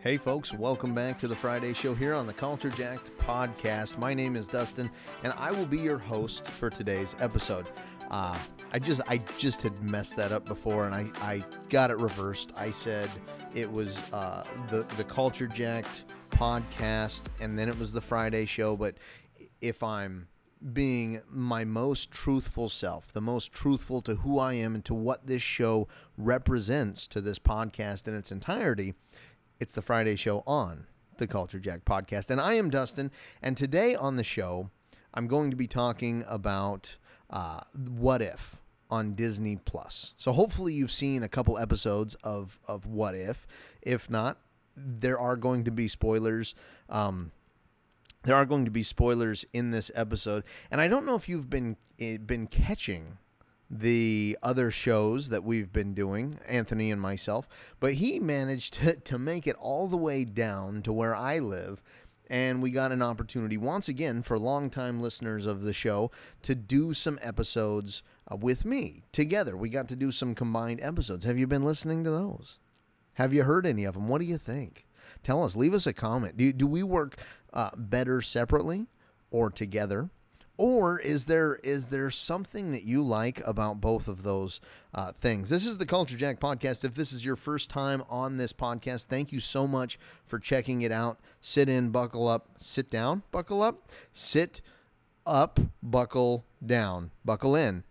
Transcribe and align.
Hey, 0.00 0.16
folks, 0.16 0.52
welcome 0.52 0.94
back 0.94 1.18
to 1.20 1.28
the 1.28 1.36
Friday 1.36 1.72
Show 1.74 1.94
here 1.94 2.12
on 2.14 2.26
the 2.26 2.32
Culture 2.32 2.70
Jacked 2.70 3.16
podcast. 3.18 3.98
My 3.98 4.12
name 4.12 4.34
is 4.34 4.48
Dustin, 4.48 4.90
and 5.22 5.32
I 5.34 5.52
will 5.52 5.66
be 5.66 5.78
your 5.78 5.98
host 5.98 6.46
for 6.46 6.70
today's 6.70 7.14
episode. 7.20 7.66
Uh, 8.10 8.36
I 8.72 8.78
just 8.80 9.00
I 9.08 9.18
just 9.38 9.62
had 9.62 9.80
messed 9.80 10.16
that 10.16 10.32
up 10.32 10.44
before, 10.44 10.86
and 10.86 10.94
I, 10.94 11.06
I 11.20 11.44
got 11.68 11.90
it 11.90 11.98
reversed. 11.98 12.52
I 12.56 12.70
said 12.70 13.08
it 13.54 13.70
was 13.70 14.12
uh, 14.12 14.44
the 14.68 14.78
the 14.96 15.04
Culture 15.04 15.46
Jacked 15.46 16.04
podcast, 16.30 17.22
and 17.40 17.56
then 17.58 17.68
it 17.68 17.78
was 17.78 17.92
the 17.92 18.00
Friday 18.00 18.44
Show. 18.44 18.76
But 18.76 18.96
if 19.60 19.82
I'm 19.82 20.26
being 20.72 21.20
my 21.28 21.64
most 21.64 22.10
truthful 22.10 22.68
self, 22.68 23.12
the 23.12 23.20
most 23.20 23.52
truthful 23.52 24.00
to 24.02 24.16
who 24.16 24.38
I 24.38 24.54
am 24.54 24.74
and 24.74 24.84
to 24.84 24.94
what 24.94 25.26
this 25.26 25.42
show 25.42 25.88
represents 26.16 27.06
to 27.08 27.20
this 27.20 27.38
podcast 27.38 28.06
in 28.06 28.14
its 28.14 28.30
entirety, 28.30 28.94
it's 29.60 29.74
the 29.74 29.82
Friday 29.82 30.16
show 30.16 30.42
on 30.46 30.86
the 31.18 31.26
Culture 31.26 31.58
Jack 31.58 31.84
podcast. 31.84 32.30
And 32.30 32.40
I 32.40 32.54
am 32.54 32.70
Dustin. 32.70 33.10
And 33.40 33.56
today 33.56 33.94
on 33.94 34.16
the 34.16 34.24
show, 34.24 34.70
I'm 35.14 35.26
going 35.26 35.50
to 35.50 35.56
be 35.56 35.66
talking 35.66 36.24
about 36.28 36.96
uh, 37.30 37.60
What 37.88 38.22
If 38.22 38.56
on 38.90 39.14
Disney 39.14 39.56
Plus. 39.56 40.14
So 40.16 40.32
hopefully 40.32 40.74
you've 40.74 40.92
seen 40.92 41.22
a 41.22 41.28
couple 41.28 41.58
episodes 41.58 42.14
of, 42.24 42.58
of 42.66 42.86
What 42.86 43.14
If. 43.14 43.46
If 43.82 44.10
not, 44.10 44.38
there 44.76 45.18
are 45.18 45.36
going 45.36 45.64
to 45.64 45.70
be 45.70 45.88
spoilers. 45.88 46.54
Um, 46.88 47.32
there 48.24 48.36
are 48.36 48.46
going 48.46 48.64
to 48.64 48.70
be 48.70 48.82
spoilers 48.82 49.44
in 49.52 49.70
this 49.70 49.90
episode, 49.94 50.44
and 50.70 50.80
I 50.80 50.88
don't 50.88 51.06
know 51.06 51.14
if 51.14 51.28
you've 51.28 51.50
been 51.50 51.76
eh, 51.98 52.18
been 52.18 52.46
catching 52.46 53.18
the 53.72 54.36
other 54.42 54.70
shows 54.70 55.30
that 55.30 55.44
we've 55.44 55.72
been 55.72 55.94
doing, 55.94 56.38
Anthony 56.46 56.90
and 56.90 57.00
myself, 57.00 57.48
but 57.80 57.94
he 57.94 58.20
managed 58.20 58.74
to, 58.82 59.00
to 59.00 59.18
make 59.18 59.46
it 59.46 59.56
all 59.58 59.88
the 59.88 59.96
way 59.96 60.24
down 60.24 60.82
to 60.82 60.92
where 60.92 61.16
I 61.16 61.38
live. 61.38 61.82
And 62.28 62.62
we 62.62 62.70
got 62.70 62.92
an 62.92 63.02
opportunity 63.02 63.56
once 63.56 63.88
again 63.88 64.22
for 64.22 64.38
longtime 64.38 65.00
listeners 65.00 65.44
of 65.44 65.62
the 65.62 65.72
show 65.72 66.10
to 66.42 66.54
do 66.54 66.94
some 66.94 67.18
episodes 67.20 68.02
uh, 68.30 68.36
with 68.36 68.64
me 68.64 69.02
together. 69.12 69.56
We 69.56 69.68
got 69.68 69.88
to 69.88 69.96
do 69.96 70.10
some 70.12 70.34
combined 70.34 70.80
episodes. 70.82 71.24
Have 71.24 71.38
you 71.38 71.46
been 71.46 71.64
listening 71.64 72.04
to 72.04 72.10
those? 72.10 72.58
Have 73.14 73.34
you 73.34 73.42
heard 73.42 73.66
any 73.66 73.84
of 73.84 73.94
them? 73.94 74.08
What 74.08 74.20
do 74.20 74.26
you 74.26 74.38
think? 74.38 74.86
Tell 75.22 75.42
us. 75.42 75.56
Leave 75.56 75.74
us 75.74 75.86
a 75.86 75.92
comment. 75.92 76.36
Do, 76.36 76.52
do 76.52 76.66
we 76.66 76.82
work 76.82 77.16
uh, 77.52 77.70
better 77.76 78.22
separately 78.22 78.86
or 79.30 79.50
together? 79.50 80.10
Or 80.58 80.98
is 81.00 81.24
there 81.24 81.56
is 81.64 81.88
there 81.88 82.10
something 82.10 82.72
that 82.72 82.84
you 82.84 83.02
like 83.02 83.44
about 83.46 83.80
both 83.80 84.06
of 84.06 84.22
those 84.22 84.60
uh, 84.94 85.12
things? 85.12 85.48
This 85.48 85.66
is 85.66 85.78
the 85.78 85.86
Culture 85.86 86.16
Jack 86.16 86.40
podcast. 86.40 86.84
If 86.84 86.94
this 86.94 87.12
is 87.12 87.24
your 87.24 87.36
first 87.36 87.70
time 87.70 88.04
on 88.08 88.36
this 88.36 88.52
podcast, 88.52 89.06
thank 89.06 89.32
you 89.32 89.40
so 89.40 89.66
much 89.66 89.98
for 90.26 90.38
checking 90.38 90.82
it 90.82 90.92
out. 90.92 91.18
Sit 91.40 91.68
in, 91.68 91.90
buckle 91.90 92.28
up, 92.28 92.48
sit 92.58 92.90
down, 92.90 93.22
buckle 93.32 93.62
up, 93.62 93.90
sit 94.12 94.60
up, 95.26 95.58
buckle 95.82 96.44
down, 96.64 97.10
buckle 97.24 97.56
in. 97.56 97.82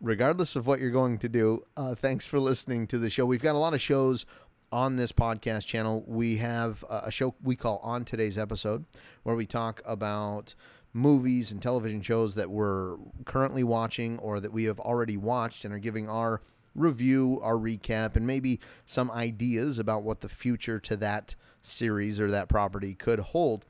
Regardless 0.00 0.54
of 0.54 0.66
what 0.66 0.80
you're 0.80 0.90
going 0.90 1.16
to 1.18 1.28
do, 1.28 1.64
uh, 1.76 1.94
thanks 1.94 2.26
for 2.26 2.38
listening 2.38 2.86
to 2.88 2.98
the 2.98 3.08
show. 3.08 3.24
We've 3.24 3.42
got 3.42 3.54
a 3.54 3.58
lot 3.58 3.72
of 3.72 3.80
shows 3.80 4.26
on 4.72 4.96
this 4.96 5.12
podcast 5.12 5.66
channel. 5.66 6.02
We 6.06 6.38
have 6.38 6.84
a 6.88 7.10
show 7.10 7.34
we 7.42 7.54
call 7.54 7.78
On 7.82 8.04
Today's 8.04 8.38
Episode, 8.38 8.86
where 9.22 9.36
we 9.36 9.46
talk 9.46 9.82
about 9.84 10.54
movies 10.94 11.52
and 11.52 11.62
television 11.62 12.00
shows 12.00 12.34
that 12.34 12.50
we're 12.50 12.96
currently 13.24 13.62
watching 13.62 14.18
or 14.18 14.40
that 14.40 14.52
we 14.52 14.64
have 14.64 14.80
already 14.80 15.16
watched 15.16 15.64
and 15.64 15.72
are 15.72 15.78
giving 15.78 16.08
our 16.08 16.40
review, 16.74 17.38
our 17.42 17.56
recap, 17.56 18.16
and 18.16 18.26
maybe 18.26 18.58
some 18.86 19.10
ideas 19.10 19.78
about 19.78 20.02
what 20.02 20.22
the 20.22 20.28
future 20.28 20.78
to 20.80 20.96
that 20.96 21.34
series 21.60 22.18
or 22.18 22.30
that 22.30 22.48
property 22.48 22.94
could 22.94 23.18
hold. 23.18 23.66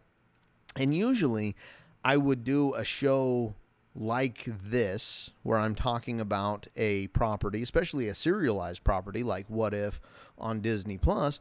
And 0.76 0.94
usually 0.94 1.56
I 2.04 2.16
would 2.16 2.44
do 2.44 2.74
a 2.74 2.84
show 2.84 3.54
like 3.94 4.46
this, 4.46 5.30
where 5.42 5.58
I'm 5.58 5.74
talking 5.74 6.20
about 6.20 6.66
a 6.76 7.08
property, 7.08 7.62
especially 7.62 8.08
a 8.08 8.14
serialized 8.14 8.84
property 8.84 9.22
like 9.22 9.48
What 9.48 9.74
If 9.74 10.00
on 10.38 10.60
Disney 10.60 10.98
Plus. 10.98 11.40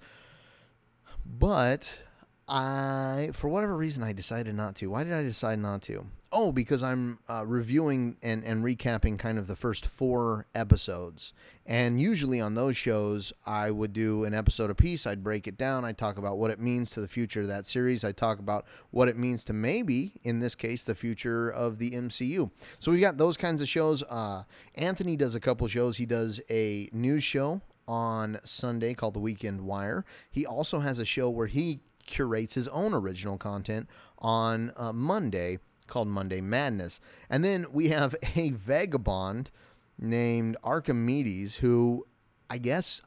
But 1.26 2.02
I, 2.48 3.30
for 3.34 3.48
whatever 3.48 3.76
reason, 3.78 4.04
I 4.04 4.14
decided 4.14 4.56
not 4.56 4.76
to. 4.78 4.88
Why 4.88 5.04
did 5.04 5.14
I 5.14 5.24
decide 5.24 5.60
not 5.60 5.82
to? 5.84 6.06
Oh, 6.34 6.54
because 6.54 6.82
I'm 6.82 7.20
uh, 7.30 7.46
reviewing 7.46 8.16
and, 8.24 8.46
and 8.46 8.64
recapping 8.64 9.20
kind 9.20 9.38
of 9.38 9.48
the 9.48 9.56
first 9.56 9.86
four 9.86 10.46
episodes. 10.56 11.34
And 11.66 12.00
usually 12.00 12.40
on 12.40 12.54
those 12.54 12.78
shows, 12.78 13.34
I 13.46 13.70
would 13.70 13.92
do 13.92 14.24
an 14.24 14.34
episode 14.34 14.70
a 14.70 14.76
piece. 14.76 15.06
I'd 15.06 15.24
break 15.24 15.46
it 15.46 15.58
down. 15.58 15.84
I'd 15.84 15.98
talk 15.98 16.18
about 16.18 16.38
what 16.38 16.50
it 16.50 16.60
means 16.60 16.92
to 16.92 17.02
the 17.02 17.08
future 17.08 17.42
of 17.42 17.50
that 17.50 17.66
series. 17.66 18.06
I'd 18.06 18.16
talk 18.16 18.40
about 18.40 18.66
what 18.92 19.10
it 19.10 19.18
means 19.18 19.44
to 19.46 19.54
maybe, 19.54 20.14
in 20.24 20.40
this 20.40 20.56
case, 20.56 20.86
the 20.86 20.96
future 20.96 21.50
of 21.50 21.80
the 21.80 21.92
MCU. 21.92 22.50
So 22.80 22.92
we've 22.92 23.02
got 23.02 23.18
those 23.18 23.36
kinds 23.36 23.62
of 23.62 23.68
shows. 23.68 24.02
Uh, 24.04 24.44
Anthony 24.76 25.18
does 25.18 25.36
a 25.36 25.40
couple 25.42 25.68
shows. 25.68 25.98
He 25.98 26.06
does 26.06 26.40
a 26.50 26.90
news 26.94 27.26
show 27.26 27.62
on 27.90 28.40
Sunday 28.46 28.94
called 28.94 29.16
The 29.16 29.20
Weekend 29.20 29.62
Wire. 29.62 30.06
He 30.32 30.46
also 30.46 30.80
has 30.80 30.98
a 30.98 31.06
show 31.06 31.30
where 31.30 31.48
he 31.48 31.82
curates 32.06 32.54
his 32.54 32.70
own 32.70 32.94
original 32.94 33.38
content 33.38 33.88
on 34.20 34.72
uh, 34.78 34.94
Monday 34.94 35.60
called 35.92 36.08
Monday 36.08 36.42
Madness. 36.42 37.00
And 37.30 37.46
then 37.46 37.68
we 37.72 37.90
have 37.90 38.16
a 38.36 38.50
vagabond 38.52 39.52
named 40.00 40.58
Archimedes 40.64 41.58
who 41.58 42.08
I 42.50 42.58
guess 42.58 43.02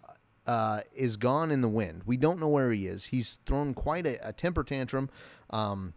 uh, 0.47 0.81
is 0.95 1.17
gone 1.17 1.51
in 1.51 1.61
the 1.61 1.69
wind. 1.69 2.03
We 2.07 2.17
don't 2.17 2.39
know 2.39 2.49
where 2.49 2.71
he 2.71 2.87
is. 2.87 3.07
He's 3.07 3.39
thrown 3.47 3.75
quite 3.75 4.07
a, 4.07 4.29
a 4.29 4.33
temper 4.33 4.63
tantrum. 4.63 5.11
Um, 5.51 5.95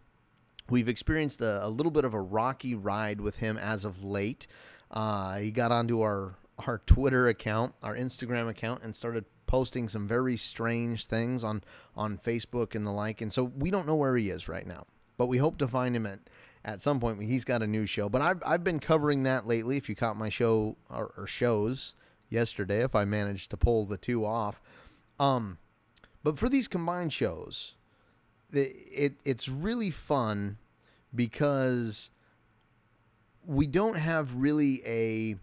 we've 0.70 0.88
experienced 0.88 1.40
a, 1.40 1.64
a, 1.64 1.68
little 1.68 1.92
bit 1.92 2.04
of 2.04 2.14
a 2.14 2.20
rocky 2.20 2.74
ride 2.74 3.20
with 3.20 3.36
him 3.36 3.56
as 3.56 3.84
of 3.84 4.02
late. 4.02 4.46
Uh, 4.90 5.36
he 5.36 5.50
got 5.50 5.70
onto 5.70 6.00
our 6.00 6.36
our 6.66 6.78
Twitter 6.86 7.28
account, 7.28 7.74
our 7.84 7.94
Instagram 7.94 8.48
account, 8.48 8.82
and 8.82 8.94
started 8.94 9.24
posting 9.46 9.88
some 9.88 10.08
very 10.08 10.36
strange 10.36 11.06
things 11.06 11.44
on 11.44 11.62
on 11.96 12.18
Facebook 12.18 12.74
and 12.74 12.86
the 12.86 12.90
like. 12.90 13.20
And 13.20 13.32
so 13.32 13.44
we 13.44 13.70
don't 13.70 13.86
know 13.86 13.96
where 13.96 14.16
he 14.16 14.30
is 14.30 14.48
right 14.48 14.66
now, 14.66 14.86
but 15.16 15.26
we 15.26 15.38
hope 15.38 15.58
to 15.58 15.68
find 15.68 15.94
him 15.94 16.06
at 16.06 16.20
at 16.64 16.80
some 16.80 17.00
point. 17.00 17.22
He's 17.22 17.44
got 17.44 17.62
a 17.62 17.66
new 17.66 17.86
show, 17.86 18.08
but 18.08 18.22
I've 18.22 18.42
I've 18.44 18.64
been 18.64 18.80
covering 18.80 19.22
that 19.24 19.46
lately. 19.46 19.76
If 19.76 19.88
you 19.88 19.94
caught 19.94 20.16
my 20.16 20.28
show 20.28 20.76
or, 20.90 21.12
or 21.16 21.26
shows 21.26 21.94
yesterday, 22.28 22.82
if 22.82 22.94
I 22.94 23.04
managed 23.04 23.50
to 23.50 23.56
pull 23.56 23.86
the 23.86 23.98
two 23.98 24.24
off, 24.24 24.60
um, 25.18 25.58
but 26.22 26.38
for 26.38 26.48
these 26.48 26.68
combined 26.68 27.12
shows, 27.12 27.74
it, 28.52 28.72
it 28.90 29.14
it's 29.24 29.48
really 29.48 29.90
fun 29.90 30.58
because 31.14 32.10
we 33.44 33.66
don't 33.66 33.96
have 33.96 34.34
really 34.34 34.82
a 34.84 35.36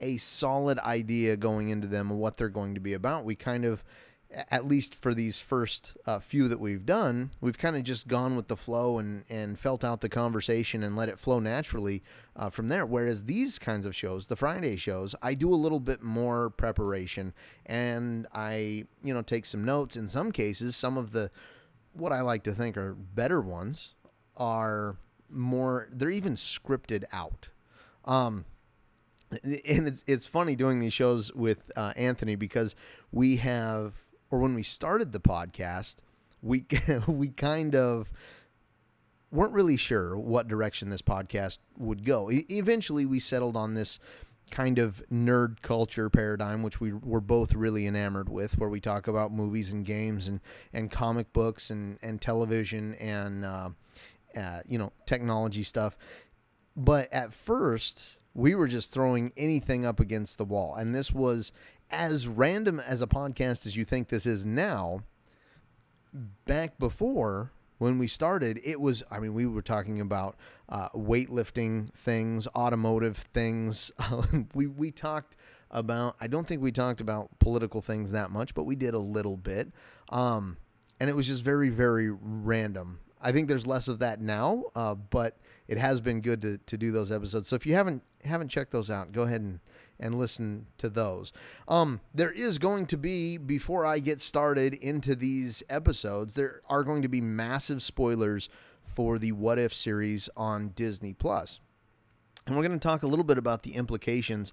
a 0.00 0.16
solid 0.16 0.78
idea 0.80 1.36
going 1.36 1.68
into 1.68 1.86
them 1.86 2.10
of 2.10 2.16
what 2.16 2.36
they're 2.36 2.48
going 2.48 2.74
to 2.74 2.80
be 2.80 2.94
about. 2.94 3.24
We 3.24 3.34
kind 3.34 3.64
of, 3.64 3.82
at 4.30 4.66
least 4.66 4.94
for 4.94 5.14
these 5.14 5.40
first 5.40 5.96
uh, 6.06 6.18
few 6.18 6.48
that 6.48 6.60
we've 6.60 6.84
done, 6.84 7.30
we've 7.40 7.56
kind 7.56 7.76
of 7.76 7.82
just 7.82 8.08
gone 8.08 8.36
with 8.36 8.48
the 8.48 8.56
flow 8.56 8.98
and, 8.98 9.24
and 9.30 9.58
felt 9.58 9.82
out 9.82 10.02
the 10.02 10.08
conversation 10.08 10.82
and 10.82 10.96
let 10.96 11.08
it 11.08 11.18
flow 11.18 11.38
naturally 11.38 12.02
uh, 12.36 12.50
from 12.50 12.68
there. 12.68 12.84
Whereas 12.84 13.24
these 13.24 13.58
kinds 13.58 13.86
of 13.86 13.96
shows, 13.96 14.26
the 14.26 14.36
Friday 14.36 14.76
shows, 14.76 15.14
I 15.22 15.32
do 15.32 15.50
a 15.50 15.56
little 15.56 15.80
bit 15.80 16.02
more 16.02 16.50
preparation 16.50 17.32
and 17.64 18.26
I, 18.34 18.84
you 19.02 19.14
know, 19.14 19.22
take 19.22 19.46
some 19.46 19.64
notes. 19.64 19.96
In 19.96 20.08
some 20.08 20.30
cases, 20.30 20.76
some 20.76 20.98
of 20.98 21.12
the, 21.12 21.30
what 21.94 22.12
I 22.12 22.20
like 22.20 22.42
to 22.44 22.52
think 22.52 22.76
are 22.76 22.94
better 22.94 23.40
ones 23.40 23.94
are 24.36 24.96
more, 25.30 25.88
they're 25.90 26.10
even 26.10 26.34
scripted 26.34 27.04
out. 27.12 27.48
Um, 28.04 28.44
and 29.30 29.86
it's 29.86 30.02
it's 30.06 30.24
funny 30.24 30.56
doing 30.56 30.80
these 30.80 30.94
shows 30.94 31.30
with 31.34 31.70
uh, 31.76 31.92
Anthony 31.96 32.34
because 32.34 32.74
we 33.12 33.36
have, 33.36 33.92
or 34.30 34.38
when 34.38 34.54
we 34.54 34.62
started 34.62 35.12
the 35.12 35.20
podcast, 35.20 35.96
we 36.42 36.66
we 37.06 37.28
kind 37.28 37.74
of 37.74 38.10
weren't 39.30 39.52
really 39.52 39.76
sure 39.76 40.16
what 40.16 40.48
direction 40.48 40.90
this 40.90 41.02
podcast 41.02 41.58
would 41.76 42.04
go. 42.04 42.30
E- 42.30 42.46
eventually, 42.48 43.04
we 43.06 43.20
settled 43.20 43.56
on 43.56 43.74
this 43.74 43.98
kind 44.50 44.78
of 44.78 45.02
nerd 45.12 45.60
culture 45.60 46.08
paradigm, 46.08 46.62
which 46.62 46.80
we 46.80 46.92
were 46.92 47.20
both 47.20 47.54
really 47.54 47.86
enamored 47.86 48.28
with, 48.28 48.58
where 48.58 48.68
we 48.70 48.80
talk 48.80 49.06
about 49.06 49.32
movies 49.32 49.70
and 49.70 49.84
games 49.84 50.26
and, 50.28 50.40
and 50.72 50.90
comic 50.90 51.32
books 51.32 51.70
and, 51.70 51.98
and 52.02 52.20
television 52.20 52.94
and, 52.94 53.44
uh, 53.44 53.68
uh, 54.36 54.60
you 54.66 54.78
know, 54.78 54.92
technology 55.06 55.62
stuff. 55.62 55.98
But 56.76 57.12
at 57.12 57.32
first, 57.32 58.16
we 58.34 58.54
were 58.54 58.68
just 58.68 58.90
throwing 58.90 59.32
anything 59.36 59.84
up 59.84 60.00
against 60.00 60.38
the 60.38 60.44
wall. 60.44 60.74
And 60.76 60.94
this 60.94 61.12
was 61.12 61.52
as 61.90 62.26
random 62.26 62.80
as 62.80 63.00
a 63.00 63.06
podcast 63.06 63.66
as 63.66 63.76
you 63.76 63.84
think 63.84 64.08
this 64.08 64.26
is 64.26 64.46
now. 64.46 65.02
Back 66.46 66.78
before, 66.78 67.52
when 67.78 67.98
we 67.98 68.08
started, 68.08 68.60
it 68.64 68.80
was, 68.80 69.02
I 69.10 69.18
mean, 69.18 69.34
we 69.34 69.46
were 69.46 69.62
talking 69.62 70.00
about 70.00 70.36
uh, 70.68 70.88
weightlifting 70.90 71.92
things, 71.94 72.46
automotive 72.48 73.16
things. 73.16 73.92
we, 74.54 74.66
we 74.66 74.90
talked 74.90 75.36
about, 75.70 76.16
I 76.20 76.26
don't 76.26 76.46
think 76.46 76.62
we 76.62 76.72
talked 76.72 77.00
about 77.00 77.38
political 77.38 77.80
things 77.80 78.12
that 78.12 78.30
much, 78.30 78.54
but 78.54 78.64
we 78.64 78.74
did 78.74 78.94
a 78.94 78.98
little 78.98 79.36
bit. 79.36 79.70
Um, 80.08 80.56
and 80.98 81.08
it 81.08 81.14
was 81.14 81.26
just 81.26 81.44
very, 81.44 81.68
very 81.68 82.10
random. 82.10 83.00
I 83.20 83.32
think 83.32 83.48
there's 83.48 83.66
less 83.66 83.88
of 83.88 84.00
that 84.00 84.20
now, 84.20 84.64
uh, 84.74 84.94
but 84.94 85.36
it 85.66 85.78
has 85.78 86.00
been 86.00 86.20
good 86.20 86.40
to, 86.42 86.58
to 86.58 86.76
do 86.76 86.90
those 86.90 87.12
episodes. 87.12 87.48
So 87.48 87.56
if 87.56 87.66
you 87.66 87.74
haven't 87.74 88.02
haven't 88.24 88.48
checked 88.48 88.72
those 88.72 88.90
out, 88.90 89.12
go 89.12 89.22
ahead 89.22 89.40
and, 89.40 89.60
and 90.00 90.14
listen 90.14 90.66
to 90.78 90.88
those. 90.88 91.32
Um, 91.66 92.00
there 92.14 92.30
is 92.30 92.58
going 92.58 92.86
to 92.86 92.96
be 92.96 93.38
before 93.38 93.84
I 93.84 93.98
get 93.98 94.20
started 94.20 94.74
into 94.74 95.14
these 95.14 95.62
episodes, 95.68 96.34
there 96.34 96.60
are 96.68 96.84
going 96.84 97.02
to 97.02 97.08
be 97.08 97.20
massive 97.20 97.82
spoilers 97.82 98.48
for 98.82 99.18
the 99.18 99.32
What 99.32 99.58
If 99.58 99.74
series 99.74 100.28
on 100.36 100.68
Disney 100.68 101.12
Plus, 101.12 101.60
and 102.46 102.56
we're 102.56 102.62
going 102.66 102.78
to 102.78 102.82
talk 102.82 103.02
a 103.02 103.06
little 103.06 103.24
bit 103.24 103.38
about 103.38 103.62
the 103.62 103.74
implications 103.74 104.52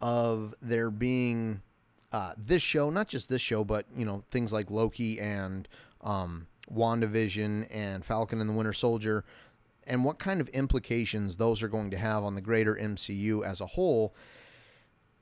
of 0.00 0.54
there 0.60 0.90
being 0.90 1.62
uh, 2.12 2.32
this 2.36 2.62
show, 2.62 2.90
not 2.90 3.08
just 3.08 3.28
this 3.28 3.42
show, 3.42 3.64
but 3.64 3.86
you 3.94 4.04
know 4.04 4.24
things 4.30 4.52
like 4.52 4.70
Loki 4.70 5.20
and 5.20 5.68
um, 6.02 6.46
WandaVision 6.72 7.68
and 7.70 8.04
Falcon 8.04 8.40
and 8.40 8.48
the 8.48 8.54
Winter 8.54 8.72
Soldier, 8.72 9.24
and 9.86 10.04
what 10.04 10.18
kind 10.18 10.40
of 10.40 10.48
implications 10.50 11.36
those 11.36 11.62
are 11.62 11.68
going 11.68 11.90
to 11.90 11.98
have 11.98 12.24
on 12.24 12.34
the 12.34 12.40
greater 12.40 12.74
MCU 12.74 13.44
as 13.44 13.60
a 13.60 13.66
whole, 13.66 14.14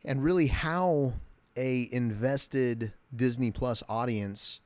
and 0.06 0.22
really 0.22 0.46
how 0.46 1.12
a 1.56 1.88
invested 1.90 2.92
Disney 3.14 3.50
Plus 3.50 3.82
audience 3.88 4.60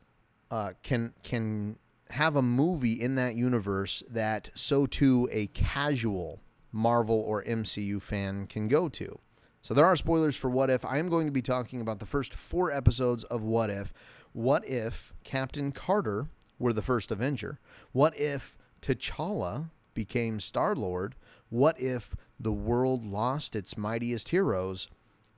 uh, 0.51 0.73
can 0.83 1.15
can 1.23 1.77
have 2.11 2.37
a 2.37 2.43
movie 2.43 3.01
in 3.01 3.15
that 3.15 3.35
universe 3.37 4.03
that 4.11 4.51
so 4.55 4.87
too 4.87 5.29
a 5.33 5.47
casual 5.49 6.41
Marvel 6.73 7.19
or 7.19 7.43
MCU 7.45 8.03
fan 8.03 8.47
can 8.47 8.69
go 8.69 8.89
to. 8.89 9.19
So 9.63 9.75
there 9.75 9.85
are 9.85 9.97
spoilers 9.97 10.37
for 10.37 10.51
What 10.51 10.71
If. 10.71 10.85
I 10.85 10.99
am 10.99 11.09
going 11.09 11.27
to 11.27 11.33
be 11.33 11.43
talking 11.43 11.81
about 11.81 11.99
the 11.99 12.07
first 12.07 12.35
four 12.35 12.71
episodes 12.71 13.25
of 13.25 13.43
What 13.43 13.71
If. 13.71 13.93
What 14.33 14.67
if 14.67 15.13
Captain 15.25 15.73
Carter 15.73 16.29
were 16.59 16.73
the 16.73 16.83
first 16.83 17.11
Avenger? 17.11 17.59
What 17.93 18.19
if 18.19 18.57
T'Challa 18.83 19.71
became 19.95 20.41
Star 20.41 20.75
Lord? 20.75 21.15
What 21.49 21.81
if 21.81 22.15
the 22.39 22.53
world 22.53 23.05
lost 23.05 23.55
its 23.55 23.77
mightiest 23.77 24.31
heroes? 24.31 24.89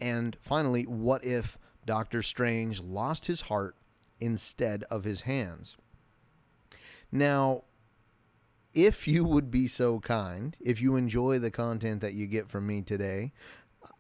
And 0.03 0.37
finally, 0.41 0.83
what 0.83 1.25
if 1.25 1.57
Doctor 1.87 2.23
Strange 2.23 2.81
lost 2.81 3.27
his 3.27 3.43
heart 3.43 3.77
instead 4.19 4.83
of 4.91 5.05
his 5.05 5.21
hands? 5.21 5.77
Now, 7.13 7.63
if 8.75 9.07
you 9.07 9.25
would 9.25 9.53
be 9.53 9.69
so 9.69 10.01
kind, 10.01 10.57
if 10.61 10.81
you 10.81 10.97
enjoy 10.97 11.39
the 11.39 11.53
content 11.53 12.01
that 12.01 12.15
you 12.15 12.27
get 12.27 12.49
from 12.49 12.67
me 12.67 12.83
today, 12.83 13.31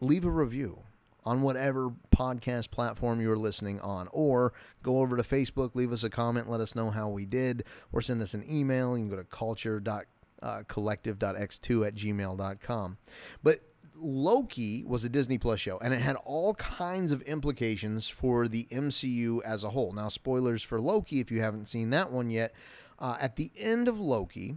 leave 0.00 0.24
a 0.24 0.30
review 0.30 0.80
on 1.24 1.42
whatever 1.42 1.92
podcast 2.12 2.72
platform 2.72 3.20
you're 3.20 3.36
listening 3.36 3.80
on, 3.80 4.08
or 4.10 4.52
go 4.82 5.02
over 5.02 5.16
to 5.16 5.22
Facebook, 5.22 5.76
leave 5.76 5.92
us 5.92 6.02
a 6.02 6.10
comment, 6.10 6.50
let 6.50 6.60
us 6.60 6.74
know 6.74 6.90
how 6.90 7.08
we 7.08 7.26
did, 7.26 7.62
or 7.92 8.02
send 8.02 8.20
us 8.20 8.34
an 8.34 8.44
email. 8.50 8.98
You 8.98 9.04
can 9.04 9.10
go 9.10 9.18
to 9.18 9.22
culture.collective.x2 9.22 11.80
uh, 11.80 11.84
at 11.84 11.94
gmail.com. 11.94 12.98
But 13.44 13.71
Loki 14.02 14.84
was 14.84 15.04
a 15.04 15.08
Disney 15.08 15.38
Plus 15.38 15.60
show, 15.60 15.78
and 15.78 15.94
it 15.94 16.00
had 16.00 16.16
all 16.24 16.54
kinds 16.54 17.12
of 17.12 17.22
implications 17.22 18.08
for 18.08 18.48
the 18.48 18.66
MCU 18.70 19.42
as 19.44 19.64
a 19.64 19.70
whole. 19.70 19.92
Now, 19.92 20.08
spoilers 20.08 20.62
for 20.62 20.80
Loki 20.80 21.20
if 21.20 21.30
you 21.30 21.40
haven't 21.40 21.66
seen 21.66 21.90
that 21.90 22.10
one 22.10 22.30
yet. 22.30 22.54
Uh, 22.98 23.16
at 23.20 23.36
the 23.36 23.50
end 23.56 23.88
of 23.88 23.98
Loki, 23.98 24.56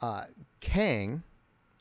uh, 0.00 0.24
Kang 0.60 1.22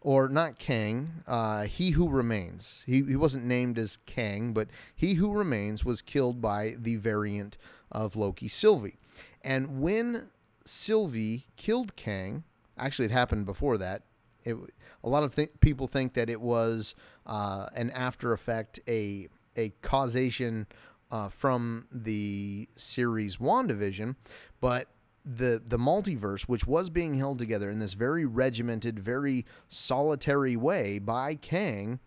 or 0.02 0.28
not 0.28 0.58
Kang, 0.58 1.24
uh, 1.28 1.64
He 1.64 1.92
Who 1.92 2.10
Remains. 2.10 2.84
He, 2.88 3.04
he 3.04 3.16
wasn't 3.16 3.46
named 3.46 3.78
as 3.78 3.98
Kang, 3.98 4.52
but 4.52 4.68
He 4.96 5.14
Who 5.14 5.32
Remains 5.32 5.86
was 5.86 6.02
killed 6.02 6.42
by 6.42 6.76
the 6.78 6.96
variant 6.96 7.58
of 7.92 8.16
Loki, 8.16 8.48
Sylvie. 8.48 8.98
And 9.44 9.80
when 9.82 10.30
Sylvie 10.66 11.46
killed 11.56 11.96
Kang, 11.96 12.44
actually, 12.78 13.06
it 13.06 13.12
happened 13.12 13.46
before 13.46 13.78
that. 13.78 14.04
It, 14.44 14.56
a 15.04 15.10
lot 15.10 15.24
of 15.24 15.36
th- 15.36 15.52
people 15.60 15.88
think 15.88 16.14
that 16.14 16.30
it 16.30 16.42
was 16.42 16.96
uh, 17.26 17.68
an 17.76 17.92
after 17.92 18.34
effect, 18.34 18.80
a 18.88 19.28
a 19.56 19.74
causation 19.82 20.68
uh, 21.12 21.30
from 21.30 21.88
the 21.92 22.70
series 22.76 23.38
WandaVision, 23.38 24.16
but 24.60 24.88
the 25.26 25.62
the 25.64 25.78
multiverse, 25.78 26.44
which 26.44 26.66
was 26.66 26.90
being 26.90 27.16
held 27.16 27.38
together 27.38 27.70
in 27.70 27.80
this 27.80 27.94
very 27.94 28.26
regimented, 28.26 29.00
very 29.00 29.46
solitary 29.70 30.56
way 30.56 31.00
by 31.00 31.36
Kang, 31.36 32.00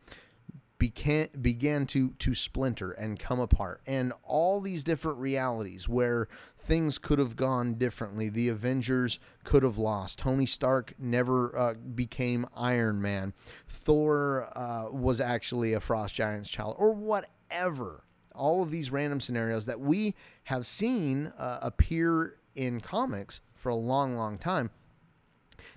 began 0.78 1.28
began 1.40 1.86
to 1.86 2.10
to 2.18 2.34
splinter 2.34 2.90
and 2.90 3.18
come 3.18 3.40
apart, 3.40 3.80
and 3.86 4.12
all 4.24 4.60
these 4.60 4.82
different 4.84 5.18
realities 5.18 5.88
where 5.88 6.28
things 6.64 6.98
could 6.98 7.18
have 7.18 7.36
gone 7.36 7.74
differently. 7.74 8.28
The 8.28 8.48
Avengers 8.48 9.18
could 9.44 9.62
have 9.62 9.78
lost. 9.78 10.18
Tony 10.18 10.46
Stark 10.46 10.94
never 10.98 11.56
uh, 11.56 11.74
became 11.74 12.46
Iron 12.56 13.00
Man. 13.00 13.34
Thor 13.68 14.48
uh, 14.56 14.90
was 14.90 15.20
actually 15.20 15.72
a 15.72 15.80
Frost 15.80 16.14
Giant's 16.14 16.50
child, 16.50 16.76
or 16.78 16.92
whatever. 16.92 18.04
All 18.34 18.62
of 18.62 18.70
these 18.70 18.90
random 18.90 19.20
scenarios 19.20 19.66
that 19.66 19.80
we 19.80 20.14
have 20.44 20.66
seen 20.66 21.32
uh, 21.38 21.58
appear 21.62 22.38
in 22.54 22.80
comics 22.80 23.40
for 23.54 23.68
a 23.68 23.76
long, 23.76 24.16
long 24.16 24.38
time. 24.38 24.70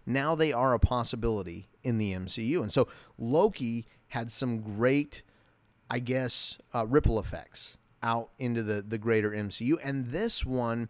Now 0.05 0.35
they 0.35 0.51
are 0.51 0.73
a 0.73 0.79
possibility 0.79 1.67
in 1.83 1.97
the 1.97 2.13
MCU. 2.13 2.61
And 2.61 2.71
so 2.71 2.87
Loki 3.17 3.85
had 4.07 4.31
some 4.31 4.59
great, 4.59 5.21
I 5.89 5.99
guess, 5.99 6.57
uh, 6.73 6.87
ripple 6.87 7.19
effects 7.19 7.77
out 8.03 8.29
into 8.39 8.63
the, 8.63 8.81
the 8.81 8.97
greater 8.97 9.31
MCU. 9.31 9.77
And 9.83 10.07
this 10.07 10.45
one, 10.45 10.89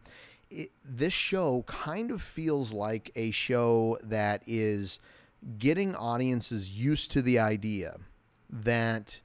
it, 0.49 0.71
this 0.83 1.13
show 1.13 1.63
kind 1.67 2.11
of 2.11 2.21
feels 2.21 2.73
like 2.73 3.11
a 3.15 3.31
show 3.31 3.97
that 4.03 4.43
is 4.45 4.99
getting 5.57 5.95
audiences 5.95 6.69
used 6.71 7.11
to 7.11 7.21
the 7.21 7.39
idea 7.39 7.97
that 8.49 9.21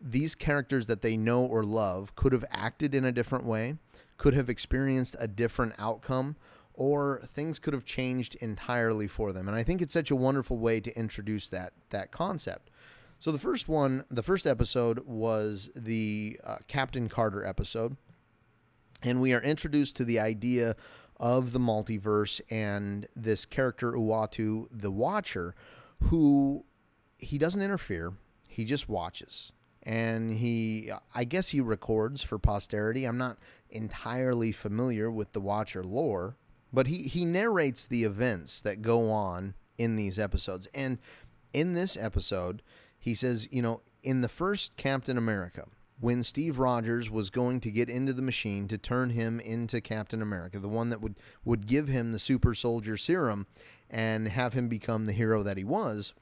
these 0.00 0.34
characters 0.34 0.86
that 0.86 1.02
they 1.02 1.16
know 1.16 1.44
or 1.44 1.62
love 1.62 2.14
could 2.14 2.32
have 2.32 2.44
acted 2.50 2.94
in 2.94 3.04
a 3.04 3.12
different 3.12 3.44
way 3.44 3.76
could 4.16 4.34
have 4.34 4.48
experienced 4.48 5.16
a 5.18 5.28
different 5.28 5.74
outcome 5.78 6.36
or 6.74 7.20
things 7.34 7.58
could 7.58 7.74
have 7.74 7.84
changed 7.84 8.36
entirely 8.36 9.06
for 9.06 9.32
them. 9.32 9.48
And 9.48 9.56
I 9.56 9.62
think 9.62 9.82
it's 9.82 9.92
such 9.92 10.10
a 10.10 10.16
wonderful 10.16 10.56
way 10.56 10.80
to 10.80 10.98
introduce 10.98 11.48
that 11.48 11.72
that 11.90 12.10
concept. 12.10 12.69
So 13.20 13.30
the 13.30 13.38
first 13.38 13.68
one, 13.68 14.04
the 14.10 14.22
first 14.22 14.46
episode 14.46 15.00
was 15.06 15.70
the 15.76 16.40
uh, 16.42 16.56
Captain 16.68 17.08
Carter 17.08 17.44
episode, 17.44 17.98
and 19.02 19.20
we 19.20 19.34
are 19.34 19.42
introduced 19.42 19.94
to 19.96 20.06
the 20.06 20.18
idea 20.18 20.74
of 21.18 21.52
the 21.52 21.58
multiverse 21.58 22.40
and 22.50 23.06
this 23.14 23.44
character 23.44 23.92
Uatu, 23.92 24.68
the 24.70 24.90
Watcher, 24.90 25.54
who 26.04 26.64
he 27.18 27.36
doesn't 27.36 27.60
interfere, 27.60 28.14
he 28.48 28.64
just 28.64 28.88
watches 28.88 29.52
and 29.82 30.34
he 30.38 30.90
I 31.14 31.24
guess 31.24 31.48
he 31.48 31.60
records 31.60 32.22
for 32.22 32.38
posterity. 32.38 33.04
I'm 33.04 33.18
not 33.18 33.38
entirely 33.70 34.52
familiar 34.52 35.10
with 35.10 35.32
the 35.32 35.40
Watcher 35.40 35.82
lore, 35.82 36.36
but 36.72 36.86
he 36.86 37.02
he 37.02 37.24
narrates 37.24 37.86
the 37.86 38.04
events 38.04 38.60
that 38.62 38.82
go 38.82 39.10
on 39.10 39.54
in 39.78 39.96
these 39.96 40.18
episodes. 40.18 40.68
And 40.74 40.98
in 41.52 41.74
this 41.74 41.96
episode, 41.96 42.62
he 43.00 43.14
says, 43.14 43.48
you 43.50 43.62
know, 43.62 43.80
in 44.02 44.20
the 44.20 44.28
first 44.28 44.76
Captain 44.76 45.18
America, 45.18 45.66
when 45.98 46.22
Steve 46.22 46.58
Rogers 46.58 47.10
was 47.10 47.28
going 47.28 47.60
to 47.60 47.70
get 47.70 47.88
into 47.88 48.12
the 48.12 48.22
machine 48.22 48.68
to 48.68 48.78
turn 48.78 49.10
him 49.10 49.40
into 49.40 49.80
Captain 49.80 50.22
America, 50.22 50.58
the 50.58 50.68
one 50.68 50.90
that 50.90 51.00
would 51.00 51.16
would 51.44 51.66
give 51.66 51.88
him 51.88 52.12
the 52.12 52.18
super 52.18 52.54
soldier 52.54 52.96
serum 52.96 53.46
and 53.90 54.28
have 54.28 54.52
him 54.52 54.68
become 54.68 55.06
the 55.06 55.12
hero 55.12 55.42
that 55.42 55.56
he 55.56 55.64
was, 55.64 56.14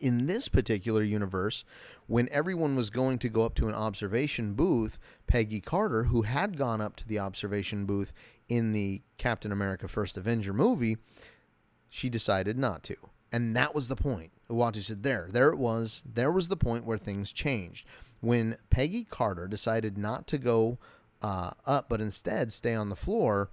in 0.00 0.26
this 0.26 0.48
particular 0.48 1.02
universe, 1.02 1.64
when 2.06 2.28
everyone 2.30 2.76
was 2.76 2.90
going 2.90 3.18
to 3.18 3.28
go 3.28 3.44
up 3.44 3.54
to 3.54 3.68
an 3.68 3.74
observation 3.74 4.54
booth, 4.54 4.98
Peggy 5.26 5.60
Carter, 5.60 6.04
who 6.04 6.22
had 6.22 6.58
gone 6.58 6.80
up 6.80 6.96
to 6.96 7.08
the 7.08 7.18
observation 7.18 7.86
booth 7.86 8.12
in 8.48 8.72
the 8.72 9.02
Captain 9.18 9.52
America 9.52 9.88
First 9.88 10.16
Avenger 10.16 10.52
movie, 10.52 10.98
she 11.88 12.08
decided 12.10 12.58
not 12.58 12.82
to. 12.84 12.96
And 13.34 13.56
that 13.56 13.74
was 13.74 13.88
the 13.88 13.96
point. 13.96 14.30
Uatu 14.48 14.80
said, 14.80 15.02
There, 15.02 15.26
there 15.28 15.48
it 15.48 15.58
was. 15.58 16.04
There 16.06 16.30
was 16.30 16.46
the 16.46 16.56
point 16.56 16.84
where 16.84 16.96
things 16.96 17.32
changed. 17.32 17.84
When 18.20 18.58
Peggy 18.70 19.02
Carter 19.02 19.48
decided 19.48 19.98
not 19.98 20.28
to 20.28 20.38
go 20.38 20.78
uh, 21.20 21.50
up, 21.66 21.88
but 21.88 22.00
instead 22.00 22.52
stay 22.52 22.76
on 22.76 22.90
the 22.90 22.96
floor, 22.96 23.50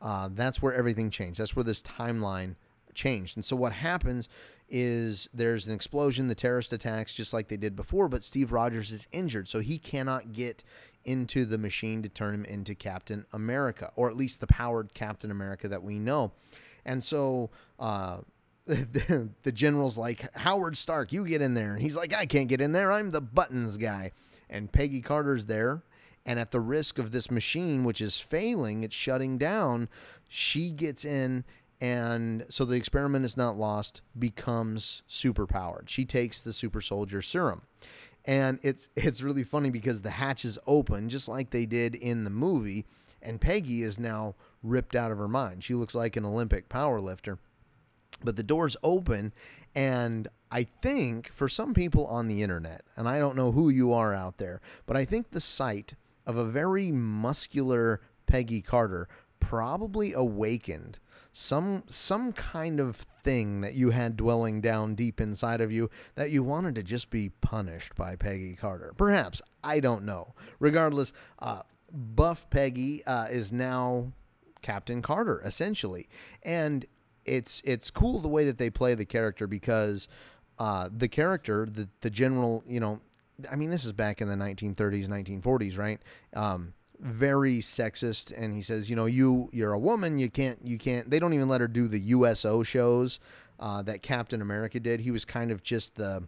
uh, 0.00 0.28
that's 0.32 0.62
where 0.62 0.72
everything 0.72 1.10
changed. 1.10 1.40
That's 1.40 1.56
where 1.56 1.64
this 1.64 1.82
timeline 1.82 2.54
changed. 2.94 3.36
And 3.36 3.44
so 3.44 3.56
what 3.56 3.72
happens 3.72 4.28
is 4.68 5.28
there's 5.34 5.66
an 5.66 5.74
explosion, 5.74 6.28
the 6.28 6.36
terrorist 6.36 6.72
attacks 6.72 7.12
just 7.12 7.32
like 7.32 7.48
they 7.48 7.56
did 7.56 7.74
before, 7.74 8.08
but 8.08 8.22
Steve 8.22 8.52
Rogers 8.52 8.92
is 8.92 9.08
injured, 9.10 9.48
so 9.48 9.58
he 9.58 9.76
cannot 9.76 10.34
get 10.34 10.62
into 11.04 11.44
the 11.44 11.58
machine 11.58 12.00
to 12.04 12.08
turn 12.08 12.32
him 12.32 12.44
into 12.44 12.76
Captain 12.76 13.26
America, 13.32 13.90
or 13.96 14.08
at 14.08 14.16
least 14.16 14.38
the 14.38 14.46
powered 14.46 14.94
Captain 14.94 15.32
America 15.32 15.66
that 15.66 15.82
we 15.82 15.98
know. 15.98 16.30
And 16.84 17.02
so 17.02 17.50
uh, 17.80 18.18
the, 19.44 19.52
general's 19.52 19.96
like, 19.96 20.34
Howard 20.36 20.76
Stark, 20.76 21.12
you 21.12 21.24
get 21.24 21.40
in 21.40 21.54
there. 21.54 21.74
And 21.74 21.82
he's 21.82 21.96
like, 21.96 22.12
I 22.12 22.26
can't 22.26 22.48
get 22.48 22.60
in 22.60 22.72
there. 22.72 22.90
I'm 22.90 23.12
the 23.12 23.20
buttons 23.20 23.76
guy. 23.76 24.10
And 24.50 24.72
Peggy 24.72 25.00
Carter's 25.00 25.46
there. 25.46 25.82
And 26.24 26.40
at 26.40 26.50
the 26.50 26.60
risk 26.60 26.98
of 26.98 27.12
this 27.12 27.30
machine, 27.30 27.84
which 27.84 28.00
is 28.00 28.18
failing, 28.18 28.82
it's 28.82 28.96
shutting 28.96 29.38
down, 29.38 29.88
she 30.28 30.72
gets 30.72 31.04
in. 31.04 31.44
And 31.80 32.44
so 32.48 32.64
the 32.64 32.74
experiment 32.74 33.24
is 33.24 33.36
not 33.36 33.56
lost, 33.56 34.00
becomes 34.18 35.02
super 35.06 35.46
powered. 35.46 35.88
She 35.88 36.04
takes 36.04 36.42
the 36.42 36.52
super 36.52 36.80
soldier 36.80 37.22
serum. 37.22 37.62
And 38.24 38.58
it's 38.62 38.88
it's 38.96 39.22
really 39.22 39.44
funny 39.44 39.70
because 39.70 40.02
the 40.02 40.10
hatch 40.10 40.44
is 40.44 40.58
open, 40.66 41.08
just 41.08 41.28
like 41.28 41.50
they 41.50 41.66
did 41.66 41.94
in 41.94 42.24
the 42.24 42.30
movie, 42.30 42.84
and 43.22 43.40
Peggy 43.40 43.82
is 43.82 44.00
now 44.00 44.34
ripped 44.64 44.96
out 44.96 45.12
of 45.12 45.18
her 45.18 45.28
mind. 45.28 45.62
She 45.62 45.74
looks 45.74 45.94
like 45.94 46.16
an 46.16 46.24
Olympic 46.24 46.68
power 46.68 47.00
lifter. 47.00 47.38
But 48.24 48.36
the 48.36 48.42
doors 48.42 48.76
open, 48.82 49.32
and 49.74 50.28
I 50.50 50.64
think 50.64 51.32
for 51.32 51.48
some 51.48 51.74
people 51.74 52.06
on 52.06 52.28
the 52.28 52.42
internet, 52.42 52.82
and 52.96 53.08
I 53.08 53.18
don't 53.18 53.36
know 53.36 53.52
who 53.52 53.68
you 53.68 53.92
are 53.92 54.14
out 54.14 54.38
there, 54.38 54.60
but 54.86 54.96
I 54.96 55.04
think 55.04 55.30
the 55.30 55.40
sight 55.40 55.94
of 56.26 56.36
a 56.36 56.44
very 56.44 56.90
muscular 56.90 58.00
Peggy 58.26 58.60
Carter 58.60 59.08
probably 59.38 60.12
awakened 60.12 60.98
some 61.32 61.82
some 61.86 62.32
kind 62.32 62.80
of 62.80 62.96
thing 63.22 63.60
that 63.60 63.74
you 63.74 63.90
had 63.90 64.16
dwelling 64.16 64.62
down 64.62 64.94
deep 64.94 65.20
inside 65.20 65.60
of 65.60 65.70
you 65.70 65.90
that 66.14 66.30
you 66.30 66.42
wanted 66.42 66.74
to 66.74 66.82
just 66.82 67.10
be 67.10 67.28
punished 67.28 67.94
by 67.94 68.16
Peggy 68.16 68.54
Carter. 68.54 68.94
Perhaps 68.96 69.42
I 69.62 69.80
don't 69.80 70.04
know. 70.04 70.34
Regardless, 70.58 71.12
uh, 71.38 71.60
Buff 71.92 72.48
Peggy 72.48 73.04
uh, 73.04 73.26
is 73.26 73.52
now 73.52 74.12
Captain 74.62 75.02
Carter 75.02 75.42
essentially, 75.44 76.08
and 76.42 76.86
it's 77.26 77.62
it's 77.64 77.90
cool 77.90 78.20
the 78.20 78.28
way 78.28 78.44
that 78.44 78.58
they 78.58 78.70
play 78.70 78.94
the 78.94 79.04
character 79.04 79.46
because 79.46 80.08
uh, 80.58 80.88
the 80.94 81.08
character, 81.08 81.66
the 81.70 81.88
the 82.00 82.10
general, 82.10 82.64
you 82.66 82.80
know, 82.80 83.00
I 83.50 83.56
mean, 83.56 83.70
this 83.70 83.84
is 83.84 83.92
back 83.92 84.20
in 84.20 84.28
the 84.28 84.36
1930s, 84.36 85.08
1940s, 85.08 85.76
right? 85.76 86.00
Um, 86.34 86.74
very 86.98 87.58
sexist, 87.58 88.32
and 88.36 88.54
he 88.54 88.62
says, 88.62 88.88
you 88.88 88.96
know, 88.96 89.06
you 89.06 89.50
you're 89.52 89.72
a 89.72 89.78
woman, 89.78 90.18
you 90.18 90.30
can't 90.30 90.58
you 90.64 90.78
can't. 90.78 91.10
They 91.10 91.18
don't 91.18 91.34
even 91.34 91.48
let 91.48 91.60
her 91.60 91.68
do 91.68 91.88
the 91.88 92.00
USO 92.00 92.62
shows 92.62 93.20
uh, 93.60 93.82
that 93.82 94.02
Captain 94.02 94.40
America 94.40 94.80
did. 94.80 95.00
He 95.00 95.10
was 95.10 95.24
kind 95.24 95.50
of 95.50 95.62
just 95.62 95.96
the 95.96 96.26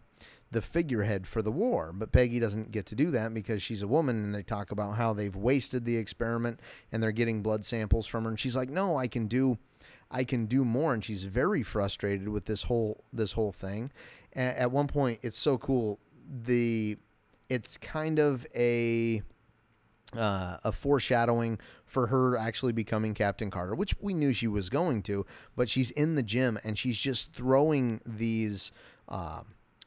the 0.50 0.62
figurehead 0.62 1.26
for 1.26 1.42
the 1.42 1.52
war. 1.52 1.92
But 1.94 2.12
Peggy 2.12 2.40
doesn't 2.40 2.70
get 2.70 2.86
to 2.86 2.94
do 2.94 3.10
that 3.10 3.32
because 3.34 3.62
she's 3.62 3.82
a 3.82 3.88
woman, 3.88 4.24
and 4.24 4.34
they 4.34 4.42
talk 4.42 4.70
about 4.70 4.96
how 4.96 5.12
they've 5.12 5.34
wasted 5.34 5.84
the 5.84 5.96
experiment 5.96 6.60
and 6.90 7.02
they're 7.02 7.12
getting 7.12 7.42
blood 7.42 7.64
samples 7.64 8.06
from 8.06 8.24
her. 8.24 8.30
And 8.30 8.40
she's 8.40 8.56
like, 8.56 8.70
"No, 8.70 8.96
I 8.96 9.08
can 9.08 9.26
do 9.26 9.58
I 10.10 10.24
can 10.24 10.46
do 10.46 10.64
more. 10.64 10.94
And 10.94 11.04
she's 11.04 11.24
very 11.24 11.62
frustrated 11.62 12.28
with 12.28 12.46
this 12.46 12.64
whole 12.64 13.04
this 13.12 13.32
whole 13.32 13.52
thing. 13.52 13.90
at 14.34 14.70
one 14.70 14.86
point, 14.86 15.20
it's 15.22 15.36
so 15.36 15.58
cool. 15.58 15.98
The 16.44 16.96
it's 17.48 17.78
kind 17.78 18.18
of 18.18 18.46
a 18.54 19.22
uh, 20.16 20.56
a 20.64 20.72
foreshadowing 20.72 21.58
for 21.86 22.06
her 22.08 22.36
actually 22.36 22.72
becoming 22.72 23.14
Captain 23.14 23.50
Carter, 23.50 23.74
which 23.74 23.94
we 24.00 24.14
knew 24.14 24.32
she 24.32 24.46
was 24.46 24.70
going 24.70 25.02
to. 25.02 25.26
But 25.56 25.68
she's 25.68 25.90
in 25.90 26.14
the 26.14 26.22
gym 26.22 26.58
and 26.64 26.78
she's 26.78 26.98
just 26.98 27.32
throwing 27.32 28.00
these 28.06 28.72
uh, 29.08 29.42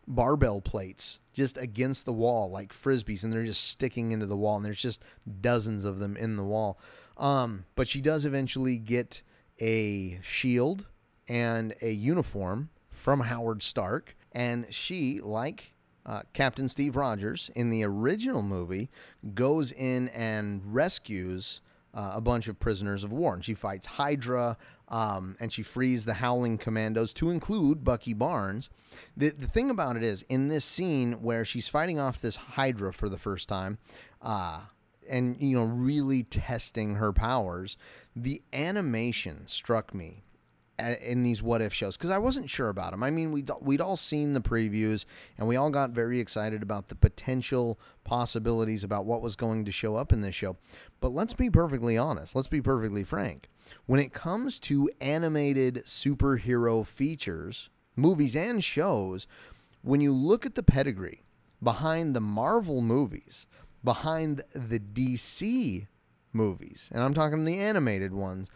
barbell 0.08 0.62
plates 0.62 1.20
just 1.34 1.58
against 1.58 2.06
the 2.06 2.14
wall 2.14 2.50
like 2.50 2.74
frisbees, 2.74 3.24
and 3.24 3.32
they're 3.32 3.46
just 3.46 3.68
sticking 3.68 4.12
into 4.12 4.26
the 4.26 4.38
wall. 4.38 4.58
And 4.58 4.66
there's 4.66 4.82
just 4.82 5.04
dozens 5.42 5.86
of 5.86 6.00
them 6.00 6.18
in 6.18 6.36
the 6.36 6.44
wall. 6.44 6.80
Um, 7.18 7.66
but 7.76 7.88
she 7.88 8.02
does 8.02 8.26
eventually 8.26 8.78
get 8.78 9.22
a 9.62 10.20
shield 10.22 10.88
and 11.28 11.74
a 11.82 11.92
uniform 11.92 12.70
from 12.90 13.22
Howard 13.22 13.64
Stark. 13.64 14.18
And 14.34 14.68
she, 14.74 15.20
like 15.22 15.74
uh, 16.06 16.24
Captain 16.34 16.68
Steve 16.68 16.96
Rogers 16.96 17.50
in 17.56 17.70
the 17.70 17.84
original 17.84 18.42
movie, 18.42 18.90
goes 19.34 19.72
in 19.72 20.10
and 20.10 20.62
rescues 20.66 21.62
uh, 21.94 22.12
a 22.16 22.22
bunch 22.22 22.48
of 22.48 22.60
prisoners 22.60 23.04
of 23.04 23.14
war. 23.14 23.34
And 23.34 23.46
she 23.46 23.54
fights 23.54 23.86
Hydra 23.86 24.58
um, 24.88 25.38
and 25.40 25.52
she 25.52 25.64
frees 25.64 26.06
the 26.06 26.16
Howling 26.16 26.58
Commandos 26.58 27.14
to 27.16 27.30
include 27.30 27.84
Bucky 27.84 28.14
Barnes. 28.14 28.70
The, 29.16 29.30
the 29.30 29.48
thing 29.48 29.70
about 29.70 29.96
it 29.96 30.04
is, 30.04 30.24
in 30.24 30.50
this 30.50 30.66
scene 30.66 31.22
where 31.22 31.46
she's 31.46 31.70
fighting 31.70 31.98
off 32.00 32.20
this 32.20 32.36
Hydra 32.36 32.92
for 32.92 33.08
the 33.08 33.18
first 33.18 33.48
time, 33.48 33.78
uh, 34.22 34.62
and 35.10 35.42
you 35.42 35.58
know 35.58 35.66
really 35.66 36.24
testing 36.24 36.96
her 36.96 37.12
powers 37.12 37.78
the 38.16 38.42
animation 38.54 39.48
struck 39.48 39.94
me 39.94 40.24
uh, 40.82 40.96
in 41.02 41.22
these 41.24 41.44
what 41.44 41.62
if 41.62 41.74
shows 41.74 41.96
because 41.96 42.10
I 42.10 42.18
wasn't 42.18 42.50
sure 42.50 42.70
about 42.70 42.92
them. 42.92 43.04
I 43.04 43.12
mean, 43.12 43.32
we'd, 43.32 43.52
we'd 43.62 43.82
all 43.82 43.98
seen 43.98 44.34
the 44.34 44.42
previews 44.42 45.06
and 45.38 45.48
we 45.48 45.56
all 45.56 45.70
got 45.70 45.92
very 45.92 46.20
excited 46.20 46.64
about 46.64 46.88
the 46.88 46.96
potential 46.96 47.80
possibilities 48.04 48.84
about 48.84 49.06
what 49.06 49.22
was 49.22 49.36
going 49.36 49.66
to 49.66 49.72
show 49.72 49.96
up 49.96 50.12
in 50.12 50.22
this 50.22 50.34
show. 50.34 50.58
But 51.00 51.12
let's 51.12 51.34
be 51.34 51.50
perfectly 51.50 51.98
honest, 51.98 52.36
let's 52.36 52.48
be 52.48 52.62
perfectly 52.62 53.04
frank. 53.04 53.50
When 53.86 54.00
it 54.00 54.14
comes 54.14 54.60
to 54.62 54.90
animated 55.00 55.84
superhero 55.86 56.86
features, 56.86 57.70
movies, 57.96 58.36
and 58.36 58.64
shows, 58.64 59.28
when 59.84 60.02
you 60.02 60.12
look 60.12 60.46
at 60.46 60.56
the 60.56 60.64
pedigree 60.64 61.24
behind 61.62 62.16
the 62.16 62.22
Marvel 62.22 62.82
movies, 62.82 63.46
behind 63.84 64.44
the 64.54 64.80
DC 64.80 65.88
movies, 66.34 66.90
and 66.94 67.04
I'm 67.04 67.14
talking 67.14 67.46
the 67.46 67.60
animated 67.60 68.14
ones, 68.14 68.50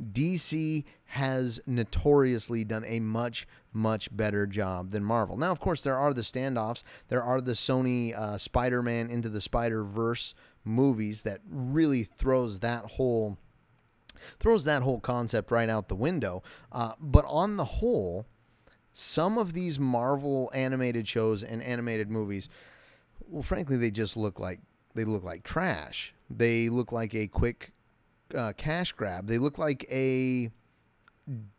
DC 0.00 0.84
has 1.06 1.60
notoriously 1.66 2.64
done 2.64 2.84
a 2.86 3.00
much, 3.00 3.46
much 3.72 4.14
better 4.16 4.46
job 4.46 4.90
than 4.90 5.04
Marvel. 5.04 5.36
Now, 5.36 5.50
of 5.50 5.60
course, 5.60 5.82
there 5.82 5.96
are 5.96 6.14
the 6.14 6.22
standoffs. 6.22 6.82
There 7.08 7.22
are 7.22 7.40
the 7.40 7.52
Sony 7.52 8.16
uh, 8.16 8.38
Spider 8.38 8.82
Man 8.82 9.10
into 9.10 9.28
the 9.28 9.40
Spider 9.40 9.84
Verse 9.84 10.34
movies 10.64 11.22
that 11.22 11.40
really 11.48 12.04
throws 12.04 12.60
that 12.60 12.84
whole 12.92 13.38
throws 14.38 14.64
that 14.64 14.82
whole 14.82 15.00
concept 15.00 15.50
right 15.50 15.70
out 15.70 15.88
the 15.88 15.94
window. 15.94 16.42
Uh, 16.70 16.92
but 17.00 17.24
on 17.26 17.56
the 17.56 17.64
whole, 17.64 18.26
some 18.92 19.38
of 19.38 19.54
these 19.54 19.78
Marvel 19.80 20.50
animated 20.54 21.08
shows 21.08 21.42
and 21.42 21.62
animated 21.62 22.10
movies, 22.10 22.48
well, 23.26 23.42
frankly, 23.42 23.76
they 23.76 23.90
just 23.90 24.16
look 24.16 24.38
like 24.38 24.60
they 24.94 25.04
look 25.04 25.22
like 25.22 25.42
trash. 25.42 26.14
They 26.28 26.68
look 26.68 26.92
like 26.92 27.14
a 27.14 27.26
quick 27.26 27.72
uh, 28.34 28.52
cash 28.56 28.92
grab. 28.92 29.26
They 29.26 29.38
look 29.38 29.58
like 29.58 29.86
a 29.90 30.50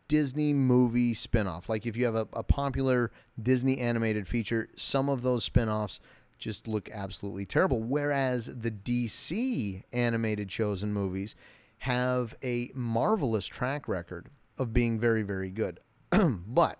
Disney 0.07 0.53
movie 0.53 1.13
spinoff. 1.13 1.69
Like 1.69 1.85
if 1.85 1.95
you 1.95 2.05
have 2.05 2.15
a, 2.15 2.27
a 2.33 2.43
popular 2.43 3.11
Disney 3.41 3.77
animated 3.79 4.27
feature, 4.27 4.69
some 4.75 5.09
of 5.09 5.21
those 5.21 5.49
spinoffs 5.49 5.99
just 6.37 6.67
look 6.67 6.89
absolutely 6.91 7.45
terrible. 7.45 7.81
Whereas 7.81 8.47
the 8.47 8.71
DC 8.71 9.83
animated 9.93 10.51
shows 10.51 10.83
and 10.83 10.93
movies 10.93 11.35
have 11.79 12.35
a 12.43 12.71
marvelous 12.73 13.45
track 13.45 13.87
record 13.87 14.29
of 14.57 14.73
being 14.73 14.99
very, 14.99 15.23
very 15.23 15.49
good. 15.49 15.79
but 16.11 16.79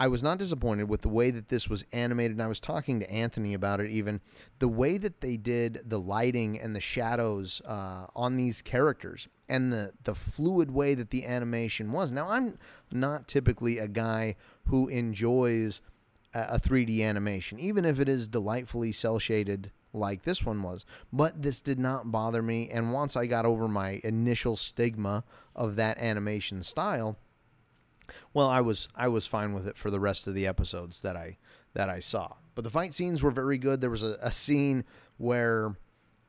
I 0.00 0.08
was 0.08 0.22
not 0.22 0.38
disappointed 0.38 0.88
with 0.88 1.02
the 1.02 1.10
way 1.10 1.30
that 1.30 1.50
this 1.50 1.68
was 1.68 1.84
animated. 1.92 2.32
And 2.32 2.42
I 2.42 2.46
was 2.46 2.58
talking 2.58 3.00
to 3.00 3.10
Anthony 3.12 3.52
about 3.52 3.80
it 3.80 3.90
even. 3.90 4.22
The 4.58 4.66
way 4.66 4.96
that 4.96 5.20
they 5.20 5.36
did 5.36 5.82
the 5.84 6.00
lighting 6.00 6.58
and 6.58 6.74
the 6.74 6.80
shadows 6.80 7.60
uh, 7.66 8.06
on 8.16 8.36
these 8.36 8.62
characters 8.62 9.28
and 9.46 9.70
the, 9.70 9.92
the 10.04 10.14
fluid 10.14 10.70
way 10.70 10.94
that 10.94 11.10
the 11.10 11.26
animation 11.26 11.92
was. 11.92 12.12
Now, 12.12 12.30
I'm 12.30 12.56
not 12.90 13.28
typically 13.28 13.78
a 13.78 13.88
guy 13.88 14.36
who 14.68 14.88
enjoys 14.88 15.82
a, 16.32 16.40
a 16.52 16.58
3D 16.58 17.02
animation, 17.02 17.58
even 17.58 17.84
if 17.84 18.00
it 18.00 18.08
is 18.08 18.26
delightfully 18.26 18.92
cel 18.92 19.18
shaded 19.18 19.70
like 19.92 20.22
this 20.22 20.46
one 20.46 20.62
was. 20.62 20.86
But 21.12 21.42
this 21.42 21.60
did 21.60 21.78
not 21.78 22.10
bother 22.10 22.40
me. 22.40 22.70
And 22.70 22.94
once 22.94 23.16
I 23.16 23.26
got 23.26 23.44
over 23.44 23.68
my 23.68 24.00
initial 24.02 24.56
stigma 24.56 25.24
of 25.54 25.76
that 25.76 25.98
animation 25.98 26.62
style, 26.62 27.18
well, 28.34 28.48
I 28.48 28.60
was 28.60 28.88
I 28.94 29.08
was 29.08 29.26
fine 29.26 29.52
with 29.52 29.66
it 29.66 29.76
for 29.76 29.90
the 29.90 30.00
rest 30.00 30.26
of 30.26 30.34
the 30.34 30.46
episodes 30.46 31.00
that 31.02 31.16
I 31.16 31.38
that 31.74 31.88
I 31.88 32.00
saw. 32.00 32.34
But 32.54 32.64
the 32.64 32.70
fight 32.70 32.94
scenes 32.94 33.22
were 33.22 33.30
very 33.30 33.58
good. 33.58 33.80
There 33.80 33.90
was 33.90 34.02
a, 34.02 34.18
a 34.20 34.32
scene 34.32 34.84
where 35.18 35.76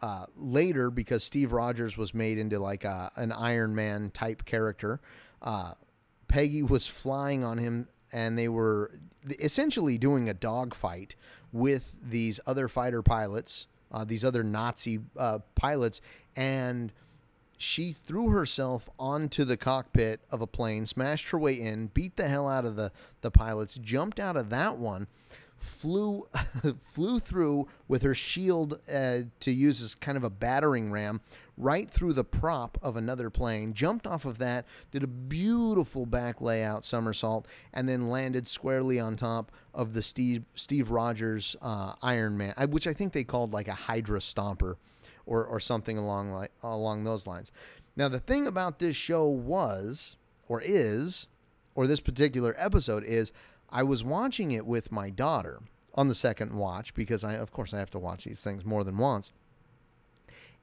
uh, 0.01 0.25
later, 0.35 0.89
because 0.89 1.23
Steve 1.23 1.51
Rogers 1.51 1.97
was 1.97 2.13
made 2.13 2.37
into 2.37 2.59
like 2.59 2.83
a, 2.83 3.11
an 3.15 3.31
Iron 3.31 3.75
Man 3.75 4.09
type 4.09 4.45
character, 4.45 4.99
uh, 5.41 5.73
Peggy 6.27 6.63
was 6.63 6.87
flying 6.87 7.43
on 7.43 7.57
him, 7.57 7.87
and 8.11 8.37
they 8.37 8.47
were 8.47 8.99
essentially 9.39 9.97
doing 9.97 10.29
a 10.29 10.33
dogfight 10.33 11.15
with 11.51 11.95
these 12.01 12.39
other 12.47 12.67
fighter 12.67 13.01
pilots, 13.01 13.67
uh, 13.91 14.03
these 14.03 14.25
other 14.25 14.43
Nazi 14.43 14.99
uh, 15.17 15.39
pilots, 15.55 16.01
and 16.35 16.91
she 17.61 17.91
threw 17.91 18.29
herself 18.29 18.89
onto 18.97 19.43
the 19.43 19.57
cockpit 19.57 20.21
of 20.31 20.41
a 20.41 20.47
plane, 20.47 20.85
smashed 20.85 21.29
her 21.29 21.37
way 21.37 21.53
in, 21.53 21.87
beat 21.87 22.17
the 22.17 22.27
hell 22.27 22.47
out 22.47 22.65
of 22.65 22.75
the, 22.75 22.91
the 23.21 23.31
pilots, 23.31 23.75
jumped 23.75 24.19
out 24.19 24.35
of 24.35 24.49
that 24.49 24.77
one, 24.77 25.07
flew 25.57 26.27
flew 26.83 27.19
through 27.19 27.67
with 27.87 28.01
her 28.01 28.15
shield 28.15 28.79
uh, 28.91 29.19
to 29.39 29.51
use 29.51 29.79
as 29.81 29.93
kind 29.93 30.17
of 30.17 30.23
a 30.23 30.29
battering 30.29 30.91
ram 30.91 31.21
right 31.55 31.91
through 31.91 32.13
the 32.13 32.23
prop 32.23 32.79
of 32.81 32.97
another 32.97 33.29
plane, 33.29 33.73
jumped 33.73 34.07
off 34.07 34.25
of 34.25 34.39
that, 34.39 34.65
did 34.89 35.03
a 35.03 35.07
beautiful 35.07 36.07
back 36.07 36.41
layout 36.41 36.83
somersault, 36.83 37.45
and 37.71 37.87
then 37.87 38.09
landed 38.09 38.47
squarely 38.47 38.99
on 38.99 39.15
top 39.15 39.51
of 39.71 39.93
the 39.93 40.01
Steve 40.01 40.43
Steve 40.55 40.89
Rogers 40.89 41.55
uh, 41.61 41.93
Iron 42.01 42.37
Man, 42.37 42.55
which 42.71 42.87
I 42.87 42.93
think 42.93 43.13
they 43.13 43.23
called 43.23 43.53
like 43.53 43.67
a 43.67 43.73
Hydra 43.73 44.19
Stomper 44.19 44.77
or 45.31 45.45
or 45.45 45.59
something 45.61 45.97
along 45.97 46.31
like 46.31 46.51
along 46.61 47.03
those 47.03 47.25
lines. 47.25 47.51
Now 47.95 48.09
the 48.09 48.19
thing 48.19 48.45
about 48.45 48.79
this 48.79 48.95
show 48.97 49.25
was 49.27 50.17
or 50.47 50.61
is 50.63 51.27
or 51.73 51.87
this 51.87 52.01
particular 52.01 52.53
episode 52.57 53.03
is 53.05 53.31
I 53.69 53.83
was 53.83 54.03
watching 54.03 54.51
it 54.51 54.65
with 54.65 54.91
my 54.91 55.09
daughter 55.09 55.61
on 55.95 56.09
the 56.09 56.15
second 56.15 56.53
watch 56.53 56.93
because 56.93 57.23
I 57.23 57.35
of 57.35 57.51
course 57.51 57.73
I 57.73 57.79
have 57.79 57.89
to 57.91 57.99
watch 57.99 58.25
these 58.25 58.41
things 58.41 58.65
more 58.65 58.83
than 58.83 58.97
once. 58.97 59.31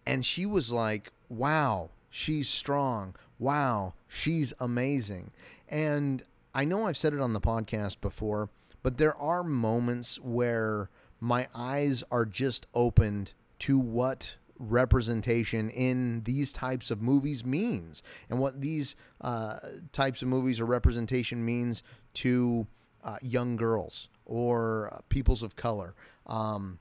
And 0.06 0.24
she 0.24 0.44
was 0.46 0.70
like, 0.70 1.12
"Wow, 1.28 1.90
she's 2.10 2.48
strong. 2.48 3.14
Wow, 3.38 3.94
she's 4.06 4.52
amazing." 4.60 5.32
And 5.68 6.24
I 6.54 6.64
know 6.64 6.86
I've 6.86 6.96
said 6.96 7.14
it 7.14 7.20
on 7.20 7.32
the 7.32 7.40
podcast 7.40 8.00
before, 8.00 8.48
but 8.82 8.98
there 8.98 9.16
are 9.16 9.42
moments 9.42 10.18
where 10.20 10.88
my 11.20 11.48
eyes 11.54 12.04
are 12.10 12.24
just 12.24 12.66
opened 12.74 13.32
to 13.60 13.78
what 13.78 14.36
representation 14.58 15.70
in 15.70 16.22
these 16.24 16.52
types 16.52 16.90
of 16.90 17.00
movies 17.00 17.44
means 17.44 18.02
and 18.28 18.38
what 18.38 18.60
these 18.60 18.96
uh, 19.20 19.58
types 19.92 20.22
of 20.22 20.28
movies 20.28 20.60
or 20.60 20.64
representation 20.64 21.44
means 21.44 21.82
to 22.14 22.66
uh, 23.04 23.16
young 23.22 23.56
girls 23.56 24.08
or 24.24 24.92
uh, 24.92 25.00
peoples 25.08 25.42
of 25.42 25.56
color. 25.56 25.94
Um, 26.26 26.78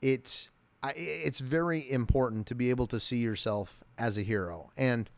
it's 0.00 0.50
it's 0.84 1.40
very 1.40 1.90
important 1.90 2.46
to 2.46 2.54
be 2.54 2.70
able 2.70 2.86
to 2.86 3.00
see 3.00 3.16
yourself 3.18 3.82
as 3.98 4.16
a 4.16 4.22
hero, 4.22 4.70
and 4.76 5.10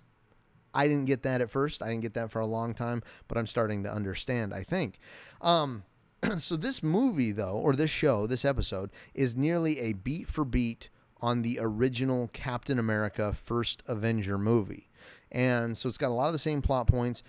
I 0.73 0.89
didn't 0.89 1.05
get 1.05 1.23
that 1.25 1.41
at 1.41 1.51
first. 1.51 1.83
I 1.83 1.89
didn't 1.89 2.03
get 2.03 2.15
that 2.15 2.31
for 2.31 2.41
a 2.41 2.47
long 2.47 2.73
time, 2.73 3.03
but 3.29 3.37
I'm 3.37 3.47
starting 3.47 3.83
to 3.85 3.93
understand. 3.93 4.55
I 4.55 4.63
think. 4.63 4.99
Um, 5.43 5.85
so 6.39 6.57
this 6.57 6.83
movie, 6.83 7.33
though, 7.33 7.59
or 7.63 7.75
this 7.75 7.91
show, 7.91 8.27
this 8.27 8.45
episode, 8.45 8.91
is 9.15 9.37
nearly 9.37 9.79
a 9.81 9.93
beat 9.93 10.29
for 10.29 10.45
beat 10.45 10.89
on 11.21 11.43
the 11.43 11.59
original 11.61 12.29
Captain 12.33 12.79
America 12.79 13.33
First 13.33 13.83
Avenger 13.87 14.39
movie. 14.39 14.89
And 15.31 15.77
so 15.77 15.89
it's 15.89 15.99
got 15.99 16.11
a 16.11 16.15
lot 16.15 16.27
of 16.27 16.33
the 16.33 16.39
same 16.39 16.63
plot 16.63 16.87
points. 16.87 17.23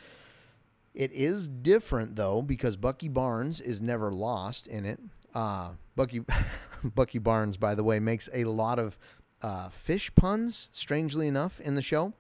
It 0.94 1.12
is 1.14 1.50
different 1.50 2.16
though 2.16 2.42
because 2.42 2.78
Bucky 2.78 3.08
Barnes 3.08 3.62
is 3.62 3.82
never 3.82 4.12
lost 4.12 4.68
in 4.68 4.86
it. 4.86 5.00
Uh, 5.34 5.72
Bucky 5.96 6.22
Bucky 6.84 7.20
Barnes, 7.20 7.58
by 7.58 7.76
the 7.76 7.84
way, 7.84 8.00
makes 8.00 8.30
a 8.34 8.46
lot 8.46 8.80
of 8.80 8.98
uh, 9.42 9.70
fish 9.70 10.14
puns. 10.16 10.70
Strangely 10.74 11.28
enough, 11.28 11.60
in 11.62 11.76
the 11.76 11.82
show, 11.82 12.14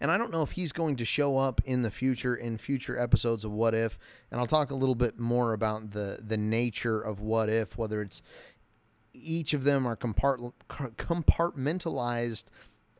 and 0.00 0.10
I 0.10 0.18
don't 0.18 0.32
know 0.32 0.42
if 0.42 0.52
he's 0.52 0.72
going 0.72 0.96
to 0.96 1.04
show 1.04 1.38
up 1.38 1.60
in 1.64 1.82
the 1.82 1.90
future 1.90 2.34
in 2.34 2.58
future 2.58 2.98
episodes 2.98 3.44
of 3.44 3.52
What 3.52 3.74
If. 3.74 3.98
And 4.30 4.40
I'll 4.40 4.46
talk 4.46 4.70
a 4.70 4.74
little 4.74 4.94
bit 4.94 5.18
more 5.18 5.52
about 5.52 5.92
the 5.92 6.20
the 6.24 6.36
nature 6.36 7.00
of 7.00 7.20
What 7.20 7.48
If, 7.48 7.76
whether 7.76 8.00
it's 8.02 8.22
each 9.14 9.54
of 9.54 9.64
them 9.64 9.86
are 9.86 9.96
compart- 9.96 10.52
compartmentalized 10.68 12.44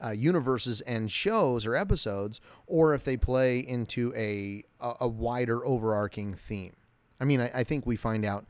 uh, 0.05 0.11
universes 0.11 0.81
and 0.83 1.11
shows 1.11 1.65
or 1.65 1.77
episodes, 1.77 2.41
or 2.67 2.95
if 2.95 3.05
they 3.05 3.17
play 3.17 3.61
into 3.61 4.13
a 4.17 4.65
a, 4.81 5.07
wider 5.07 5.65
overarching 5.65 6.35
theme. 6.35 6.75
I 7.21 7.25
mean, 7.25 7.41
I, 7.41 7.51
I, 7.55 7.65
think 7.65 7.87
we 7.87 7.95
find 7.95 8.25
out 8.25 8.47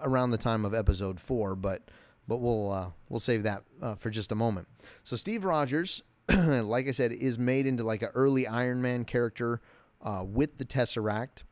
around 0.00 0.30
the 0.30 0.38
time 0.38 0.64
of 0.64 0.72
episode 0.72 1.20
four, 1.20 1.54
but 1.54 1.82
but 2.26 2.38
we'll 2.38 2.72
uh, 2.72 2.90
we'll 3.08 3.20
save 3.20 3.42
that 3.42 3.62
uh, 3.82 3.94
for 3.96 4.08
just 4.08 4.32
a 4.32 4.34
moment. 4.34 4.68
So 5.04 5.16
Steve 5.16 5.44
Rogers, 5.44 6.02
like 6.28 6.88
I 6.88 6.92
said, 6.92 7.12
is 7.12 7.38
made 7.38 7.66
into 7.66 7.84
like 7.84 8.02
an 8.02 8.10
early 8.14 8.46
Iron 8.46 8.80
Man 8.80 9.04
character 9.04 9.60
uh, 10.02 10.24
with 10.24 10.56
the 10.56 10.64
Tesseract, 10.64 11.42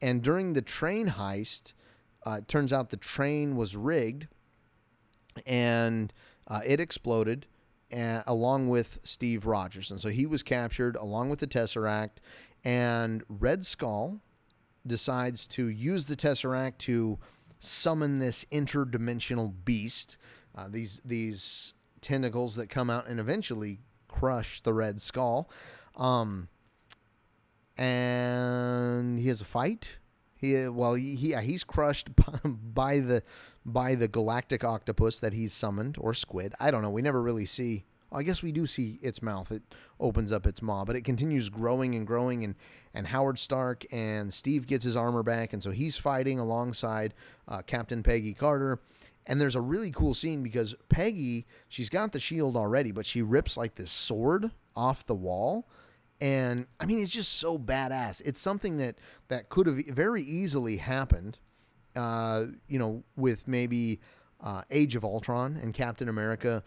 and 0.00 0.22
during 0.22 0.54
the 0.54 0.62
train 0.62 1.10
heist, 1.10 1.74
uh, 2.26 2.38
it 2.38 2.48
turns 2.48 2.72
out 2.72 2.90
the 2.90 2.96
train 2.96 3.54
was 3.54 3.76
rigged, 3.76 4.26
and 5.46 6.12
uh, 6.48 6.60
it 6.64 6.80
exploded 6.80 7.46
along 8.26 8.68
with 8.68 9.00
Steve 9.02 9.46
Rogers. 9.46 9.90
And 9.90 10.00
so 10.00 10.08
he 10.08 10.26
was 10.26 10.42
captured 10.42 10.96
along 10.96 11.28
with 11.28 11.40
the 11.40 11.46
Tesseract. 11.46 12.18
And 12.64 13.22
Red 13.28 13.66
Skull 13.66 14.20
decides 14.86 15.46
to 15.48 15.66
use 15.66 16.06
the 16.06 16.16
Tesseract 16.16 16.78
to 16.78 17.18
summon 17.58 18.18
this 18.18 18.44
interdimensional 18.46 19.52
beast. 19.64 20.16
Uh, 20.56 20.66
these 20.68 21.00
these 21.04 21.74
tentacles 22.00 22.56
that 22.56 22.68
come 22.68 22.90
out 22.90 23.06
and 23.06 23.20
eventually 23.20 23.80
crush 24.08 24.60
the 24.60 24.74
Red 24.74 25.00
Skull. 25.00 25.48
Um, 25.96 26.48
and 27.76 29.18
he 29.18 29.28
has 29.28 29.40
a 29.40 29.44
fight. 29.44 29.98
He 30.36 30.68
well 30.68 30.94
he, 30.94 31.14
he 31.14 31.36
he's 31.36 31.64
crushed 31.64 32.08
by 32.44 33.00
the 33.00 33.22
by 33.64 33.94
the 33.94 34.08
galactic 34.08 34.64
octopus 34.64 35.20
that 35.20 35.32
he's 35.32 35.52
summoned 35.52 35.96
or 35.98 36.14
squid. 36.14 36.54
I 36.58 36.70
don't 36.70 36.82
know. 36.82 36.90
We 36.90 37.02
never 37.02 37.22
really 37.22 37.46
see. 37.46 37.84
I 38.10 38.22
guess 38.22 38.42
we 38.42 38.52
do 38.52 38.66
see 38.66 38.98
its 39.00 39.22
mouth. 39.22 39.50
It 39.50 39.62
opens 39.98 40.32
up 40.32 40.46
its 40.46 40.60
maw, 40.60 40.84
but 40.84 40.96
it 40.96 41.02
continues 41.02 41.48
growing 41.48 41.94
and 41.94 42.06
growing. 42.06 42.44
And 42.44 42.54
and 42.94 43.06
Howard 43.06 43.38
Stark 43.38 43.86
and 43.90 44.32
Steve 44.32 44.66
gets 44.66 44.84
his 44.84 44.96
armor 44.96 45.22
back, 45.22 45.52
and 45.52 45.62
so 45.62 45.70
he's 45.70 45.96
fighting 45.96 46.38
alongside 46.38 47.14
uh, 47.48 47.62
Captain 47.62 48.02
Peggy 48.02 48.34
Carter. 48.34 48.80
And 49.24 49.40
there's 49.40 49.54
a 49.54 49.60
really 49.60 49.92
cool 49.92 50.14
scene 50.14 50.42
because 50.42 50.74
Peggy, 50.88 51.46
she's 51.68 51.88
got 51.88 52.10
the 52.12 52.18
shield 52.18 52.56
already, 52.56 52.90
but 52.90 53.06
she 53.06 53.22
rips 53.22 53.56
like 53.56 53.76
this 53.76 53.92
sword 53.92 54.50
off 54.74 55.06
the 55.06 55.14
wall. 55.14 55.68
And 56.20 56.66
I 56.80 56.86
mean, 56.86 57.00
it's 57.00 57.12
just 57.12 57.34
so 57.34 57.58
badass. 57.58 58.20
It's 58.24 58.40
something 58.40 58.78
that 58.78 58.96
that 59.28 59.48
could 59.48 59.66
have 59.66 59.76
very 59.86 60.22
easily 60.22 60.78
happened 60.78 61.38
uh, 61.96 62.46
you 62.68 62.78
know, 62.78 63.02
with 63.16 63.46
maybe 63.46 64.00
uh, 64.40 64.62
Age 64.70 64.96
of 64.96 65.04
Ultron 65.04 65.58
and 65.60 65.72
Captain 65.74 66.08
America 66.08 66.62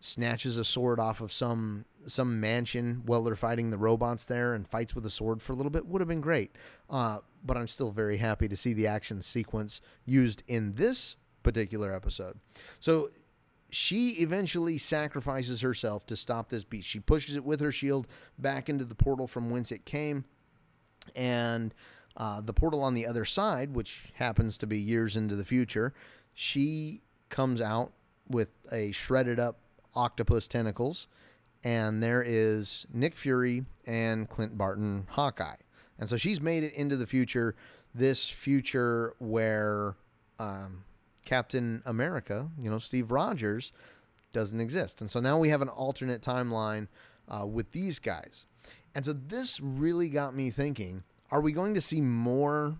snatches 0.00 0.56
a 0.56 0.64
sword 0.64 1.00
off 1.00 1.20
of 1.20 1.32
some 1.32 1.84
some 2.06 2.40
mansion 2.40 3.02
while 3.04 3.22
they're 3.22 3.36
fighting 3.36 3.70
the 3.70 3.76
robots 3.76 4.24
there 4.24 4.54
and 4.54 4.66
fights 4.66 4.94
with 4.94 5.04
a 5.04 5.10
sword 5.10 5.42
for 5.42 5.52
a 5.52 5.56
little 5.56 5.70
bit 5.70 5.86
would 5.86 6.00
have 6.00 6.08
been 6.08 6.20
great. 6.20 6.52
Uh, 6.88 7.18
but 7.44 7.56
I'm 7.56 7.66
still 7.66 7.90
very 7.90 8.16
happy 8.16 8.48
to 8.48 8.56
see 8.56 8.72
the 8.72 8.86
action 8.86 9.20
sequence 9.20 9.80
used 10.06 10.42
in 10.46 10.74
this 10.74 11.16
particular 11.42 11.92
episode. 11.92 12.38
So 12.80 13.10
she 13.70 14.10
eventually 14.20 14.78
sacrifices 14.78 15.60
herself 15.60 16.06
to 16.06 16.16
stop 16.16 16.48
this 16.48 16.64
beast. 16.64 16.88
She 16.88 17.00
pushes 17.00 17.36
it 17.36 17.44
with 17.44 17.60
her 17.60 17.72
shield 17.72 18.06
back 18.38 18.68
into 18.68 18.84
the 18.84 18.94
portal 18.94 19.26
from 19.26 19.50
whence 19.50 19.70
it 19.70 19.84
came, 19.84 20.24
and 21.14 21.74
uh, 22.18 22.40
the 22.40 22.52
portal 22.52 22.82
on 22.82 22.94
the 22.94 23.06
other 23.06 23.24
side, 23.24 23.72
which 23.72 24.08
happens 24.14 24.58
to 24.58 24.66
be 24.66 24.78
years 24.78 25.16
into 25.16 25.36
the 25.36 25.44
future, 25.44 25.94
she 26.34 27.00
comes 27.30 27.60
out 27.60 27.92
with 28.28 28.48
a 28.72 28.90
shredded 28.92 29.38
up 29.38 29.58
octopus 29.94 30.48
tentacles, 30.48 31.06
and 31.64 32.02
there 32.02 32.22
is 32.26 32.86
Nick 32.92 33.16
Fury 33.16 33.64
and 33.86 34.28
Clint 34.28 34.58
Barton 34.58 35.06
Hawkeye. 35.10 35.56
And 35.98 36.08
so 36.08 36.16
she's 36.16 36.40
made 36.40 36.64
it 36.64 36.74
into 36.74 36.96
the 36.96 37.06
future, 37.06 37.54
this 37.94 38.28
future 38.28 39.14
where 39.18 39.94
um, 40.38 40.84
Captain 41.24 41.82
America, 41.86 42.48
you 42.60 42.70
know, 42.70 42.78
Steve 42.78 43.10
Rogers, 43.10 43.72
doesn't 44.32 44.60
exist. 44.60 45.00
And 45.00 45.10
so 45.10 45.20
now 45.20 45.38
we 45.38 45.48
have 45.48 45.62
an 45.62 45.68
alternate 45.68 46.20
timeline 46.20 46.88
uh, 47.28 47.46
with 47.46 47.72
these 47.72 47.98
guys. 47.98 48.46
And 48.94 49.04
so 49.04 49.12
this 49.12 49.60
really 49.60 50.08
got 50.08 50.34
me 50.34 50.50
thinking 50.50 51.02
are 51.30 51.40
we 51.40 51.52
going 51.52 51.74
to 51.74 51.80
see 51.80 52.00
more 52.00 52.78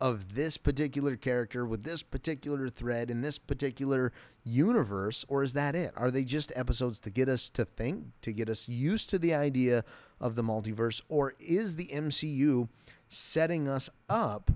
of 0.00 0.34
this 0.34 0.56
particular 0.56 1.16
character 1.16 1.66
with 1.66 1.82
this 1.82 2.02
particular 2.02 2.68
thread 2.68 3.10
in 3.10 3.20
this 3.20 3.38
particular 3.38 4.12
universe, 4.44 5.24
or 5.28 5.42
is 5.42 5.54
that 5.54 5.74
it? 5.74 5.92
Are 5.96 6.10
they 6.10 6.24
just 6.24 6.52
episodes 6.54 7.00
to 7.00 7.10
get 7.10 7.28
us 7.28 7.50
to 7.50 7.64
think, 7.64 8.04
to 8.22 8.32
get 8.32 8.48
us 8.48 8.68
used 8.68 9.10
to 9.10 9.18
the 9.18 9.34
idea 9.34 9.84
of 10.20 10.36
the 10.36 10.42
multiverse, 10.42 11.00
or 11.08 11.34
is 11.40 11.76
the 11.76 11.88
MCU 11.88 12.68
setting 13.08 13.68
us 13.68 13.90
up 14.08 14.52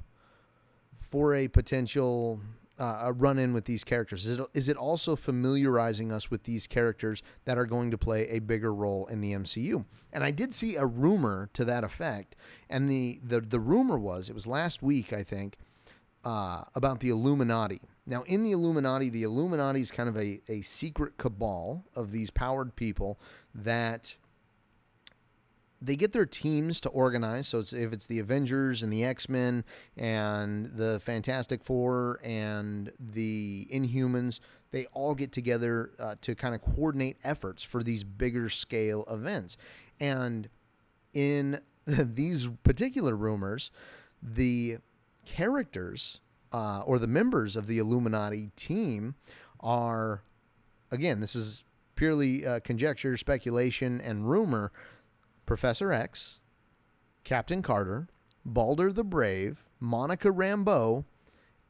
for 1.00 1.34
a 1.34 1.48
potential 1.48 2.40
uh, 2.82 2.98
a 3.02 3.12
run 3.12 3.38
in 3.38 3.52
with 3.52 3.64
these 3.64 3.84
characters? 3.84 4.26
Is 4.26 4.40
it, 4.40 4.46
is 4.54 4.68
it 4.68 4.76
also 4.76 5.14
familiarizing 5.14 6.10
us 6.10 6.32
with 6.32 6.42
these 6.42 6.66
characters 6.66 7.22
that 7.44 7.56
are 7.56 7.64
going 7.64 7.92
to 7.92 7.98
play 7.98 8.28
a 8.28 8.40
bigger 8.40 8.74
role 8.74 9.06
in 9.06 9.20
the 9.20 9.32
MCU? 9.34 9.84
And 10.12 10.24
I 10.24 10.32
did 10.32 10.52
see 10.52 10.74
a 10.74 10.84
rumor 10.84 11.48
to 11.52 11.64
that 11.64 11.84
effect, 11.84 12.34
and 12.68 12.90
the 12.90 13.20
the, 13.22 13.40
the 13.40 13.60
rumor 13.60 13.98
was 13.98 14.28
it 14.28 14.34
was 14.34 14.48
last 14.48 14.82
week 14.82 15.12
I 15.12 15.22
think 15.22 15.58
uh, 16.24 16.64
about 16.74 16.98
the 16.98 17.10
Illuminati. 17.10 17.80
Now, 18.04 18.24
in 18.26 18.42
the 18.42 18.50
Illuminati, 18.50 19.10
the 19.10 19.22
Illuminati 19.22 19.80
is 19.80 19.92
kind 19.92 20.08
of 20.08 20.16
a, 20.16 20.40
a 20.48 20.60
secret 20.62 21.16
cabal 21.18 21.84
of 21.94 22.10
these 22.10 22.30
powered 22.30 22.74
people 22.74 23.20
that 23.54 24.16
they 25.82 25.96
get 25.96 26.12
their 26.12 26.26
teams 26.26 26.80
to 26.82 26.88
organize. 26.90 27.48
So 27.48 27.58
it's, 27.58 27.72
if 27.72 27.92
it's 27.92 28.06
the 28.06 28.20
Avengers 28.20 28.82
and 28.82 28.92
the 28.92 29.04
X 29.04 29.28
Men 29.28 29.64
and 29.96 30.66
the 30.76 31.00
Fantastic 31.00 31.64
Four 31.64 32.20
and 32.22 32.92
the 32.98 33.66
Inhumans, 33.72 34.38
they 34.70 34.86
all 34.92 35.14
get 35.14 35.32
together 35.32 35.90
uh, 35.98 36.14
to 36.20 36.34
kind 36.34 36.54
of 36.54 36.62
coordinate 36.62 37.16
efforts 37.24 37.62
for 37.62 37.82
these 37.82 38.04
bigger 38.04 38.48
scale 38.48 39.04
events. 39.10 39.56
And 40.00 40.48
in 41.12 41.58
these 41.86 42.48
particular 42.62 43.16
rumors, 43.16 43.70
the 44.22 44.78
characters 45.26 46.20
uh, 46.52 46.82
or 46.86 46.98
the 46.98 47.06
members 47.08 47.56
of 47.56 47.66
the 47.66 47.78
Illuminati 47.78 48.50
team 48.54 49.16
are, 49.60 50.22
again, 50.90 51.20
this 51.20 51.34
is 51.34 51.64
purely 51.96 52.46
uh, 52.46 52.60
conjecture, 52.60 53.16
speculation, 53.16 54.00
and 54.00 54.30
rumor 54.30 54.72
Professor 55.52 55.92
X, 55.92 56.40
Captain 57.24 57.60
Carter, 57.60 58.08
Balder 58.42 58.90
the 58.90 59.04
Brave, 59.04 59.66
Monica 59.78 60.28
Rambeau, 60.28 61.04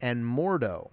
and 0.01 0.25
Mordo. 0.25 0.91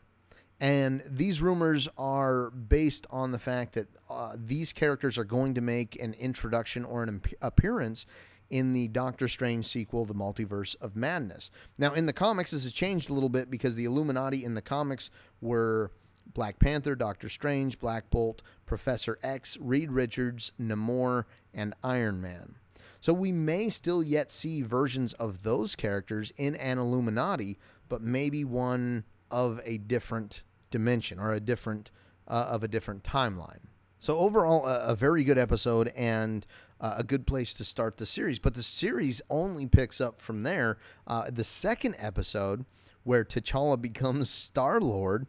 And 0.59 1.03
these 1.05 1.39
rumors 1.39 1.87
are 1.99 2.49
based 2.49 3.05
on 3.11 3.31
the 3.31 3.37
fact 3.37 3.73
that 3.73 3.89
uh, 4.09 4.33
these 4.35 4.73
characters 4.73 5.19
are 5.19 5.23
going 5.23 5.53
to 5.53 5.61
make 5.61 6.01
an 6.01 6.15
introduction 6.15 6.83
or 6.83 7.03
an 7.03 7.09
imp- 7.09 7.35
appearance 7.43 8.07
in 8.49 8.73
the 8.73 8.87
Doctor 8.87 9.27
Strange 9.27 9.67
sequel, 9.67 10.05
The 10.05 10.15
Multiverse 10.15 10.75
of 10.81 10.95
Madness. 10.95 11.51
Now, 11.77 11.93
in 11.93 12.07
the 12.07 12.11
comics, 12.11 12.49
this 12.49 12.63
has 12.63 12.73
changed 12.73 13.11
a 13.11 13.13
little 13.13 13.29
bit 13.29 13.51
because 13.51 13.75
the 13.75 13.85
Illuminati 13.85 14.43
in 14.43 14.55
the 14.55 14.63
comics 14.63 15.11
were 15.41 15.91
Black 16.33 16.57
Panther, 16.57 16.95
Doctor 16.95 17.29
Strange, 17.29 17.77
Black 17.77 18.09
Bolt, 18.09 18.41
Professor 18.65 19.19
X, 19.21 19.59
Reed 19.61 19.91
Richards, 19.91 20.53
Namor, 20.59 21.25
and 21.53 21.75
Iron 21.83 22.19
Man. 22.19 22.55
So 22.99 23.13
we 23.13 23.31
may 23.31 23.69
still 23.69 24.03
yet 24.03 24.29
see 24.29 24.61
versions 24.61 25.13
of 25.13 25.43
those 25.43 25.75
characters 25.75 26.33
in 26.37 26.55
an 26.55 26.77
Illuminati, 26.77 27.57
but 27.87 28.01
maybe 28.01 28.43
one 28.43 29.05
of 29.31 29.61
a 29.63 29.77
different 29.77 30.43
dimension 30.71 31.19
or 31.19 31.31
a 31.33 31.39
different 31.39 31.91
uh, 32.27 32.47
of 32.49 32.63
a 32.63 32.67
different 32.67 33.03
timeline. 33.03 33.59
So 33.99 34.17
overall, 34.17 34.65
a, 34.65 34.79
a 34.89 34.95
very 34.95 35.23
good 35.23 35.37
episode 35.37 35.91
and 35.95 36.45
uh, 36.79 36.95
a 36.97 37.03
good 37.03 37.25
place 37.25 37.53
to 37.55 37.65
start 37.65 37.97
the 37.97 38.05
series. 38.05 38.39
But 38.39 38.53
the 38.53 38.63
series 38.63 39.21
only 39.29 39.65
picks 39.65 39.99
up 39.99 40.21
from 40.21 40.43
there. 40.43 40.77
Uh, 41.07 41.29
the 41.31 41.43
second 41.43 41.95
episode, 41.97 42.65
where 43.03 43.25
T'Challa 43.25 43.81
becomes 43.81 44.29
Star 44.29 44.79
Lord, 44.79 45.27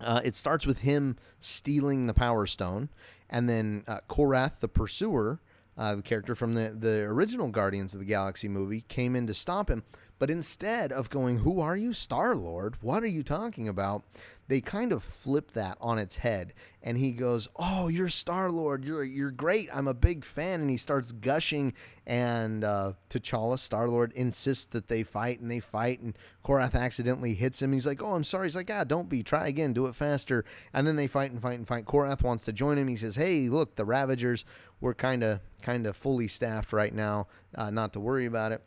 uh, 0.00 0.20
it 0.24 0.34
starts 0.34 0.66
with 0.66 0.80
him 0.80 1.16
stealing 1.40 2.06
the 2.06 2.14
Power 2.14 2.46
Stone, 2.46 2.90
and 3.30 3.48
then 3.48 3.84
uh, 3.86 4.00
Korath, 4.08 4.60
the 4.60 4.68
Pursuer, 4.68 5.40
uh, 5.76 5.96
the 5.96 6.02
character 6.02 6.34
from 6.34 6.54
the, 6.54 6.70
the 6.70 7.02
original 7.02 7.48
Guardians 7.48 7.94
of 7.94 8.00
the 8.00 8.06
Galaxy 8.06 8.48
movie, 8.48 8.82
came 8.88 9.16
in 9.16 9.26
to 9.26 9.34
stop 9.34 9.68
him. 9.68 9.82
But 10.18 10.30
instead 10.30 10.92
of 10.92 11.10
going, 11.10 11.38
Who 11.38 11.60
are 11.60 11.76
you, 11.76 11.92
Star 11.92 12.34
Lord? 12.36 12.76
What 12.80 13.02
are 13.02 13.08
you 13.08 13.22
talking 13.22 13.68
about? 13.68 14.04
They 14.46 14.60
kind 14.60 14.92
of 14.92 15.02
flip 15.02 15.52
that 15.52 15.78
on 15.80 15.98
its 15.98 16.16
head. 16.16 16.52
And 16.82 16.98
he 16.98 17.12
goes, 17.12 17.48
Oh, 17.56 17.88
you're 17.88 18.10
Star 18.10 18.50
Lord. 18.50 18.84
You're, 18.84 19.02
you're 19.02 19.30
great. 19.30 19.70
I'm 19.72 19.88
a 19.88 19.94
big 19.94 20.24
fan. 20.24 20.60
And 20.60 20.70
he 20.70 20.76
starts 20.76 21.12
gushing. 21.12 21.72
And 22.06 22.62
uh, 22.62 22.92
T'Challa, 23.08 23.58
Star 23.58 23.88
Lord, 23.88 24.12
insists 24.12 24.66
that 24.66 24.88
they 24.88 25.02
fight. 25.02 25.40
And 25.40 25.50
they 25.50 25.60
fight. 25.60 26.00
And 26.00 26.16
Korath 26.44 26.74
accidentally 26.74 27.34
hits 27.34 27.60
him. 27.60 27.72
He's 27.72 27.86
like, 27.86 28.02
Oh, 28.02 28.14
I'm 28.14 28.24
sorry. 28.24 28.46
He's 28.46 28.56
like, 28.56 28.70
Ah, 28.70 28.84
don't 28.84 29.08
be. 29.08 29.22
Try 29.22 29.48
again. 29.48 29.72
Do 29.72 29.86
it 29.86 29.94
faster. 29.94 30.44
And 30.72 30.86
then 30.86 30.96
they 30.96 31.06
fight 31.06 31.32
and 31.32 31.40
fight 31.40 31.58
and 31.58 31.66
fight. 31.66 31.86
Korath 31.86 32.22
wants 32.22 32.44
to 32.44 32.52
join 32.52 32.78
him. 32.78 32.88
He 32.88 32.96
says, 32.96 33.16
Hey, 33.16 33.48
look, 33.48 33.76
the 33.76 33.84
Ravagers, 33.84 34.44
we're 34.80 34.94
kind 34.94 35.24
of 35.24 35.40
kind 35.62 35.86
of 35.86 35.96
fully 35.96 36.28
staffed 36.28 36.72
right 36.72 36.94
now. 36.94 37.26
Uh, 37.54 37.70
not 37.70 37.94
to 37.94 38.00
worry 38.00 38.26
about 38.26 38.52
it. 38.52 38.62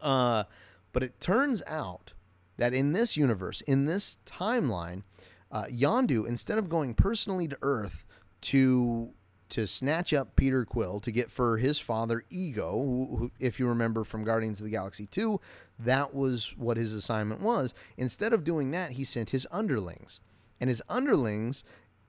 Uh, 0.00 0.44
but 0.92 1.02
it 1.02 1.20
turns 1.20 1.62
out 1.66 2.12
that 2.56 2.74
in 2.74 2.92
this 2.92 3.16
universe, 3.16 3.60
in 3.62 3.86
this 3.86 4.18
timeline, 4.26 5.02
uh, 5.50 5.64
Yondu, 5.64 6.26
instead 6.26 6.58
of 6.58 6.68
going 6.68 6.94
personally 6.94 7.48
to 7.48 7.58
Earth 7.62 8.06
to 8.42 9.12
to 9.50 9.66
snatch 9.66 10.14
up 10.14 10.34
Peter 10.34 10.64
Quill 10.64 10.98
to 11.00 11.12
get 11.12 11.30
for 11.30 11.58
his 11.58 11.78
father 11.78 12.24
Ego, 12.30 12.72
who, 12.72 13.16
who, 13.18 13.30
if 13.38 13.60
you 13.60 13.66
remember 13.66 14.02
from 14.02 14.24
Guardians 14.24 14.60
of 14.60 14.64
the 14.64 14.70
Galaxy 14.70 15.04
2, 15.04 15.38
that 15.80 16.14
was 16.14 16.54
what 16.56 16.78
his 16.78 16.94
assignment 16.94 17.42
was. 17.42 17.74
Instead 17.98 18.32
of 18.32 18.44
doing 18.44 18.70
that, 18.70 18.92
he 18.92 19.04
sent 19.04 19.28
his 19.28 19.46
underlings. 19.50 20.20
And 20.58 20.70
his 20.70 20.80
underlings, 20.88 21.64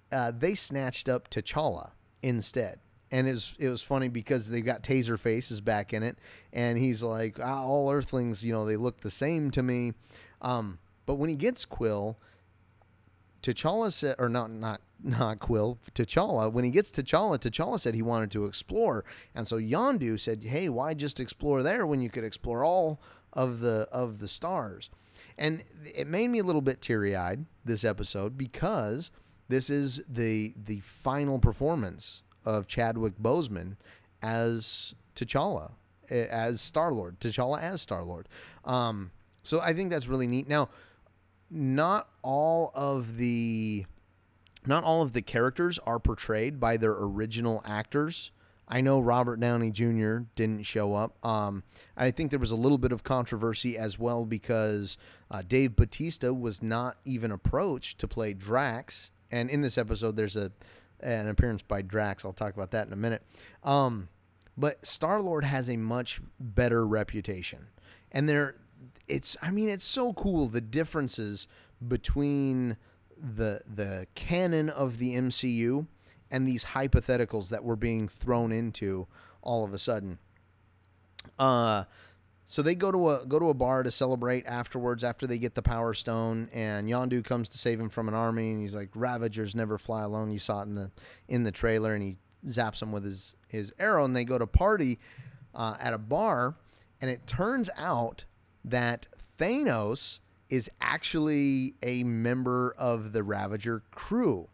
uh, 0.09 0.31
they 0.31 0.55
snatched 0.55 1.09
up 1.09 1.29
T'Challa 1.29 1.91
instead 2.21 2.79
and 3.13 3.27
it 3.27 3.33
was 3.33 3.55
it 3.59 3.69
was 3.69 3.83
funny 3.83 4.09
because 4.09 4.49
they've 4.49 4.65
got 4.65 4.81
taser 4.81 5.19
faces 5.19 5.61
back 5.61 5.93
in 5.93 6.01
it, 6.01 6.17
and 6.51 6.79
he's 6.79 7.03
like, 7.03 7.39
ah, 7.39 7.61
all 7.61 7.91
Earthlings, 7.91 8.43
you 8.43 8.51
know, 8.51 8.65
they 8.65 8.75
look 8.75 9.01
the 9.01 9.11
same 9.11 9.51
to 9.51 9.61
me. 9.61 9.93
Um, 10.41 10.79
but 11.05 11.15
when 11.15 11.29
he 11.29 11.35
gets 11.35 11.63
Quill, 11.63 12.17
T'Challa 13.43 13.93
said, 13.93 14.15
or 14.17 14.29
not 14.29 14.49
not 14.49 14.81
not 15.03 15.39
Quill, 15.39 15.77
T'Challa. 15.93 16.51
When 16.51 16.65
he 16.65 16.71
gets 16.71 16.91
T'Challa, 16.91 17.37
T'Challa 17.37 17.79
said 17.79 17.93
he 17.93 18.01
wanted 18.01 18.31
to 18.31 18.45
explore, 18.45 19.05
and 19.35 19.47
so 19.47 19.57
Yondu 19.57 20.19
said, 20.19 20.43
"Hey, 20.43 20.67
why 20.67 20.95
just 20.95 21.19
explore 21.19 21.61
there 21.61 21.85
when 21.85 22.01
you 22.01 22.09
could 22.09 22.23
explore 22.23 22.65
all 22.65 22.99
of 23.31 23.59
the 23.59 23.87
of 23.91 24.17
the 24.17 24.27
stars?" 24.27 24.89
And 25.37 25.63
it 25.85 26.07
made 26.07 26.29
me 26.29 26.39
a 26.39 26.43
little 26.43 26.61
bit 26.61 26.81
teary 26.81 27.15
eyed 27.15 27.45
this 27.63 27.83
episode 27.83 28.39
because 28.39 29.11
this 29.49 29.69
is 29.69 30.03
the 30.09 30.55
the 30.57 30.79
final 30.79 31.37
performance 31.37 32.22
of 32.45 32.67
Chadwick 32.67 33.17
Boseman 33.17 33.75
as 34.21 34.93
T'Challa, 35.15 35.71
as 36.09 36.61
Star 36.61 36.91
Lord. 36.91 37.19
T'Challa 37.19 37.61
as 37.61 37.81
Star 37.81 38.03
Lord. 38.03 38.27
Um, 38.65 39.11
so 39.43 39.59
I 39.59 39.73
think 39.73 39.91
that's 39.91 40.07
really 40.07 40.27
neat. 40.27 40.47
Now, 40.47 40.69
not 41.49 42.09
all 42.21 42.71
of 42.73 43.17
the 43.17 43.85
not 44.65 44.83
all 44.83 45.01
of 45.01 45.11
the 45.11 45.21
characters 45.21 45.77
are 45.79 45.99
portrayed 45.99 46.59
by 46.59 46.77
their 46.77 46.93
original 46.93 47.61
actors. 47.65 48.31
I 48.67 48.79
know 48.79 49.01
Robert 49.01 49.39
Downey 49.39 49.71
Jr. 49.71 50.19
didn't 50.35 50.63
show 50.63 50.95
up. 50.95 51.23
Um, 51.25 51.63
I 51.97 52.11
think 52.11 52.31
there 52.31 52.39
was 52.39 52.51
a 52.51 52.55
little 52.55 52.77
bit 52.77 52.93
of 52.93 53.03
controversy 53.03 53.77
as 53.77 53.99
well 53.99 54.25
because 54.25 54.97
uh, 55.29 55.43
Dave 55.45 55.75
Batista 55.75 56.31
was 56.31 56.63
not 56.63 56.97
even 57.03 57.31
approached 57.31 57.99
to 57.99 58.07
play 58.07 58.33
Drax. 58.33 59.11
And 59.31 59.49
in 59.49 59.61
this 59.61 59.77
episode, 59.77 60.15
there's 60.15 60.37
a 60.37 60.51
an 60.99 61.27
appearance 61.27 61.63
by 61.63 61.81
Drax. 61.81 62.25
I'll 62.25 62.33
talk 62.33 62.53
about 62.53 62.71
that 62.71 62.87
in 62.87 62.93
a 62.93 62.97
minute. 62.97 63.23
Um, 63.63 64.09
but 64.57 64.85
Star 64.85 65.21
Lord 65.21 65.45
has 65.45 65.69
a 65.69 65.77
much 65.77 66.21
better 66.39 66.85
reputation, 66.85 67.67
and 68.11 68.29
there, 68.29 68.55
it's. 69.07 69.35
I 69.41 69.51
mean, 69.51 69.69
it's 69.69 69.83
so 69.83 70.13
cool 70.13 70.47
the 70.47 70.61
differences 70.61 71.47
between 71.87 72.77
the 73.17 73.61
the 73.67 74.07
canon 74.15 74.69
of 74.69 74.97
the 74.99 75.15
MCU 75.15 75.87
and 76.29 76.47
these 76.47 76.65
hypotheticals 76.65 77.49
that 77.49 77.63
were 77.63 77.75
being 77.75 78.07
thrown 78.07 78.51
into 78.51 79.07
all 79.41 79.63
of 79.63 79.73
a 79.73 79.79
sudden. 79.79 80.19
Uh, 81.39 81.85
so 82.53 82.61
they 82.61 82.75
go 82.75 82.91
to 82.91 83.09
a 83.09 83.25
go 83.25 83.39
to 83.39 83.49
a 83.49 83.55
bar 83.55 83.81
to 83.81 83.89
celebrate 83.89 84.45
afterwards 84.45 85.03
after 85.03 85.25
they 85.25 85.39
get 85.39 85.55
the 85.55 85.63
power 85.63 85.95
stone 85.95 86.51
and 86.53 86.87
Yondu 86.87 87.25
comes 87.25 87.49
to 87.49 87.57
save 87.57 87.79
him 87.79 87.89
from 87.89 88.07
an 88.07 88.13
army 88.13 88.51
and 88.51 88.61
he's 88.61 88.75
like 88.75 88.89
Ravagers 88.93 89.55
never 89.55 89.79
fly 89.79 90.03
alone. 90.03 90.29
You 90.29 90.37
saw 90.37 90.59
it 90.59 90.65
in 90.65 90.75
the 90.75 90.91
in 91.27 91.45
the 91.45 91.51
trailer 91.51 91.95
and 91.95 92.03
he 92.03 92.19
zaps 92.45 92.79
him 92.79 92.91
with 92.91 93.05
his 93.05 93.33
his 93.47 93.73
arrow 93.79 94.05
and 94.05 94.15
they 94.15 94.23
go 94.23 94.37
to 94.37 94.45
party 94.45 94.99
uh, 95.55 95.77
at 95.79 95.95
a 95.95 95.97
bar 95.97 96.53
and 97.01 97.09
it 97.09 97.25
turns 97.25 97.71
out 97.75 98.25
that 98.63 99.07
Thanos 99.39 100.19
is 100.47 100.69
actually 100.79 101.73
a 101.81 102.03
member 102.03 102.75
of 102.77 103.13
the 103.13 103.23
Ravager 103.23 103.81
crew. 103.89 104.47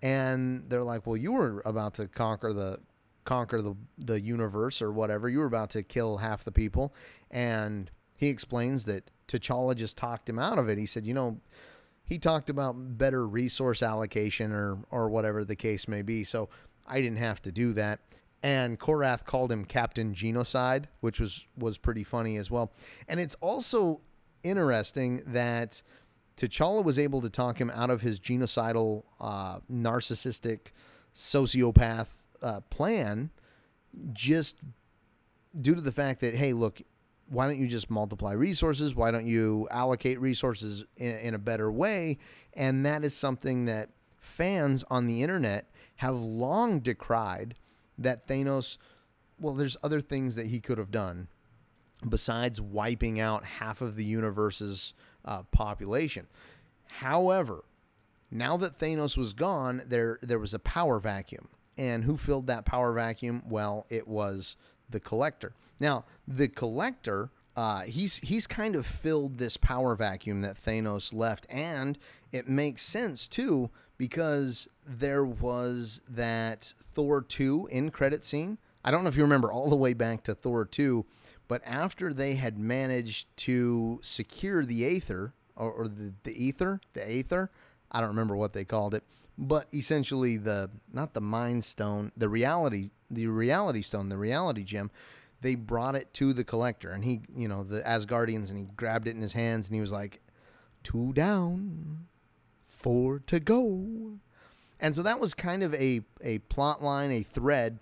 And 0.00 0.70
they're 0.70 0.82
like, 0.82 1.06
"Well, 1.06 1.18
you 1.18 1.32
were 1.32 1.60
about 1.66 1.92
to 1.94 2.08
conquer 2.08 2.54
the 2.54 2.78
conquer 3.24 3.62
the 3.62 3.74
the 3.98 4.20
universe 4.20 4.82
or 4.82 4.92
whatever. 4.92 5.28
You 5.28 5.38
were 5.38 5.46
about 5.46 5.70
to 5.70 5.82
kill 5.82 6.18
half 6.18 6.44
the 6.44 6.52
people." 6.52 6.94
And 7.30 7.90
he 8.14 8.28
explains 8.28 8.84
that 8.86 9.10
T'Challa 9.28 9.74
just 9.74 9.96
talked 9.96 10.28
him 10.28 10.38
out 10.38 10.58
of 10.58 10.68
it. 10.68 10.78
He 10.78 10.86
said, 10.86 11.06
"You 11.06 11.14
know, 11.14 11.40
he 12.04 12.18
talked 12.18 12.50
about 12.50 12.98
better 12.98 13.26
resource 13.26 13.82
allocation 13.82 14.52
or 14.52 14.78
or 14.90 15.08
whatever 15.08 15.44
the 15.44 15.56
case 15.56 15.88
may 15.88 16.02
be. 16.02 16.24
So 16.24 16.48
I 16.86 17.00
didn't 17.00 17.18
have 17.18 17.40
to 17.42 17.52
do 17.52 17.72
that." 17.74 18.00
And 18.42 18.78
Korath 18.78 19.24
called 19.24 19.52
him 19.52 19.64
Captain 19.64 20.14
Genocide, 20.14 20.88
which 21.00 21.20
was 21.20 21.46
was 21.56 21.78
pretty 21.78 22.04
funny 22.04 22.36
as 22.36 22.50
well. 22.50 22.72
And 23.08 23.20
it's 23.20 23.36
also 23.36 24.00
interesting 24.42 25.22
that 25.26 25.82
T'Challa 26.36 26.84
was 26.84 26.98
able 26.98 27.20
to 27.20 27.30
talk 27.30 27.60
him 27.60 27.70
out 27.70 27.90
of 27.90 28.00
his 28.00 28.18
genocidal, 28.18 29.04
uh, 29.20 29.60
narcissistic, 29.70 30.72
sociopath 31.14 32.21
uh, 32.42 32.60
plan 32.70 33.30
just 34.12 34.56
due 35.60 35.74
to 35.74 35.80
the 35.80 35.92
fact 35.92 36.20
that, 36.20 36.34
hey, 36.34 36.52
look, 36.52 36.80
why 37.28 37.46
don't 37.46 37.58
you 37.58 37.68
just 37.68 37.90
multiply 37.90 38.32
resources? 38.32 38.94
Why 38.94 39.10
don't 39.10 39.26
you 39.26 39.68
allocate 39.70 40.20
resources 40.20 40.84
in, 40.96 41.16
in 41.18 41.34
a 41.34 41.38
better 41.38 41.70
way? 41.70 42.18
And 42.54 42.84
that 42.84 43.04
is 43.04 43.16
something 43.16 43.64
that 43.66 43.90
fans 44.20 44.84
on 44.90 45.06
the 45.06 45.22
internet 45.22 45.70
have 45.96 46.16
long 46.16 46.80
decried 46.80 47.54
that 47.98 48.26
Thanos 48.26 48.76
well, 49.42 49.54
there's 49.54 49.76
other 49.82 50.00
things 50.00 50.36
that 50.36 50.46
he 50.46 50.60
could 50.60 50.78
have 50.78 50.90
done 50.90 51.28
besides 52.08 52.60
wiping 52.60 53.20
out 53.20 53.44
half 53.44 53.80
of 53.80 53.96
the 53.96 54.04
universe's 54.04 54.94
uh, 55.24 55.42
population. 55.50 56.26
However, 56.86 57.64
now 58.30 58.56
that 58.56 58.78
Thanos 58.78 59.16
was 59.16 59.34
gone, 59.34 59.82
there 59.86 60.18
there 60.22 60.38
was 60.38 60.54
a 60.54 60.58
power 60.58 60.98
vacuum. 61.00 61.48
And 61.78 62.04
who 62.04 62.16
filled 62.16 62.46
that 62.48 62.64
power 62.64 62.92
vacuum? 62.92 63.42
Well, 63.48 63.86
it 63.88 64.06
was 64.06 64.56
the 64.90 65.00
collector. 65.00 65.54
Now, 65.80 66.04
the 66.28 66.48
collector, 66.48 67.30
uh, 67.56 67.80
he's 67.82 68.18
he's 68.18 68.46
kind 68.46 68.76
of 68.76 68.86
filled 68.86 69.38
this 69.38 69.56
power 69.56 69.96
vacuum 69.96 70.42
that 70.42 70.62
Thanos 70.62 71.12
left, 71.12 71.46
and 71.48 71.98
it 72.30 72.48
makes 72.48 72.82
sense 72.82 73.26
too 73.26 73.70
because 73.98 74.68
there 74.86 75.24
was 75.24 76.00
that 76.08 76.74
Thor 76.92 77.22
two 77.22 77.68
in 77.70 77.90
credit 77.90 78.22
scene. 78.22 78.58
I 78.84 78.90
don't 78.90 79.02
know 79.02 79.08
if 79.08 79.16
you 79.16 79.22
remember 79.22 79.52
all 79.52 79.70
the 79.70 79.76
way 79.76 79.94
back 79.94 80.24
to 80.24 80.34
Thor 80.34 80.64
two, 80.64 81.06
but 81.48 81.62
after 81.64 82.12
they 82.12 82.34
had 82.34 82.58
managed 82.58 83.34
to 83.38 83.98
secure 84.02 84.64
the 84.64 84.84
Aether 84.84 85.32
or, 85.56 85.70
or 85.70 85.88
the, 85.88 86.12
the 86.24 86.44
Ether, 86.44 86.80
the 86.94 87.08
Aether, 87.08 87.50
I 87.92 88.00
don't 88.00 88.08
remember 88.08 88.34
what 88.34 88.54
they 88.54 88.64
called 88.64 88.94
it, 88.94 89.04
but 89.38 89.68
essentially 89.72 90.36
the 90.36 90.70
not 90.92 91.14
the 91.14 91.20
Mind 91.20 91.64
Stone, 91.64 92.12
the 92.16 92.28
reality, 92.28 92.88
the 93.10 93.26
Reality 93.26 93.82
Stone, 93.82 94.08
the 94.08 94.18
Reality 94.18 94.64
Gem. 94.64 94.90
They 95.42 95.56
brought 95.56 95.96
it 95.96 96.12
to 96.14 96.32
the 96.32 96.44
collector, 96.44 96.92
and 96.92 97.04
he, 97.04 97.20
you 97.36 97.48
know, 97.48 97.64
the 97.64 97.80
Asgardians, 97.80 98.50
and 98.50 98.58
he 98.58 98.64
grabbed 98.76 99.08
it 99.08 99.16
in 99.16 99.20
his 99.20 99.32
hands, 99.32 99.66
and 99.66 99.74
he 99.74 99.80
was 99.80 99.90
like, 99.90 100.20
two 100.84 101.12
down, 101.12 102.06
four 102.64 103.18
to 103.26 103.40
go. 103.40 104.18
And 104.78 104.94
so 104.94 105.02
that 105.02 105.20
was 105.20 105.34
kind 105.34 105.62
of 105.62 105.74
a, 105.74 106.02
a 106.20 106.38
plot 106.38 106.82
line, 106.82 107.10
a 107.10 107.22
thread 107.22 107.80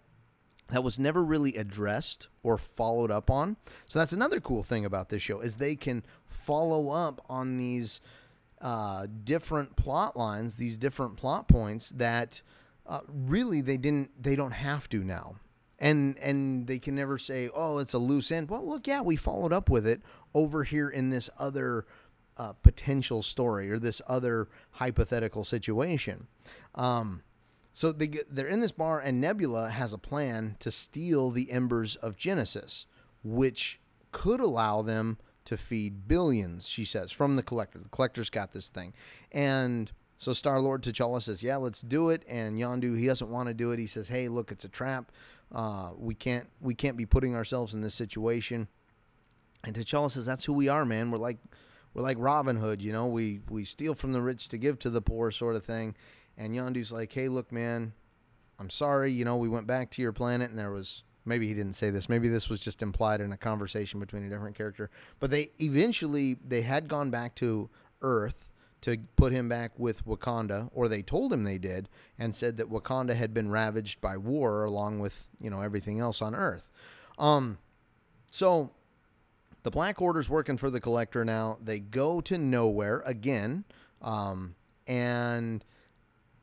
that 0.69 0.85
was 0.85 0.99
never 0.99 1.23
really 1.23 1.57
addressed 1.57 2.29
or 2.43 2.57
followed 2.57 3.11
up 3.11 3.31
on. 3.31 3.57
So 3.87 3.99
that's 3.99 4.13
another 4.13 4.41
cool 4.41 4.63
thing 4.63 4.85
about 4.85 5.09
this 5.09 5.23
show 5.23 5.41
is 5.41 5.57
they 5.57 5.77
can 5.77 6.05
follow 6.27 6.91
up 6.91 7.25
on 7.29 7.59
these 7.59 8.01
uh, 8.61 9.07
different 9.25 9.77
plot 9.77 10.17
lines, 10.17 10.57
these 10.57 10.79
different 10.79 11.17
plot 11.17 11.49
points 11.49 11.91
that 11.91 12.43
uh, 12.87 13.01
really 13.09 13.61
they 13.61 13.77
didn't, 13.77 14.11
they 14.23 14.37
don't 14.37 14.53
have 14.53 14.89
to 14.91 15.03
now. 15.03 15.37
And 15.83 16.19
and 16.19 16.67
they 16.67 16.79
can 16.79 16.95
never 16.95 17.17
say, 17.17 17.49
oh, 17.55 17.79
it's 17.79 17.95
a 17.95 17.99
loose 17.99 18.31
end. 18.31 18.51
Well, 18.51 18.69
look, 18.69 18.87
yeah, 18.87 19.01
we 19.01 19.17
followed 19.17 19.51
up 19.51 19.71
with 19.71 19.87
it 19.87 20.03
over 20.35 20.65
here 20.65 20.91
in 20.91 21.09
this 21.09 21.31
other 21.39 21.87
uh, 22.37 22.53
potential 22.53 23.23
story 23.23 23.71
or 23.71 23.79
this 23.79 24.03
other 24.07 24.49
hypothetical 24.73 25.43
situation. 25.43 26.27
Um, 26.75 27.23
so 27.73 27.93
they 27.93 28.09
get, 28.09 28.35
they're 28.35 28.47
in 28.47 28.61
this 28.61 28.73
bar, 28.73 29.01
and 29.01 29.23
Nebula 29.23 29.71
has 29.71 29.95
a 29.95 29.99
plan 29.99 30.57
to 30.59 30.71
steal 30.71 31.31
the 31.31 31.51
embers 31.51 31.97
of 31.97 32.17
Genesis, 32.17 32.85
which 33.23 33.81
could 34.13 34.41
allow 34.41 34.83
them 34.83 35.19
to 35.45 35.57
feed 35.57 36.07
billions, 36.07 36.69
she 36.69 36.85
says, 36.85 37.11
from 37.11 37.37
the 37.37 37.43
collector. 37.43 37.79
The 37.79 37.89
collector's 37.89 38.31
got 38.31 38.53
this 38.53 38.69
thing. 38.69 38.93
And 39.33 39.91
so 40.19 40.33
Star 40.33 40.61
Lord 40.61 40.83
T'Challa 40.83 41.23
says, 41.23 41.43
Yeah, 41.43 41.57
let's 41.57 41.81
do 41.81 42.11
it. 42.11 42.23
And 42.29 42.59
Yondu, 42.59 42.99
he 42.99 43.07
doesn't 43.07 43.31
want 43.31 43.49
to 43.49 43.55
do 43.55 43.73
it. 43.73 43.79
He 43.79 43.87
says, 43.87 44.09
Hey, 44.09 44.29
look, 44.29 44.53
it's 44.53 44.65
a 44.65 44.69
trap. 44.69 45.13
Uh, 45.53 45.91
we 45.97 46.15
can't 46.15 46.49
we 46.61 46.75
can't 46.75 46.97
be 46.97 47.07
putting 47.07 47.35
ourselves 47.35 47.75
in 47.75 47.81
this 47.81 47.95
situation. 47.95 48.69
And 49.65 49.75
T'Challa 49.75 50.11
says, 50.11 50.27
That's 50.27 50.45
who 50.45 50.53
we 50.53 50.69
are, 50.69 50.85
man. 50.85 51.11
We're 51.11 51.19
like 51.19 51.39
we're 51.95 52.03
like 52.03 52.19
Robin 52.21 52.57
Hood, 52.57 52.83
you 52.83 52.93
know, 52.93 53.07
we 53.07 53.41
we 53.49 53.65
steal 53.65 53.95
from 53.95 54.13
the 54.13 54.21
rich 54.21 54.49
to 54.49 54.59
give 54.59 54.79
to 54.81 54.91
the 54.91 55.03
poor 55.03 55.31
sort 55.31 55.57
of 55.57 55.65
thing. 55.65 55.97
And 56.37 56.55
Yondu's 56.55 56.93
like, 56.93 57.13
Hey, 57.13 57.29
look, 57.29 57.51
man, 57.51 57.95
I'm 58.59 58.71
sorry, 58.71 59.11
you 59.11 59.25
know, 59.25 59.39
we 59.39 59.49
went 59.49 59.67
back 59.67 59.91
to 59.93 60.03
your 60.03 60.13
planet 60.13 60.51
and 60.51 60.59
there 60.59 60.71
was 60.71 61.03
maybe 61.25 61.47
he 61.47 61.55
didn't 61.55 61.75
say 61.75 61.91
this 61.91 62.09
maybe 62.09 62.29
this 62.29 62.49
was 62.49 62.61
just 62.61 62.83
implied 62.83 63.21
in 63.21 63.33
a 63.33 63.37
conversation 63.37 64.01
between 64.01 64.25
a 64.25 64.29
different 64.29 64.57
character 64.57 64.91
but 65.19 65.31
they 65.31 65.51
eventually 65.59 66.37
they 66.47 66.63
had 66.63 66.89
gone 66.89 67.11
back 67.11 67.35
to 67.35 67.69
earth 68.03 68.47
to 68.81 68.97
put 69.17 69.33
him 69.33 69.49
back 69.49 69.73
with 69.79 70.05
wakanda 70.07 70.71
or 70.73 70.89
they 70.89 71.03
told 71.03 71.33
him 71.33 71.45
they 71.45 71.59
did 71.59 71.89
and 72.19 72.35
said 72.35 72.57
that 72.57 72.71
wakanda 72.71 73.15
had 73.15 73.35
been 73.35 73.51
ravaged 73.51 74.01
by 74.01 74.17
war 74.17 74.65
along 74.65 74.99
with 74.99 75.29
you 75.41 75.51
know 75.51 75.61
everything 75.61 75.99
else 76.01 76.23
on 76.23 76.35
earth. 76.35 76.71
Um 77.19 77.59
so 78.31 78.71
the 79.63 79.71
black 79.71 80.01
order's 80.01 80.31
working 80.31 80.57
for 80.57 80.71
the 80.71 80.81
collector 80.81 81.25
now. 81.25 81.59
They 81.63 81.81
go 81.81 82.21
to 82.23 82.37
Knowhere 82.37 83.03
again 83.05 83.65
um 84.01 84.55
and 84.87 85.65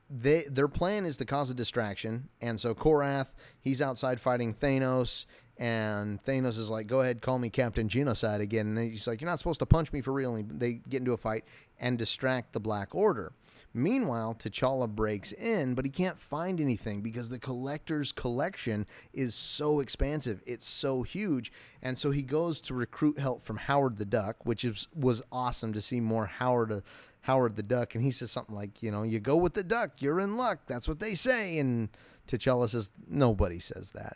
they 0.10 0.44
their 0.44 0.68
plan 0.68 1.06
is 1.06 1.18
to 1.18 1.26
cause 1.26 1.50
a 1.50 1.54
distraction, 1.54 2.30
and 2.42 2.60
so 2.60 2.74
Korath 2.74 3.28
he's 3.60 3.82
outside 3.82 4.20
fighting 4.20 4.54
Thanos, 4.54 5.26
and 5.58 6.24
Thanos 6.24 6.58
is 6.58 6.70
like, 6.70 6.88
"Go 6.88 7.02
ahead, 7.02 7.22
call 7.22 7.40
me 7.40 7.50
Captain 7.50 7.90
Genocide 7.90 8.42
again." 8.42 8.68
And 8.68 8.92
he's 8.92 9.08
like, 9.08 9.22
"You're 9.22 9.30
not 9.30 9.40
supposed 9.40 9.60
to 9.60 9.66
punch 9.66 9.92
me 9.92 10.02
for 10.02 10.14
real." 10.14 10.36
And 10.36 10.60
they 10.60 10.76
get 10.90 11.00
into 11.00 11.14
a 11.14 11.18
fight 11.18 11.46
and 11.80 11.98
distract 11.98 12.54
the 12.54 12.60
Black 12.60 12.96
Order. 12.96 13.34
Meanwhile, 13.74 14.38
T'Challa 14.40 14.88
breaks 14.88 15.32
in, 15.32 15.76
but 15.76 15.86
he 15.86 15.92
can't 15.92 16.18
find 16.18 16.60
anything 16.60 17.02
because 17.02 17.30
the 17.30 17.38
collector's 17.38 18.12
collection 18.12 18.88
is 19.14 19.36
so 19.36 19.82
expansive. 19.82 20.42
It's 20.48 20.68
so 20.68 21.04
huge. 21.04 21.52
And 21.82 21.96
so 21.96 22.10
he 22.10 22.24
goes 22.24 22.60
to 22.62 22.74
recruit 22.74 23.20
help 23.20 23.44
from 23.44 23.58
Howard 23.58 23.98
the 23.98 24.06
Duck, 24.06 24.46
which 24.46 24.64
is, 24.64 24.88
was 24.96 25.22
awesome 25.32 25.74
to 25.74 25.82
see 25.82 26.00
more 26.00 26.26
Howard 26.26 26.72
uh, 26.72 26.82
Howard 27.28 27.58
the 27.58 27.64
Duck, 27.64 27.94
and 27.94 28.02
he 28.02 28.10
says 28.10 28.32
something 28.32 28.56
like, 28.56 28.82
you 28.82 28.90
know, 28.90 29.04
you 29.04 29.20
go 29.20 29.36
with 29.36 29.54
the 29.54 29.62
duck, 29.62 30.02
you're 30.02 30.22
in 30.22 30.38
luck. 30.38 30.60
That's 30.66 30.88
what 30.88 31.00
they 31.00 31.14
say. 31.14 31.58
And 31.58 31.90
T'Challa 32.26 32.70
says, 32.70 32.90
nobody 33.06 33.60
says 33.60 33.92
that. 33.92 34.16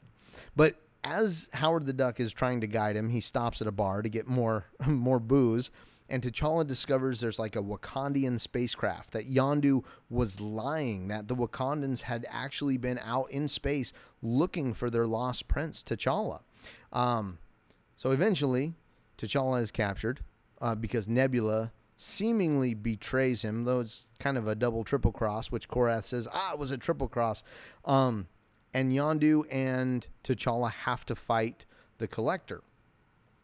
But 0.56 0.78
as 1.04 1.50
Howard 1.52 1.88
the 1.88 1.91
Duck 1.91 2.21
is 2.21 2.32
trying 2.32 2.62
to 2.62 2.67
guide 2.67 2.95
him, 2.95 3.10
he 3.10 3.19
stops 3.19 3.62
at 3.62 3.67
a 3.67 3.71
bar 3.71 4.02
to 4.02 4.08
get 4.08 4.30
more 4.30 4.67
more 4.88 5.19
booze. 5.19 5.71
And 6.08 6.24
T'Challa 6.24 6.65
discovers 6.65 7.19
there's 7.19 7.38
like 7.38 7.58
a 7.58 7.62
Wakandian 7.62 8.39
spacecraft 8.39 9.12
that 9.12 9.30
Yondu 9.30 9.84
was 10.10 10.39
lying 10.39 11.10
that 11.10 11.28
the 11.28 11.36
Wakandans 11.36 12.04
had 12.04 12.26
actually 12.30 12.78
been 12.78 13.00
out 13.04 13.30
in 13.30 13.50
space 13.50 13.91
looking 14.21 14.74
for 14.74 14.89
their 14.89 15.06
lost 15.06 15.50
prince 15.50 15.84
T'Challa. 15.84 16.43
Um, 16.93 17.39
so 17.97 18.12
eventually, 18.12 18.76
T'Challa 19.17 19.62
is 19.62 19.71
captured 19.71 20.21
uh, 20.62 20.76
because 20.76 21.10
Nebula 21.10 21.74
seemingly 22.02 22.74
betrays 22.74 23.44
him, 23.44 23.64
though 23.64 23.80
it's 23.80 24.08
kind 24.18 24.36
of 24.36 24.48
a 24.48 24.56
double 24.56 24.84
triple 24.84 25.12
cross, 25.12 25.52
which 25.52 25.70
Korath 25.70 26.06
says, 26.06 26.28
ah, 26.34 26.54
it 26.54 26.58
was 26.58 26.72
a 26.72 26.78
triple 26.78 27.08
cross. 27.08 27.44
Um, 27.86 28.26
and 28.74 28.92
Yondu 28.92 29.44
and 29.52 30.08
T'Challa 30.24 30.72
have 30.72 31.06
to 31.06 31.16
fight 31.16 31.66
the 32.00 32.08
Collector. 32.08 32.64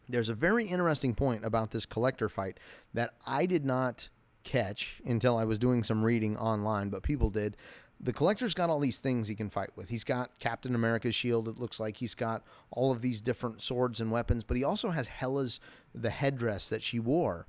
There's 0.08 0.28
a 0.28 0.34
very 0.34 0.64
interesting 0.64 1.14
point 1.14 1.44
about 1.44 1.70
this 1.70 1.86
Collector 1.86 2.28
fight 2.28 2.58
that 2.94 3.14
I 3.24 3.46
did 3.46 3.64
not 3.64 4.08
catch 4.42 5.00
until 5.04 5.36
I 5.36 5.44
was 5.44 5.60
doing 5.60 5.84
some 5.84 6.02
reading 6.02 6.36
online, 6.36 6.88
but 6.88 7.04
people 7.04 7.30
did. 7.30 7.56
The 8.00 8.12
Collector's 8.12 8.54
got 8.54 8.70
all 8.70 8.80
these 8.80 8.98
things 8.98 9.28
he 9.28 9.36
can 9.36 9.50
fight 9.50 9.70
with. 9.76 9.88
He's 9.88 10.04
got 10.04 10.36
Captain 10.40 10.74
America's 10.74 11.14
shield, 11.14 11.46
it 11.46 11.58
looks 11.58 11.78
like. 11.78 11.98
He's 11.98 12.16
got 12.16 12.42
all 12.72 12.90
of 12.90 13.02
these 13.02 13.20
different 13.20 13.62
swords 13.62 14.00
and 14.00 14.10
weapons, 14.10 14.42
but 14.42 14.56
he 14.56 14.64
also 14.64 14.90
has 14.90 15.06
Hela's, 15.06 15.60
the 15.94 16.10
headdress 16.10 16.68
that 16.70 16.82
she 16.82 16.98
wore 16.98 17.46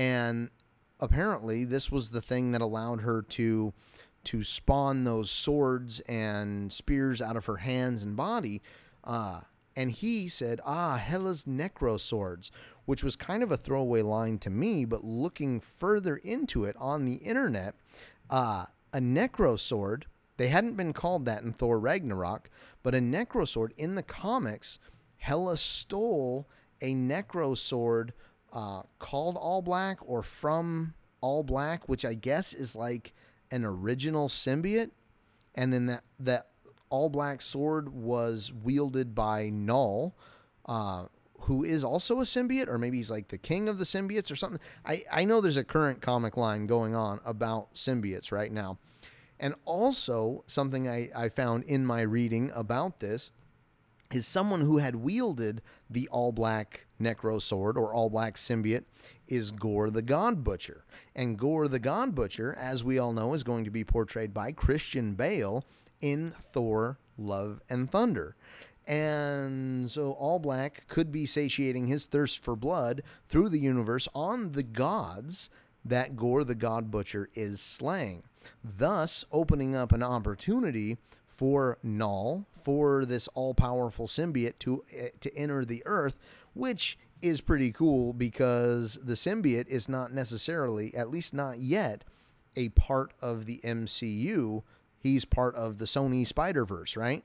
and 0.00 0.48
apparently 0.98 1.62
this 1.62 1.92
was 1.92 2.10
the 2.10 2.22
thing 2.22 2.52
that 2.52 2.62
allowed 2.62 3.02
her 3.02 3.20
to 3.20 3.74
to 4.24 4.42
spawn 4.42 5.04
those 5.04 5.30
swords 5.30 6.00
and 6.00 6.72
spears 6.72 7.20
out 7.20 7.36
of 7.36 7.44
her 7.46 7.56
hands 7.56 8.02
and 8.02 8.16
body. 8.16 8.62
Uh, 9.04 9.40
and 9.76 9.92
he 9.92 10.26
said, 10.26 10.58
"Ah, 10.64 10.96
Hela's 10.96 11.44
necro 11.44 12.00
swords," 12.00 12.50
which 12.86 13.04
was 13.04 13.14
kind 13.14 13.42
of 13.42 13.52
a 13.52 13.58
throwaway 13.58 14.00
line 14.00 14.38
to 14.38 14.48
me, 14.48 14.86
but 14.86 15.04
looking 15.04 15.60
further 15.60 16.16
into 16.16 16.64
it 16.64 16.76
on 16.78 17.04
the 17.04 17.16
internet, 17.16 17.74
uh, 18.30 18.64
a 18.94 18.98
necro 18.98 19.58
sword. 19.58 20.06
They 20.38 20.48
hadn't 20.48 20.78
been 20.78 20.94
called 20.94 21.26
that 21.26 21.42
in 21.42 21.52
Thor 21.52 21.78
Ragnarok, 21.78 22.48
but 22.82 22.94
a 22.94 23.00
necro 23.00 23.46
sword 23.46 23.74
in 23.76 23.96
the 23.96 24.02
comics, 24.02 24.78
Hela 25.18 25.58
stole 25.58 26.48
a 26.80 26.94
necro 26.94 27.56
sword 27.56 28.14
uh, 28.52 28.82
called 28.98 29.36
All 29.36 29.62
Black 29.62 29.98
or 30.02 30.22
from 30.22 30.94
All 31.20 31.42
Black, 31.42 31.88
which 31.88 32.04
I 32.04 32.14
guess 32.14 32.52
is 32.52 32.74
like 32.74 33.12
an 33.50 33.64
original 33.64 34.28
symbiote, 34.28 34.90
and 35.54 35.72
then 35.72 35.86
that 35.86 36.04
that 36.18 36.48
All 36.88 37.08
Black 37.08 37.40
sword 37.40 37.88
was 37.90 38.52
wielded 38.52 39.14
by 39.14 39.50
Null, 39.50 40.16
uh, 40.66 41.06
who 41.40 41.64
is 41.64 41.84
also 41.84 42.20
a 42.20 42.24
symbiote, 42.24 42.68
or 42.68 42.78
maybe 42.78 42.98
he's 42.98 43.10
like 43.10 43.28
the 43.28 43.38
king 43.38 43.68
of 43.68 43.78
the 43.78 43.84
symbiotes 43.84 44.30
or 44.30 44.36
something. 44.36 44.60
I 44.84 45.04
I 45.10 45.24
know 45.24 45.40
there's 45.40 45.56
a 45.56 45.64
current 45.64 46.00
comic 46.00 46.36
line 46.36 46.66
going 46.66 46.94
on 46.94 47.20
about 47.24 47.74
symbiotes 47.74 48.32
right 48.32 48.52
now. 48.52 48.78
And 49.42 49.54
also, 49.64 50.44
something 50.46 50.86
I, 50.86 51.08
I 51.16 51.30
found 51.30 51.64
in 51.64 51.86
my 51.86 52.02
reading 52.02 52.52
about 52.54 53.00
this 53.00 53.30
is 54.12 54.26
someone 54.26 54.60
who 54.60 54.78
had 54.78 54.96
wielded 54.96 55.62
the 55.88 56.08
all 56.10 56.32
black 56.32 56.86
necro 57.00 57.40
sword 57.40 57.76
or 57.76 57.94
all 57.94 58.10
black 58.10 58.36
symbiote 58.36 58.84
is 59.28 59.52
Gorr 59.52 59.90
the 59.90 60.02
God 60.02 60.42
Butcher. 60.42 60.84
And 61.14 61.38
Gorr 61.38 61.68
the 61.68 61.78
God 61.78 62.14
Butcher, 62.14 62.54
as 62.58 62.82
we 62.82 62.98
all 62.98 63.12
know, 63.12 63.34
is 63.34 63.44
going 63.44 63.64
to 63.64 63.70
be 63.70 63.84
portrayed 63.84 64.34
by 64.34 64.52
Christian 64.52 65.14
Bale 65.14 65.64
in 66.00 66.30
Thor 66.30 66.98
Love 67.16 67.60
and 67.68 67.90
Thunder. 67.90 68.36
And 68.86 69.88
so 69.88 70.12
All 70.12 70.40
Black 70.40 70.88
could 70.88 71.12
be 71.12 71.26
satiating 71.26 71.86
his 71.86 72.06
thirst 72.06 72.42
for 72.42 72.56
blood 72.56 73.02
through 73.28 73.50
the 73.50 73.60
universe 73.60 74.08
on 74.14 74.52
the 74.52 74.64
gods 74.64 75.48
that 75.84 76.16
Gorr 76.16 76.44
the 76.44 76.54
God 76.56 76.90
Butcher 76.90 77.28
is 77.34 77.60
slaying, 77.60 78.24
thus 78.64 79.24
opening 79.30 79.76
up 79.76 79.92
an 79.92 80.02
opportunity 80.02 80.98
for 81.40 81.78
Null, 81.82 82.44
for 82.52 83.06
this 83.06 83.26
all 83.28 83.54
powerful 83.54 84.06
symbiote 84.06 84.58
to, 84.58 84.84
eh, 84.94 85.08
to 85.20 85.34
enter 85.34 85.64
the 85.64 85.82
Earth, 85.86 86.18
which 86.52 86.98
is 87.22 87.40
pretty 87.40 87.72
cool 87.72 88.12
because 88.12 88.98
the 89.02 89.14
symbiote 89.14 89.66
is 89.66 89.88
not 89.88 90.12
necessarily, 90.12 90.94
at 90.94 91.10
least 91.10 91.32
not 91.32 91.58
yet, 91.58 92.04
a 92.56 92.68
part 92.68 93.14
of 93.22 93.46
the 93.46 93.58
MCU. 93.64 94.62
He's 94.98 95.24
part 95.24 95.54
of 95.54 95.78
the 95.78 95.86
Sony 95.86 96.26
Spider 96.26 96.66
Verse, 96.66 96.94
right? 96.94 97.24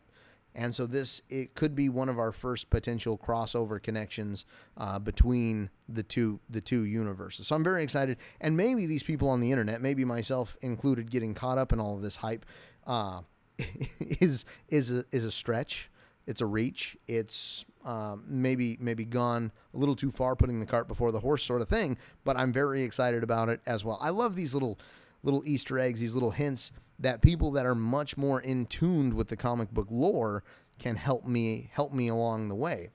And 0.56 0.74
so 0.74 0.86
this 0.86 1.22
it 1.28 1.54
could 1.54 1.76
be 1.76 1.90
one 1.90 2.08
of 2.08 2.18
our 2.18 2.32
first 2.32 2.70
potential 2.70 3.18
crossover 3.18 3.84
connections 3.84 4.46
uh, 4.78 4.98
between 4.98 5.70
the 5.90 6.04
two 6.04 6.40
the 6.50 6.62
two 6.62 6.86
universes. 6.86 7.48
So 7.48 7.56
I'm 7.58 7.66
very 7.66 7.84
excited, 7.84 8.16
and 8.40 8.56
maybe 8.56 8.86
these 8.86 9.04
people 9.04 9.28
on 9.28 9.42
the 9.42 9.52
internet, 9.52 9.82
maybe 9.82 10.06
myself 10.06 10.56
included, 10.62 11.12
getting 11.12 11.34
caught 11.34 11.58
up 11.58 11.74
in 11.74 11.82
all 11.82 11.98
of 11.98 12.02
this 12.02 12.16
hype, 12.16 12.46
uh, 12.88 13.20
is 14.00 14.46
is 14.70 14.92
a, 14.92 15.06
is 15.12 15.26
a 15.26 15.32
stretch. 15.32 15.90
It's 16.28 16.42
a 16.42 16.46
reach. 16.46 16.98
It's 17.08 17.66
um, 17.84 18.24
maybe 18.28 18.78
maybe 18.80 19.06
gone 19.06 19.52
a 19.74 19.78
little 19.78 19.96
too 19.96 20.12
far, 20.12 20.36
putting 20.36 20.60
the 20.60 20.66
cart 20.66 20.88
before 20.88 21.12
the 21.12 21.20
horse, 21.20 21.44
sort 21.44 21.62
of 21.62 21.70
thing. 21.70 21.98
But 22.24 22.38
I'm 22.38 22.52
very 22.52 22.84
excited 22.84 23.24
about 23.24 23.50
it 23.50 23.62
as 23.66 23.86
well. 23.86 23.98
I 24.02 24.10
love 24.10 24.36
these 24.36 24.54
little 24.54 24.80
little 25.24 25.44
Easter 25.46 25.80
eggs, 25.80 26.00
these 26.00 26.14
little 26.14 26.32
hints 26.32 26.72
that 27.00 27.22
people 27.22 27.52
that 27.52 27.66
are 27.66 27.76
much 27.76 28.18
more 28.18 28.40
in 28.40 28.66
tuned 28.66 29.14
with 29.14 29.28
the 29.28 29.36
comic 29.36 29.72
book 29.72 29.88
lore 29.90 30.44
can 30.80 30.96
help 30.96 31.26
me 31.26 31.70
help 31.74 31.94
me 31.94 32.08
along 32.08 32.50
the 32.50 32.56
way. 32.56 32.90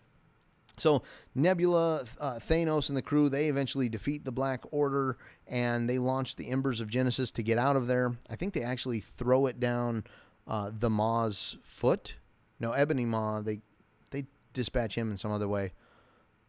So 0.79 1.03
Nebula, 1.35 2.05
uh, 2.19 2.39
Thanos, 2.41 2.89
and 2.89 2.97
the 2.97 3.03
crew 3.03 3.29
they 3.29 3.49
eventually 3.49 3.89
defeat 3.89 4.25
the 4.25 4.33
Black 4.33 4.63
Order 4.71 5.19
and 5.47 5.89
they 5.89 5.99
launch 5.99 6.37
the 6.37 6.49
Embers 6.49 6.81
of 6.81 6.89
Genesis 6.89 7.31
to 7.33 7.43
get 7.43 7.59
out 7.59 7.77
of 7.77 7.87
there. 7.87 8.17
I 8.31 8.37
think 8.37 8.55
they 8.55 8.63
actually 8.63 9.01
throw 9.01 9.47
it 9.47 9.61
down 9.61 10.05
uh, 10.51 10.71
the 10.77 10.91
Maw's 10.91 11.57
foot. 11.63 12.17
No, 12.59 12.73
Ebony 12.73 13.07
Maw. 13.07 13.41
They 13.41 13.61
they 14.11 14.27
dispatch 14.53 14.97
him 14.97 15.11
in 15.11 15.17
some 15.17 15.31
other 15.31 15.49
way. 15.49 15.73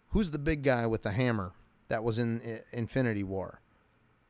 Who's 0.09 0.31
the 0.31 0.39
big 0.39 0.63
guy 0.63 0.87
with 0.87 1.03
the 1.03 1.11
hammer 1.11 1.53
that 1.87 2.03
was 2.03 2.17
in 2.19 2.41
uh, 2.41 2.77
Infinity 2.77 3.23
War? 3.23 3.61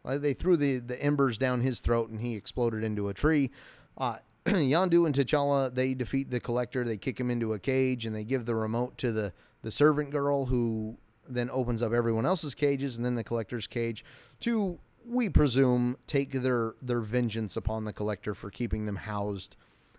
They 0.04 0.34
threw 0.34 0.58
the, 0.58 0.80
the 0.80 1.02
embers 1.02 1.38
down 1.38 1.62
his 1.62 1.80
throat 1.80 2.10
and 2.10 2.22
he 2.22 2.36
exploded 2.36 2.84
into 2.84 3.08
a 3.08 3.14
tree. 3.14 3.52
Uh, 3.98 4.18
Yondu 4.46 5.06
and 5.06 5.14
T'Challa, 5.14 5.74
they 5.74 5.94
defeat 5.94 6.32
the 6.32 6.40
collector. 6.40 6.84
They 6.84 6.98
kick 6.98 7.20
him 7.20 7.30
into 7.30 7.54
a 7.54 7.60
cage 7.60 8.08
and 8.08 8.16
they 8.16 8.24
give 8.24 8.46
the 8.46 8.56
remote 8.56 8.98
to 8.98 9.12
the, 9.12 9.32
the 9.62 9.70
servant 9.70 10.10
girl 10.10 10.48
who 10.48 10.98
then 11.30 11.52
opens 11.52 11.84
up 11.84 11.94
everyone 11.94 12.26
else's 12.26 12.56
cages 12.56 12.98
and 12.98 13.06
then 13.06 13.14
the 13.14 13.24
collector's 13.24 13.68
cage 13.68 14.04
to, 14.40 14.80
we 15.06 15.30
presume, 15.30 15.98
take 16.08 16.32
their, 16.32 16.76
their 16.82 17.00
vengeance 17.00 17.56
upon 17.56 17.86
the 17.86 17.94
collector 17.94 18.34
for 18.34 18.50
keeping 18.50 18.86
them 18.86 18.96
housed 18.96 19.56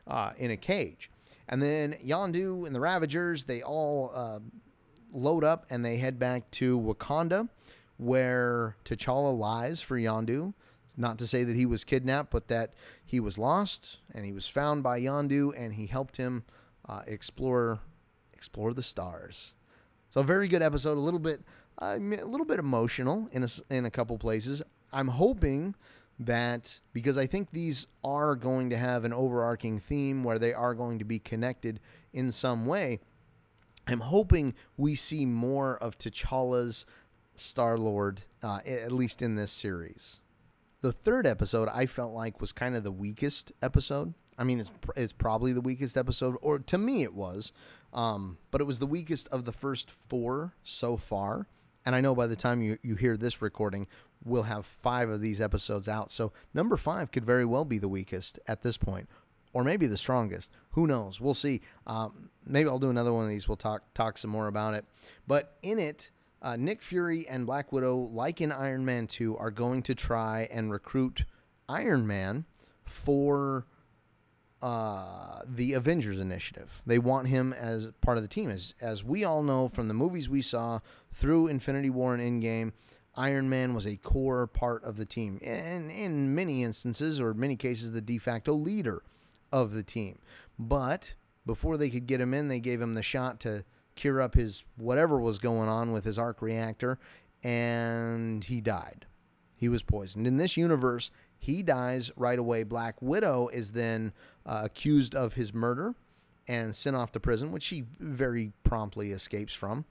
uh, 0.07 0.33
in 0.37 0.51
a 0.51 0.57
cage. 0.57 1.11
And 1.49 1.61
then 1.61 1.95
Yondu 2.05 2.67
and 2.67 2.75
the 2.75 2.81
Ravagers, 2.81 3.45
they 3.45 3.63
all 3.63 4.13
uh, 4.15 4.39
load 5.13 5.45
up 5.45 5.67
and 5.71 5.85
they 5.85 5.99
head 5.99 6.19
back 6.19 6.51
to 6.53 6.79
Wakanda 6.79 7.49
where 7.97 8.77
T'Challa 8.85 9.37
lies 9.37 9.81
for 9.81 9.97
Yondu. 9.97 10.55
Not 10.97 11.19
to 11.19 11.27
say 11.27 11.45
that 11.45 11.57
he 11.57 11.65
was 11.65 11.85
kidnapped, 11.85 12.31
but 12.31 12.49
that 12.49 12.75
he 13.05 13.21
was 13.21 13.39
lost 13.39 13.99
and 14.15 14.25
he 14.25 14.33
was 14.33 14.49
found 14.49 14.83
by 14.83 15.01
Yondu 15.01 15.53
and 15.57 15.75
he 15.75 15.87
helped 15.87 16.17
him 16.17 16.45
uh, 16.89 17.03
explore 17.07 17.81
explore 18.33 18.75
the 18.75 18.83
stars. 18.83 19.55
So 20.11 20.21
a 20.21 20.25
very 20.25 20.49
good 20.49 20.63
episode. 20.63 20.99
A 20.99 21.01
little 21.01 21.21
bit 21.21 21.43
uh, 21.81 21.97
a 21.97 22.25
little 22.25 22.45
bit 22.45 22.59
emotional 22.59 23.29
in 23.33 23.45
a, 23.45 23.49
in 23.71 23.85
a 23.85 23.91
couple 23.91 24.19
places. 24.19 24.63
I'm 24.93 25.09
hoping 25.09 25.75
that 26.19 26.81
because 26.93 27.17
I 27.19 27.27
think 27.27 27.51
these 27.51 27.87
are 28.05 28.37
going 28.37 28.71
to 28.71 28.77
have 28.77 29.05
an 29.05 29.13
overarching 29.13 29.79
theme 29.79 30.25
where 30.25 30.39
they 30.39 30.53
are 30.53 30.75
going 30.75 30.99
to 30.99 31.05
be 31.05 31.19
connected 31.19 31.81
in 32.13 32.31
some 32.31 32.67
way. 32.67 33.01
I'm 33.87 34.01
hoping 34.01 34.55
we 34.77 34.95
see 34.95 35.27
more 35.27 35.77
of 35.79 35.99
T'Challa's 35.99 36.87
Star 37.35 37.79
Lord, 37.79 38.23
uh, 38.43 38.61
at 38.67 38.93
least 38.93 39.23
in 39.23 39.35
this 39.35 39.51
series. 39.51 40.21
The 40.83 40.93
third 40.93 41.27
episode 41.27 41.69
I 41.73 41.87
felt 41.87 42.13
like 42.13 42.41
was 42.41 42.53
kind 42.53 42.77
of 42.77 42.85
the 42.85 42.93
weakest 42.93 43.53
episode. 43.63 44.15
I 44.39 44.45
mean, 44.45 44.61
it's 44.61 44.71
it's 44.97 45.13
probably 45.13 45.53
the 45.53 45.61
weakest 45.61 45.97
episode, 45.97 46.37
or 46.41 46.59
to 46.59 46.79
me 46.79 47.03
it 47.03 47.15
was, 47.15 47.53
um, 47.93 48.39
but 48.51 48.61
it 48.61 48.65
was 48.65 48.79
the 48.79 48.87
weakest 48.87 49.29
of 49.29 49.45
the 49.45 49.53
first 49.53 49.91
four 49.91 50.55
so 50.63 50.97
far. 50.97 51.47
And 51.85 51.95
I 51.95 52.01
know 52.01 52.15
by 52.15 52.27
the 52.27 52.37
time 52.37 52.63
you, 52.63 52.79
you 52.83 52.95
hear 52.95 53.17
this 53.17 53.43
recording, 53.43 53.87
we'll 54.25 54.45
have 54.45 54.65
five 54.65 55.11
of 55.11 55.21
these 55.21 55.41
episodes 55.41 55.89
out. 55.89 56.11
So 56.11 56.33
number 56.55 56.77
five 56.77 57.11
could 57.11 57.25
very 57.25 57.45
well 57.45 57.65
be 57.65 57.79
the 57.79 57.89
weakest 57.89 58.39
at 58.47 58.63
this 58.63 58.77
point, 58.77 59.09
or 59.53 59.65
maybe 59.65 59.87
the 59.87 59.99
strongest. 59.99 60.51
Who 60.71 60.87
knows? 60.87 61.21
We'll 61.21 61.35
see. 61.35 61.61
Um, 61.87 62.31
maybe 62.47 62.69
I'll 62.69 62.79
do 62.79 62.91
another 62.91 63.13
one 63.13 63.25
of 63.25 63.31
these. 63.31 63.49
We'll 63.49 63.57
talk 63.57 63.83
talk 63.95 64.17
some 64.19 64.31
more 64.31 64.47
about 64.47 64.75
it. 64.75 64.85
But 65.27 65.57
in 65.63 65.79
it, 65.79 66.11
uh, 66.41 66.57
Nick 66.57 66.83
Fury 66.83 67.27
and 67.29 67.47
Black 67.47 67.73
Widow, 67.73 67.97
like 67.97 68.41
in 68.41 68.53
Iron 68.53 68.85
Man 68.85 69.07
2, 69.07 69.37
are 69.37 69.51
going 69.51 69.83
to 69.83 69.95
try 69.95 70.49
and 70.51 70.73
recruit 70.73 71.25
Iron 71.69 72.07
Man 72.07 72.45
for 72.85 73.67
uh, 74.61 75.41
the 75.45 75.73
Avengers 75.75 76.19
Initiative. 76.19 76.83
They 76.87 76.99
want 76.99 77.29
him 77.29 77.53
as 77.53 77.91
part 78.01 78.17
of 78.17 78.23
the 78.23 78.29
team. 78.29 78.51
As, 78.51 78.75
as 78.81 79.03
we 79.03 79.25
all 79.25 79.43
know 79.43 79.69
from 79.69 79.89
the 79.89 79.95
movies 79.95 80.29
we 80.29 80.43
saw 80.43 80.81
through 81.13 81.49
Infinity 81.49 81.91
War 81.91 82.15
and 82.15 82.43
Endgame, 82.43 82.73
Iron 83.15 83.49
Man 83.49 83.75
was 83.75 83.87
a 83.87 83.97
core 83.97 84.47
part 84.47 84.83
of 84.85 84.97
the 84.97 85.05
team. 85.05 85.39
And 85.45 85.91
in 85.91 86.35
many 86.35 86.63
instances, 86.63 87.21
or 87.21 87.35
many 87.35 87.57
cases, 87.57 87.93
the 87.93 88.01
de 88.01 88.19
facto 88.19 88.55
leader 88.55 89.03
of 89.53 89.75
the 89.75 89.83
team. 89.83 90.19
But 90.59 91.15
before 91.45 91.77
they 91.77 91.91
could 91.91 92.07
get 92.07 92.21
him 92.21 92.33
in, 92.33 92.49
they 92.49 92.61
gave 92.61 92.81
him 92.81 92.95
the 92.95 93.03
shot 93.03 93.41
to 93.41 93.65
cure 93.95 94.21
up 94.21 94.35
his 94.35 94.65
whatever 94.77 95.21
was 95.21 95.39
going 95.39 95.69
on 95.69 95.93
with 95.93 96.05
his 96.05 96.19
arc 96.19 96.41
reactor, 96.41 96.99
and 97.45 98.45
he 98.45 98.61
died. 98.61 99.07
He 99.57 99.69
was 99.69 99.83
poisoned. 99.83 100.27
In 100.27 100.39
this 100.39 100.57
universe, 100.57 101.11
he 101.39 101.63
dies 101.63 102.11
right 102.17 102.39
away. 102.39 102.63
Black 102.63 103.01
Widow 103.03 103.49
is 103.49 103.73
then 103.73 104.13
uh, 104.47 104.63
accused 104.65 105.15
of 105.15 105.35
his 105.35 105.53
murder 105.53 105.95
and 106.49 106.75
sent 106.75 106.97
off 106.97 107.13
to 107.13 107.21
prison, 107.21 107.53
which 107.53 107.63
she 107.63 107.85
very 108.01 108.53
promptly 108.65 109.11
escapes 109.13 109.55
from. 109.55 109.85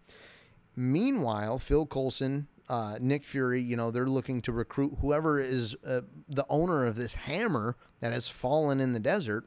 Meanwhile, 0.76 1.60
Phil 1.60 1.86
Coulson, 1.86 2.48
uh, 2.70 2.98
Nick 3.02 3.26
Fury, 3.26 3.62
you 3.62 3.76
know, 3.76 3.92
they're 3.92 4.08
looking 4.08 4.42
to 4.44 4.52
recruit 4.54 4.98
whoever 5.02 5.40
is 5.40 5.76
uh, 5.86 6.02
the 6.30 6.46
owner 6.48 6.86
of 6.86 6.96
this 6.96 7.16
hammer 7.16 7.76
that 8.00 8.14
has 8.14 8.30
fallen 8.30 8.80
in 8.80 8.94
the 8.94 9.00
desert. 9.00 9.46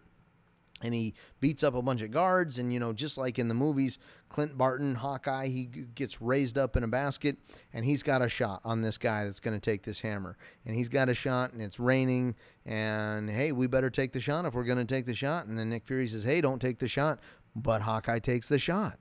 And 0.82 0.92
he 0.92 1.14
beats 1.40 1.62
up 1.62 1.74
a 1.74 1.80
bunch 1.80 2.02
of 2.02 2.10
guards. 2.10 2.58
And 2.58 2.70
you 2.70 2.78
know 2.78 2.92
just 2.92 3.16
like 3.16 3.38
in 3.38 3.48
the 3.48 3.54
movies 3.54 3.98
clint 4.28 4.58
barton 4.58 4.96
hawkeye 4.96 5.46
he 5.46 5.64
gets 5.64 6.20
raised 6.20 6.58
up 6.58 6.76
in 6.76 6.82
a 6.82 6.88
basket. 6.88 7.38
And 7.72 7.86
he's 7.86 8.02
got 8.02 8.20
a 8.20 8.28
shot 8.28 8.60
on 8.64 8.82
this 8.82 8.98
guy 8.98 9.24
that's 9.24 9.40
going 9.40 9.58
to 9.58 9.70
take 9.70 9.84
this 9.84 10.00
hammer. 10.00 10.36
And 10.66 10.76
he's 10.76 10.90
got 10.90 11.08
a 11.08 11.14
shot 11.14 11.54
and 11.54 11.62
it's 11.62 11.80
raining. 11.80 12.34
And 12.66 13.30
hey 13.30 13.52
we 13.52 13.66
better 13.66 13.88
take 13.88 14.12
the 14.12 14.20
shot 14.20 14.44
if 14.44 14.52
we're 14.52 14.64
going 14.64 14.76
to 14.76 14.84
take 14.84 15.06
the 15.06 15.14
shot. 15.14 15.46
And 15.46 15.58
then 15.58 15.70
nick 15.70 15.86
fury 15.86 16.06
says 16.06 16.24
hey 16.24 16.42
don't 16.42 16.60
take 16.60 16.80
the 16.80 16.88
shot. 16.88 17.20
But 17.56 17.80
hawkeye 17.80 18.18
takes 18.18 18.48
the 18.48 18.58
shot 18.58 18.98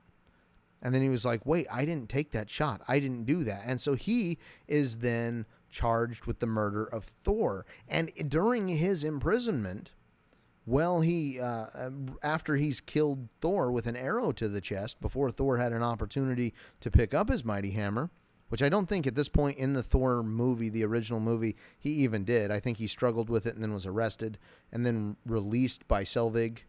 and 0.84 0.94
then 0.94 1.02
he 1.02 1.08
was 1.08 1.24
like 1.24 1.44
wait 1.44 1.66
i 1.72 1.84
didn't 1.84 2.08
take 2.08 2.30
that 2.30 2.48
shot. 2.48 2.82
I 2.86 3.00
didn't 3.00 3.24
do 3.24 3.42
that. 3.44 3.62
And 3.64 3.80
so 3.80 3.94
he 3.94 4.38
is 4.68 4.98
then 4.98 5.46
charged 5.70 6.26
with 6.26 6.38
the 6.38 6.46
murder 6.46 6.84
of 6.84 7.04
thor. 7.04 7.66
And 7.88 8.12
during 8.28 8.68
his 8.68 9.02
imprisonment 9.02 9.90
well, 10.66 11.00
he 11.00 11.38
uh, 11.40 11.90
after 12.22 12.56
he's 12.56 12.80
killed 12.80 13.28
Thor 13.40 13.70
with 13.70 13.86
an 13.86 13.96
arrow 13.96 14.32
to 14.32 14.48
the 14.48 14.60
chest 14.60 15.00
before 15.00 15.30
Thor 15.30 15.58
had 15.58 15.72
an 15.72 15.82
opportunity 15.82 16.54
to 16.80 16.90
pick 16.90 17.12
up 17.12 17.28
his 17.28 17.44
mighty 17.44 17.72
hammer, 17.72 18.10
which 18.48 18.62
I 18.62 18.70
don't 18.70 18.88
think 18.88 19.06
at 19.06 19.14
this 19.14 19.28
point 19.28 19.58
in 19.58 19.74
the 19.74 19.82
Thor 19.82 20.22
movie, 20.22 20.70
the 20.70 20.84
original 20.84 21.20
movie, 21.20 21.56
he 21.78 21.90
even 21.90 22.24
did. 22.24 22.50
I 22.50 22.60
think 22.60 22.78
he 22.78 22.86
struggled 22.86 23.28
with 23.28 23.46
it 23.46 23.54
and 23.54 23.62
then 23.62 23.74
was 23.74 23.84
arrested 23.84 24.38
and 24.72 24.86
then 24.86 25.16
released 25.26 25.86
by 25.86 26.02
Selvig 26.02 26.60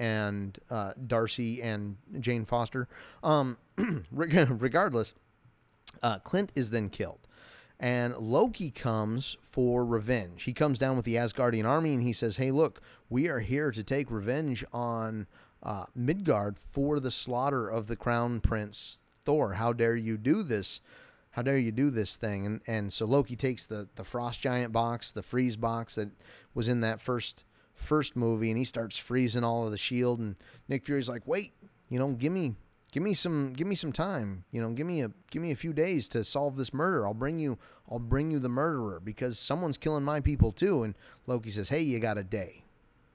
and 0.00 0.58
uh, 0.70 0.92
Darcy 1.06 1.62
and 1.62 1.96
Jane 2.18 2.44
Foster. 2.44 2.88
Um, 3.22 3.58
regardless, 4.10 5.14
uh, 6.02 6.18
Clint 6.18 6.50
is 6.56 6.70
then 6.70 6.88
killed 6.88 7.20
and 7.80 8.14
Loki 8.18 8.70
comes 8.70 9.38
for 9.42 9.84
revenge. 9.84 10.42
He 10.42 10.52
comes 10.52 10.78
down 10.78 10.96
with 10.96 11.06
the 11.06 11.14
Asgardian 11.14 11.66
army 11.66 11.94
and 11.94 12.02
he 12.02 12.12
says, 12.12 12.36
Hey, 12.36 12.50
look, 12.50 12.82
we 13.08 13.28
are 13.28 13.40
here 13.40 13.70
to 13.70 13.82
take 13.82 14.10
revenge 14.10 14.62
on 14.70 15.26
uh, 15.62 15.86
Midgard 15.94 16.58
for 16.58 17.00
the 17.00 17.10
slaughter 17.10 17.68
of 17.68 17.86
the 17.86 17.96
crown 17.96 18.40
prince 18.40 18.98
Thor. 19.24 19.54
How 19.54 19.72
dare 19.72 19.96
you 19.96 20.18
do 20.18 20.42
this? 20.42 20.82
How 21.32 21.42
dare 21.42 21.58
you 21.58 21.72
do 21.72 21.90
this 21.90 22.16
thing? 22.16 22.44
And 22.44 22.60
and 22.66 22.92
so 22.92 23.06
Loki 23.06 23.34
takes 23.34 23.64
the 23.64 23.88
the 23.94 24.04
frost 24.04 24.40
giant 24.40 24.72
box, 24.72 25.10
the 25.10 25.22
freeze 25.22 25.56
box 25.56 25.94
that 25.94 26.10
was 26.54 26.68
in 26.68 26.80
that 26.80 27.00
first 27.00 27.44
first 27.80 28.16
movie, 28.16 28.50
and 28.50 28.58
he 28.58 28.64
starts 28.64 28.96
freezing 28.96 29.44
all 29.44 29.64
of 29.64 29.70
the 29.70 29.78
shield. 29.78 30.18
And 30.18 30.36
Nick 30.68 30.84
Fury's 30.86 31.08
like, 31.08 31.26
"Wait, 31.26 31.52
you 31.88 31.98
know, 31.98 32.08
give 32.10 32.32
me 32.32 32.54
give 32.92 33.02
me 33.02 33.14
some 33.14 33.52
give 33.52 33.66
me 33.66 33.74
some 33.74 33.92
time 33.92 34.44
you 34.50 34.60
know 34.60 34.70
give 34.70 34.86
me 34.86 35.02
a 35.02 35.10
give 35.30 35.42
me 35.42 35.52
a 35.52 35.56
few 35.56 35.72
days 35.72 36.08
to 36.08 36.24
solve 36.24 36.56
this 36.56 36.72
murder. 36.72 37.06
I'll 37.06 37.14
bring 37.14 37.38
you 37.38 37.58
i'll 37.90 37.98
bring 37.98 38.30
you 38.30 38.38
the 38.38 38.48
murderer 38.48 39.00
because 39.02 39.38
someone's 39.38 39.78
killing 39.78 40.04
my 40.04 40.20
people 40.20 40.52
too. 40.52 40.82
And 40.82 40.94
loki 41.26 41.50
says 41.50 41.68
hey 41.68 41.80
you 41.80 41.98
got 42.00 42.18
a 42.18 42.24
day. 42.24 42.64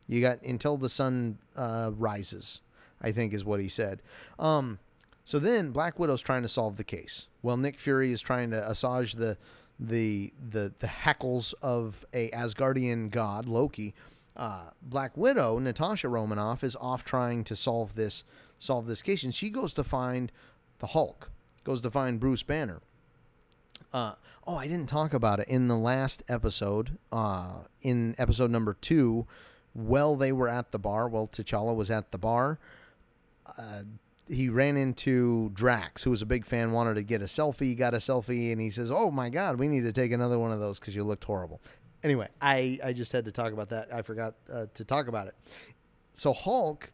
You 0.07 0.21
got 0.21 0.41
until 0.43 0.77
the 0.77 0.89
sun 0.89 1.39
uh, 1.55 1.91
rises 1.95 2.61
i 3.01 3.11
think 3.11 3.33
is 3.33 3.43
what 3.45 3.59
he 3.59 3.69
said. 3.69 4.01
Um, 4.39 4.79
so 5.25 5.39
then 5.39 5.71
black 5.71 5.99
widow's 5.99 6.21
trying 6.21 6.43
to 6.43 6.49
solve 6.49 6.77
the 6.77 6.83
case. 6.83 7.27
Well 7.41 7.57
nick 7.57 7.79
fury 7.79 8.11
is 8.11 8.21
trying 8.21 8.51
to 8.51 8.69
assuage 8.69 9.13
the 9.13 9.37
the 9.79 10.31
the 10.51 10.71
the 10.79 10.87
hackles 10.87 11.53
of 11.61 12.05
a 12.13 12.29
asgardian 12.29 13.09
god 13.09 13.45
loki 13.45 13.93
uh, 14.35 14.69
black 14.81 15.15
widow 15.15 15.59
natasha 15.59 16.09
romanoff 16.09 16.63
is 16.63 16.75
off 16.77 17.03
trying 17.05 17.43
to 17.43 17.55
solve 17.55 17.95
this 17.95 18.23
solve 18.59 18.87
this 18.87 19.01
case. 19.01 19.23
And 19.23 19.33
she 19.33 19.49
goes 19.49 19.73
to 19.75 19.83
find 19.83 20.31
the 20.79 20.87
Hulk, 20.87 21.31
goes 21.63 21.81
to 21.81 21.91
find 21.91 22.19
Bruce 22.19 22.43
Banner. 22.43 22.81
Uh, 23.93 24.13
oh, 24.45 24.57
I 24.57 24.67
didn't 24.67 24.89
talk 24.89 25.13
about 25.13 25.39
it 25.39 25.47
in 25.47 25.67
the 25.67 25.77
last 25.77 26.23
episode. 26.27 26.97
Uh, 27.11 27.59
in 27.81 28.15
episode 28.17 28.51
number 28.51 28.73
two, 28.73 29.25
Well, 29.73 30.15
they 30.15 30.31
were 30.31 30.49
at 30.49 30.71
the 30.71 30.79
bar, 30.79 31.07
Well, 31.07 31.27
T'Challa 31.27 31.75
was 31.75 31.89
at 31.89 32.11
the 32.11 32.17
bar, 32.17 32.59
uh, 33.57 33.83
he 34.27 34.49
ran 34.49 34.75
into 34.75 35.51
Drax, 35.53 36.03
who 36.03 36.09
was 36.09 36.21
a 36.21 36.25
big 36.25 36.45
fan, 36.45 36.71
wanted 36.71 36.95
to 36.95 37.03
get 37.03 37.21
a 37.21 37.25
selfie. 37.25 37.77
Got 37.77 37.93
a 37.93 37.97
selfie, 37.97 38.51
and 38.51 38.59
he 38.59 38.71
says, 38.71 38.89
"Oh 38.91 39.11
my 39.11 39.29
God, 39.29 39.59
we 39.59 39.67
need 39.67 39.81
to 39.81 39.91
take 39.91 40.11
another 40.11 40.39
one 40.39 40.51
of 40.51 40.59
those 40.59 40.79
because 40.79 40.95
you 40.95 41.03
looked 41.03 41.25
horrible." 41.25 41.61
Anyway, 42.03 42.27
I 42.41 42.79
I 42.83 42.93
just 42.93 43.11
had 43.11 43.25
to 43.25 43.31
talk 43.31 43.53
about 43.53 43.69
that. 43.69 43.93
I 43.93 44.01
forgot 44.01 44.35
uh, 44.51 44.65
to 44.73 44.85
talk 44.85 45.07
about 45.07 45.27
it. 45.27 45.35
So 46.13 46.33
Hulk 46.33 46.91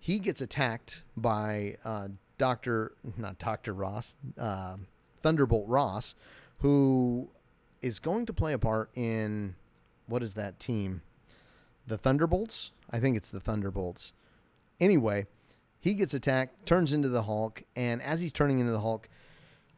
he 0.00 0.18
gets 0.18 0.40
attacked 0.40 1.04
by 1.16 1.76
uh, 1.84 2.08
Doctor, 2.38 2.92
not 3.18 3.38
Doctor 3.38 3.74
Ross, 3.74 4.16
uh, 4.38 4.76
Thunderbolt 5.20 5.68
Ross, 5.68 6.14
who 6.58 7.28
is 7.82 7.98
going 7.98 8.24
to 8.26 8.32
play 8.32 8.54
a 8.54 8.58
part 8.58 8.90
in 8.94 9.54
what 10.06 10.22
is 10.22 10.34
that 10.34 10.58
team? 10.58 11.02
The 11.86 11.98
Thunderbolts? 11.98 12.72
I 12.90 12.98
think 12.98 13.16
it's 13.16 13.30
the 13.30 13.40
Thunderbolts. 13.40 14.14
Anyway, 14.80 15.26
he 15.78 15.94
gets 15.94 16.14
attacked, 16.14 16.64
turns 16.64 16.92
into 16.92 17.10
the 17.10 17.24
Hulk, 17.24 17.62
and 17.76 18.00
as 18.00 18.22
he's 18.22 18.32
turning 18.32 18.58
into 18.58 18.72
the 18.72 18.80
Hulk, 18.80 19.08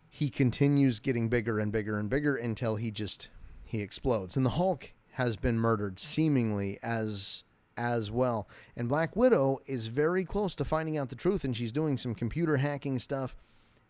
he 0.08 0.30
continues 0.30 1.00
getting 1.00 1.28
bigger 1.28 1.58
and 1.58 1.72
bigger 1.72 1.98
and 1.98 2.08
bigger 2.08 2.36
until 2.36 2.76
he 2.76 2.92
just 2.92 3.28
he 3.72 3.80
explodes. 3.80 4.36
And 4.36 4.44
the 4.44 4.50
Hulk 4.50 4.92
has 5.12 5.36
been 5.36 5.58
murdered 5.58 5.98
seemingly 5.98 6.78
as 6.82 7.42
as 7.74 8.10
well. 8.10 8.46
And 8.76 8.86
Black 8.86 9.16
Widow 9.16 9.60
is 9.64 9.86
very 9.86 10.24
close 10.24 10.54
to 10.56 10.64
finding 10.64 10.98
out 10.98 11.08
the 11.08 11.16
truth, 11.16 11.42
and 11.42 11.56
she's 11.56 11.72
doing 11.72 11.96
some 11.96 12.14
computer 12.14 12.58
hacking 12.58 12.98
stuff. 12.98 13.34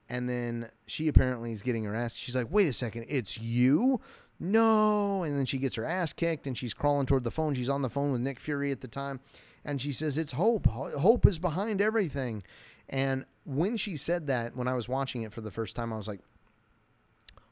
And 0.09 0.31
then 0.31 0.71
she 0.87 1.09
apparently 1.09 1.51
is 1.51 1.63
getting 1.63 1.83
her 1.83 1.97
ass. 1.97 2.15
She's 2.15 2.37
like, 2.37 2.47
wait 2.49 2.69
a 2.69 2.73
second, 2.73 3.07
it's 3.09 3.41
you? 3.41 4.01
No. 4.39 5.25
And 5.25 5.37
then 5.37 5.47
she 5.47 5.59
gets 5.59 5.75
her 5.75 5.85
ass 5.85 6.13
kicked 6.13 6.47
and 6.47 6.57
she's 6.57 6.75
crawling 6.75 7.07
toward 7.07 7.25
the 7.25 7.31
phone. 7.33 7.55
She's 7.55 7.69
on 7.69 7.83
the 7.83 7.91
phone 7.91 8.13
with 8.13 8.21
Nick 8.21 8.39
Fury 8.39 8.71
at 8.71 8.83
the 8.83 8.89
time. 8.89 9.19
And 9.65 9.81
she 9.81 9.91
says, 9.91 10.17
It's 10.17 10.33
hope. 10.33 10.67
Hope 10.67 11.27
is 11.27 11.41
behind 11.41 11.81
everything. 11.81 12.45
And 12.89 13.25
when 13.45 13.77
she 13.77 13.97
said 13.97 14.29
that, 14.29 14.55
when 14.55 14.69
I 14.69 14.75
was 14.75 14.89
watching 14.89 15.23
it 15.23 15.33
for 15.33 15.41
the 15.41 15.51
first 15.51 15.75
time, 15.75 15.93
I 15.93 15.97
was 15.97 16.09
like, 16.09 16.21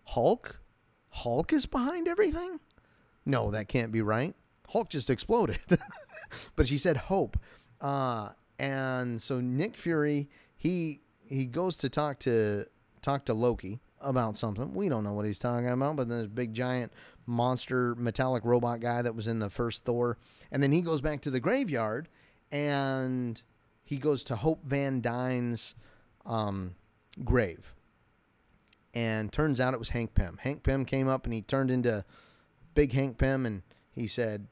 Hulk? 0.04 0.60
Hulk 1.10 1.52
is 1.52 1.66
behind 1.66 2.08
everything? 2.08 2.60
No, 3.26 3.50
that 3.50 3.68
can't 3.68 3.92
be 3.92 4.02
right. 4.02 4.34
Hulk 4.68 4.88
just 4.88 5.10
exploded. 5.10 5.58
but 6.56 6.66
she 6.66 6.78
said 6.78 6.96
hope. 6.96 7.36
Uh, 7.80 8.30
and 8.58 9.20
so 9.20 9.40
Nick 9.40 9.76
Fury, 9.76 10.28
he 10.56 11.00
he 11.28 11.46
goes 11.46 11.76
to 11.78 11.88
talk 11.88 12.18
to 12.20 12.66
talk 13.02 13.24
to 13.26 13.34
Loki 13.34 13.80
about 14.00 14.36
something. 14.36 14.74
We 14.74 14.88
don't 14.88 15.04
know 15.04 15.12
what 15.12 15.26
he's 15.26 15.38
talking 15.38 15.68
about, 15.68 15.96
but 15.96 16.08
then 16.08 16.18
there's 16.18 16.28
big 16.30 16.54
giant 16.54 16.92
monster 17.26 17.94
metallic 17.94 18.44
robot 18.44 18.80
guy 18.80 19.02
that 19.02 19.14
was 19.14 19.26
in 19.26 19.38
the 19.38 19.50
first 19.50 19.84
Thor. 19.84 20.18
And 20.50 20.62
then 20.62 20.72
he 20.72 20.82
goes 20.82 21.00
back 21.00 21.20
to 21.22 21.30
the 21.30 21.40
graveyard 21.40 22.08
and 22.50 23.40
he 23.84 23.96
goes 23.96 24.24
to 24.24 24.36
Hope 24.36 24.64
Van 24.64 25.00
Dyne's 25.00 25.74
um, 26.26 26.74
grave. 27.24 27.74
And 28.92 29.32
turns 29.32 29.60
out 29.60 29.74
it 29.74 29.78
was 29.78 29.90
Hank 29.90 30.14
Pym. 30.14 30.38
Hank 30.40 30.62
Pym 30.62 30.84
came 30.84 31.08
up 31.08 31.24
and 31.24 31.32
he 31.32 31.42
turned 31.42 31.70
into 31.70 32.04
big 32.74 32.92
Hank 32.92 33.18
Pym 33.18 33.46
and 33.46 33.62
he 33.92 34.06
said, 34.06 34.46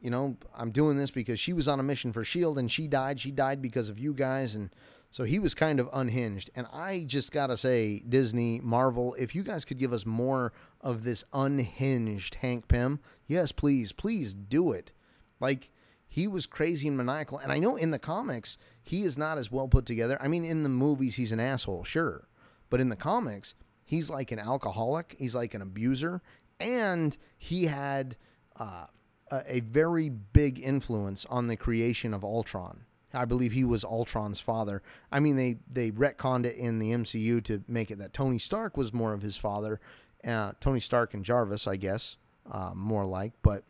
you 0.00 0.10
know, 0.10 0.36
I'm 0.54 0.70
doing 0.70 0.96
this 0.96 1.10
because 1.10 1.40
she 1.40 1.52
was 1.52 1.66
on 1.66 1.80
a 1.80 1.82
mission 1.82 2.12
for 2.12 2.20
S.H.I.E.L.D. 2.20 2.60
and 2.60 2.70
she 2.70 2.86
died. 2.86 3.20
She 3.20 3.30
died 3.30 3.62
because 3.62 3.88
of 3.88 3.98
you 3.98 4.12
guys. 4.12 4.54
And 4.54 4.70
so 5.10 5.24
he 5.24 5.38
was 5.38 5.54
kind 5.54 5.80
of 5.80 5.88
unhinged. 5.92 6.50
And 6.54 6.66
I 6.72 7.04
just 7.06 7.32
got 7.32 7.46
to 7.46 7.56
say, 7.56 8.02
Disney, 8.06 8.60
Marvel, 8.62 9.14
if 9.18 9.34
you 9.34 9.42
guys 9.42 9.64
could 9.64 9.78
give 9.78 9.92
us 9.92 10.04
more 10.04 10.52
of 10.80 11.04
this 11.04 11.24
unhinged 11.32 12.36
Hank 12.36 12.68
Pym, 12.68 13.00
yes, 13.26 13.50
please, 13.52 13.92
please 13.92 14.34
do 14.34 14.72
it. 14.72 14.92
Like, 15.40 15.70
he 16.06 16.26
was 16.28 16.46
crazy 16.46 16.86
and 16.86 16.96
maniacal. 16.96 17.38
And 17.38 17.50
I 17.50 17.58
know 17.58 17.76
in 17.76 17.90
the 17.90 17.98
comics, 17.98 18.58
he 18.82 19.02
is 19.02 19.16
not 19.16 19.38
as 19.38 19.50
well 19.50 19.68
put 19.68 19.86
together. 19.86 20.16
I 20.20 20.28
mean, 20.28 20.44
in 20.44 20.62
the 20.62 20.68
movies, 20.68 21.14
he's 21.14 21.32
an 21.32 21.40
asshole, 21.40 21.84
sure. 21.84 22.28
But 22.74 22.80
in 22.80 22.88
the 22.88 22.96
comics, 22.96 23.54
he's 23.84 24.10
like 24.10 24.32
an 24.32 24.40
alcoholic, 24.40 25.14
he's 25.16 25.36
like 25.36 25.54
an 25.54 25.62
abuser. 25.62 26.22
And 26.58 27.16
he 27.38 27.66
had. 27.66 28.16
Uh, 28.56 28.86
a, 29.30 29.56
a 29.56 29.60
very 29.60 30.08
big 30.08 30.60
influence 30.60 31.24
on 31.26 31.46
the 31.46 31.56
creation 31.56 32.12
of 32.12 32.24
Ultron. 32.24 32.84
I 33.12 33.24
believe 33.24 33.52
he 33.52 33.64
was 33.64 33.84
Ultron's 33.84 34.40
father. 34.40 34.82
I 35.12 35.20
mean, 35.20 35.36
they 35.36 35.58
they 35.70 35.92
retconned 35.92 36.46
it 36.46 36.56
in 36.56 36.78
the 36.78 36.90
MCU 36.90 37.42
to 37.44 37.62
make 37.68 37.90
it 37.90 37.98
that 37.98 38.12
Tony 38.12 38.38
Stark 38.38 38.76
was 38.76 38.92
more 38.92 39.12
of 39.12 39.22
his 39.22 39.36
father. 39.36 39.80
Uh, 40.26 40.52
Tony 40.60 40.80
Stark 40.80 41.14
and 41.14 41.24
Jarvis, 41.24 41.66
I 41.66 41.76
guess, 41.76 42.16
uh, 42.50 42.72
more 42.74 43.04
like. 43.04 43.32
But 43.42 43.62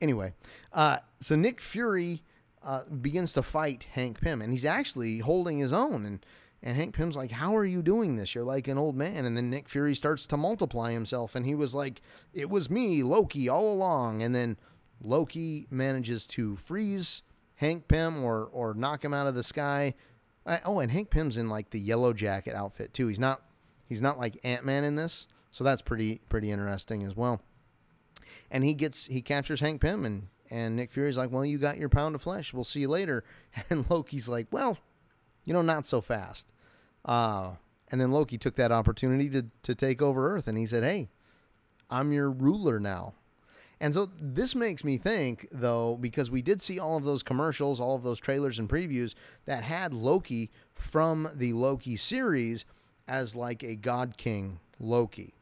anyway, 0.00 0.34
uh, 0.72 0.98
so 1.18 1.34
Nick 1.34 1.60
Fury 1.60 2.22
uh, 2.62 2.84
begins 2.84 3.32
to 3.34 3.42
fight 3.42 3.86
Hank 3.92 4.20
Pym, 4.20 4.42
and 4.42 4.52
he's 4.52 4.66
actually 4.66 5.18
holding 5.20 5.58
his 5.58 5.72
own. 5.72 6.04
And 6.04 6.24
and 6.62 6.76
Hank 6.76 6.94
Pym's 6.94 7.16
like, 7.16 7.30
"How 7.30 7.56
are 7.56 7.64
you 7.64 7.82
doing 7.82 8.16
this? 8.16 8.34
You're 8.34 8.44
like 8.44 8.68
an 8.68 8.78
old 8.78 8.96
man." 8.96 9.24
And 9.24 9.36
then 9.36 9.50
Nick 9.50 9.68
Fury 9.68 9.94
starts 9.94 10.26
to 10.28 10.36
multiply 10.36 10.92
himself, 10.92 11.34
and 11.34 11.46
he 11.46 11.54
was 11.54 11.74
like, 11.74 12.00
"It 12.32 12.50
was 12.50 12.70
me, 12.70 13.02
Loki, 13.02 13.48
all 13.48 13.72
along." 13.72 14.22
And 14.22 14.34
then 14.34 14.56
Loki 15.00 15.66
manages 15.70 16.26
to 16.28 16.56
freeze 16.56 17.22
Hank 17.56 17.88
Pym 17.88 18.22
or 18.22 18.44
or 18.52 18.74
knock 18.74 19.04
him 19.04 19.14
out 19.14 19.26
of 19.26 19.34
the 19.34 19.42
sky. 19.42 19.94
I, 20.46 20.60
oh, 20.64 20.80
and 20.80 20.90
Hank 20.90 21.10
Pym's 21.10 21.36
in 21.36 21.48
like 21.48 21.70
the 21.70 21.80
yellow 21.80 22.12
jacket 22.12 22.54
outfit 22.54 22.92
too. 22.92 23.08
He's 23.08 23.18
not 23.18 23.42
he's 23.88 24.02
not 24.02 24.18
like 24.18 24.38
Ant 24.44 24.64
Man 24.64 24.84
in 24.84 24.96
this, 24.96 25.26
so 25.50 25.62
that's 25.62 25.82
pretty 25.82 26.20
pretty 26.28 26.50
interesting 26.50 27.04
as 27.04 27.14
well. 27.14 27.40
And 28.50 28.64
he 28.64 28.74
gets 28.74 29.06
he 29.06 29.22
captures 29.22 29.60
Hank 29.60 29.80
Pym 29.80 30.04
and 30.04 30.28
and 30.50 30.76
Nick 30.76 30.90
Fury's 30.90 31.18
like, 31.18 31.30
well, 31.30 31.44
you 31.44 31.58
got 31.58 31.78
your 31.78 31.88
pound 31.88 32.14
of 32.14 32.22
flesh. 32.22 32.54
We'll 32.54 32.64
see 32.64 32.80
you 32.80 32.88
later. 32.88 33.24
And 33.70 33.88
Loki's 33.90 34.28
like, 34.28 34.46
well, 34.50 34.78
you 35.48 35.54
know, 35.54 35.62
not 35.62 35.86
so 35.86 36.02
fast. 36.02 36.52
Uh, 37.06 37.52
and 37.90 37.98
then 37.98 38.12
Loki 38.12 38.36
took 38.36 38.56
that 38.56 38.70
opportunity 38.70 39.30
to 39.30 39.46
to 39.62 39.74
take 39.74 40.02
over 40.02 40.34
Earth, 40.34 40.46
and 40.46 40.58
he 40.58 40.66
said, 40.66 40.84
hey, 40.84 41.08
I'm 41.88 42.12
your 42.12 42.30
ruler 42.30 42.78
now. 42.78 43.14
And 43.80 43.94
so 43.94 44.08
this 44.20 44.54
makes 44.54 44.84
me 44.84 44.98
think, 44.98 45.48
though, 45.50 45.96
because 45.98 46.30
we 46.30 46.42
did 46.42 46.60
see 46.60 46.78
all 46.78 46.98
of 46.98 47.04
those 47.04 47.22
commercials, 47.22 47.80
all 47.80 47.96
of 47.96 48.02
those 48.02 48.20
trailers 48.20 48.58
and 48.58 48.68
previews 48.68 49.14
that 49.46 49.62
had 49.62 49.94
Loki 49.94 50.50
from 50.74 51.28
the 51.34 51.54
Loki 51.54 51.96
series 51.96 52.66
as 53.06 53.34
like 53.34 53.62
a 53.62 53.74
God 53.74 54.18
King 54.18 54.60
Loki. 54.78 55.32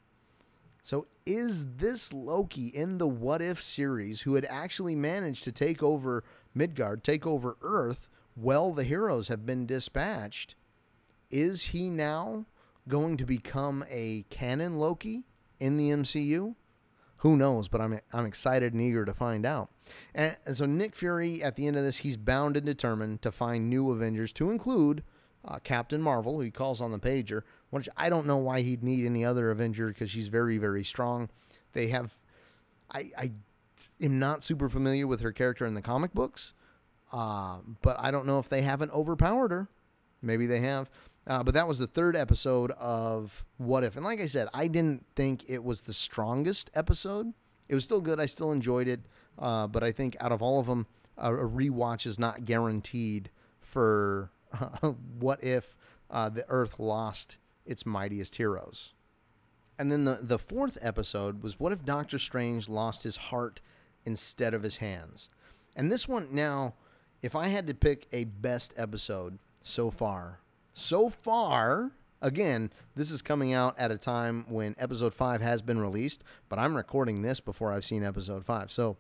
So 0.82 1.07
is 1.24 1.64
this 1.78 2.12
Loki 2.12 2.68
in 2.68 2.98
the 2.98 3.09
What 3.09 3.42
If 3.42 3.61
series 3.61 4.20
who 4.20 4.36
had 4.36 4.44
actually 4.44 4.94
managed 4.94 5.42
to 5.44 5.50
take 5.50 5.82
over 5.82 6.22
Midgard, 6.54 7.02
take 7.02 7.26
over 7.26 7.57
Earth, 7.62 8.09
while 8.37 8.72
the 8.72 8.84
heroes 8.84 9.28
have 9.28 9.45
been 9.45 9.66
dispatched? 9.66 10.55
Is 11.30 11.64
he 11.64 11.91
now 11.91 12.47
going 12.87 13.16
to 13.16 13.26
become 13.26 13.84
a 13.91 14.24
canon 14.30 14.78
Loki 14.78 15.24
in 15.59 15.76
the 15.76 15.91
MCU? 15.91 16.55
who 17.18 17.37
knows? 17.37 17.68
But 17.68 17.80
I'm 17.80 17.99
I'm 18.12 18.26
excited 18.26 18.72
and 18.72 18.82
eager 18.82 19.05
to 19.05 19.14
find 19.14 19.47
out. 19.47 19.70
And, 20.14 20.37
and, 20.47 20.57
so 20.57 20.66
Nick 20.66 20.95
Fury, 20.95 21.43
at 21.43 21.57
the 21.57 21.66
end 21.66 21.76
of 21.76 21.82
this, 21.82 21.99
he's 21.99 22.16
bound 22.16 22.57
and 22.57 22.66
determined 22.66 23.22
to 23.22 23.32
find 23.32 23.68
new 23.68 23.91
Avengers 23.91 24.32
to 24.34 24.51
include 24.51 25.03
uh, 25.45 25.59
Captain 25.62 26.03
Marvel, 26.03 26.34
who 26.34 26.43
he 26.43 26.51
calls 26.51 26.80
on 26.80 26.93
the 26.93 26.99
pager. 26.99 27.43
Which 27.70 27.89
I 27.97 28.09
don't 28.11 28.26
know 28.26 28.37
why 28.37 28.61
he'd 28.61 28.82
need 28.82 29.07
any 29.07 29.24
other 29.24 29.51
Avenger 29.51 29.89
because 29.89 30.11
she's 30.11 30.28
very 30.28 30.59
very 30.59 30.84
strong. 30.84 31.28
They 31.72 31.89
have, 31.89 32.12
I 32.91 33.11
I 33.16 33.32
am 34.01 34.18
not 34.18 34.43
super 34.43 34.68
familiar 34.68 35.07
with 35.07 35.20
her 35.20 35.32
character 35.32 35.66
in 35.66 35.74
the 35.74 35.82
comic 35.82 36.12
books, 36.14 36.53
uh, 37.12 37.59
but 37.82 37.96
I 37.98 38.11
don't 38.11 38.26
know 38.26 38.38
if 38.38 38.48
they 38.48 38.62
haven't 38.62 38.92
overpowered 38.92 39.50
her. 39.50 39.68
Maybe 40.22 40.46
they 40.46 40.61
have. 40.61 40.90
Uh, 41.26 41.42
but 41.42 41.54
that 41.54 41.66
was 41.66 41.78
the 41.78 41.86
third 41.86 42.14
episode 42.14 42.70
of 42.72 43.44
What 43.59 43.82
If. 43.82 43.96
And 43.96 44.04
like 44.04 44.20
I 44.20 44.26
said, 44.26 44.48
I 44.54 44.68
didn't 44.68 45.04
think 45.16 45.44
it 45.48 45.62
was 45.62 45.82
the 45.82 45.92
strongest 45.92 46.70
episode. 46.74 47.32
It 47.68 47.74
was 47.74 47.84
still 47.84 48.00
good. 48.00 48.20
I 48.20 48.26
still 48.26 48.52
enjoyed 48.52 48.86
it. 48.86 49.00
Uh, 49.38 49.66
but 49.66 49.82
I 49.82 49.92
think 49.92 50.16
out 50.20 50.32
of 50.32 50.40
all 50.40 50.61
of 50.61 50.66
them, 50.66 50.86
a, 51.18 51.34
a 51.34 51.48
rewatch 51.48 52.07
is 52.07 52.18
not 52.18 52.44
guaranteed 52.44 53.30
for 53.61 54.30
what 55.18 55.42
if 55.42 55.76
uh, 56.11 56.28
the 56.28 56.44
Earth 56.48 56.78
lost 56.78 57.38
its 57.64 57.84
mightiest 57.84 58.36
heroes? 58.36 58.94
And 59.78 59.92
then 59.92 60.04
the, 60.04 60.20
the 60.22 60.38
fourth 60.38 60.78
episode 60.80 61.42
was 61.42 61.61
what 61.61 61.72
if 61.72 61.84
Doctor 61.84 62.18
Strange 62.18 62.68
lost 62.68 63.02
his 63.02 63.16
heart 63.16 63.61
instead 64.04 64.54
of 64.54 64.62
his 64.62 64.76
hands? 64.76 65.28
And 65.74 65.92
this 65.92 66.09
one, 66.09 66.28
now, 66.30 66.74
if 67.22 67.34
I 67.34 67.48
had 67.48 67.66
to 67.66 67.74
pick 67.74 68.06
a 68.12 68.24
best 68.24 68.74
episode 68.76 69.38
so 69.62 69.90
far, 69.90 70.40
so 70.72 71.10
far, 71.10 71.92
again, 72.22 72.70
this 72.94 73.10
is 73.10 73.22
coming 73.22 73.52
out 73.52 73.78
at 73.78 73.90
a 73.90 73.98
time 73.98 74.44
when 74.48 74.74
episode 74.78 75.14
five 75.14 75.40
has 75.40 75.62
been 75.62 75.78
released, 75.78 76.22
but 76.48 76.58
I'm 76.58 76.76
recording 76.76 77.22
this 77.22 77.40
before 77.40 77.72
I've 77.72 77.84
seen 77.84 78.04
episode 78.04 78.44
five. 78.44 78.70
So 78.70 78.96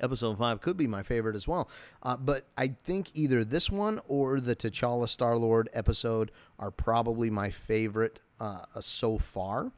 episode 0.00 0.38
five 0.38 0.60
could 0.60 0.76
be 0.76 0.86
my 0.86 1.02
favorite 1.02 1.36
as 1.36 1.48
well. 1.48 1.68
Uh, 2.02 2.16
but 2.16 2.46
I 2.56 2.68
think 2.68 3.10
either 3.14 3.44
this 3.44 3.70
one 3.70 4.00
or 4.08 4.40
the 4.40 4.54
T'Challa 4.56 5.08
Star 5.08 5.36
Lord 5.36 5.68
episode 5.72 6.30
are 6.58 6.70
probably 6.70 7.30
my 7.30 7.50
favorite 7.50 8.20
uh, 8.40 8.62
so 8.80 9.18
far. 9.18 9.72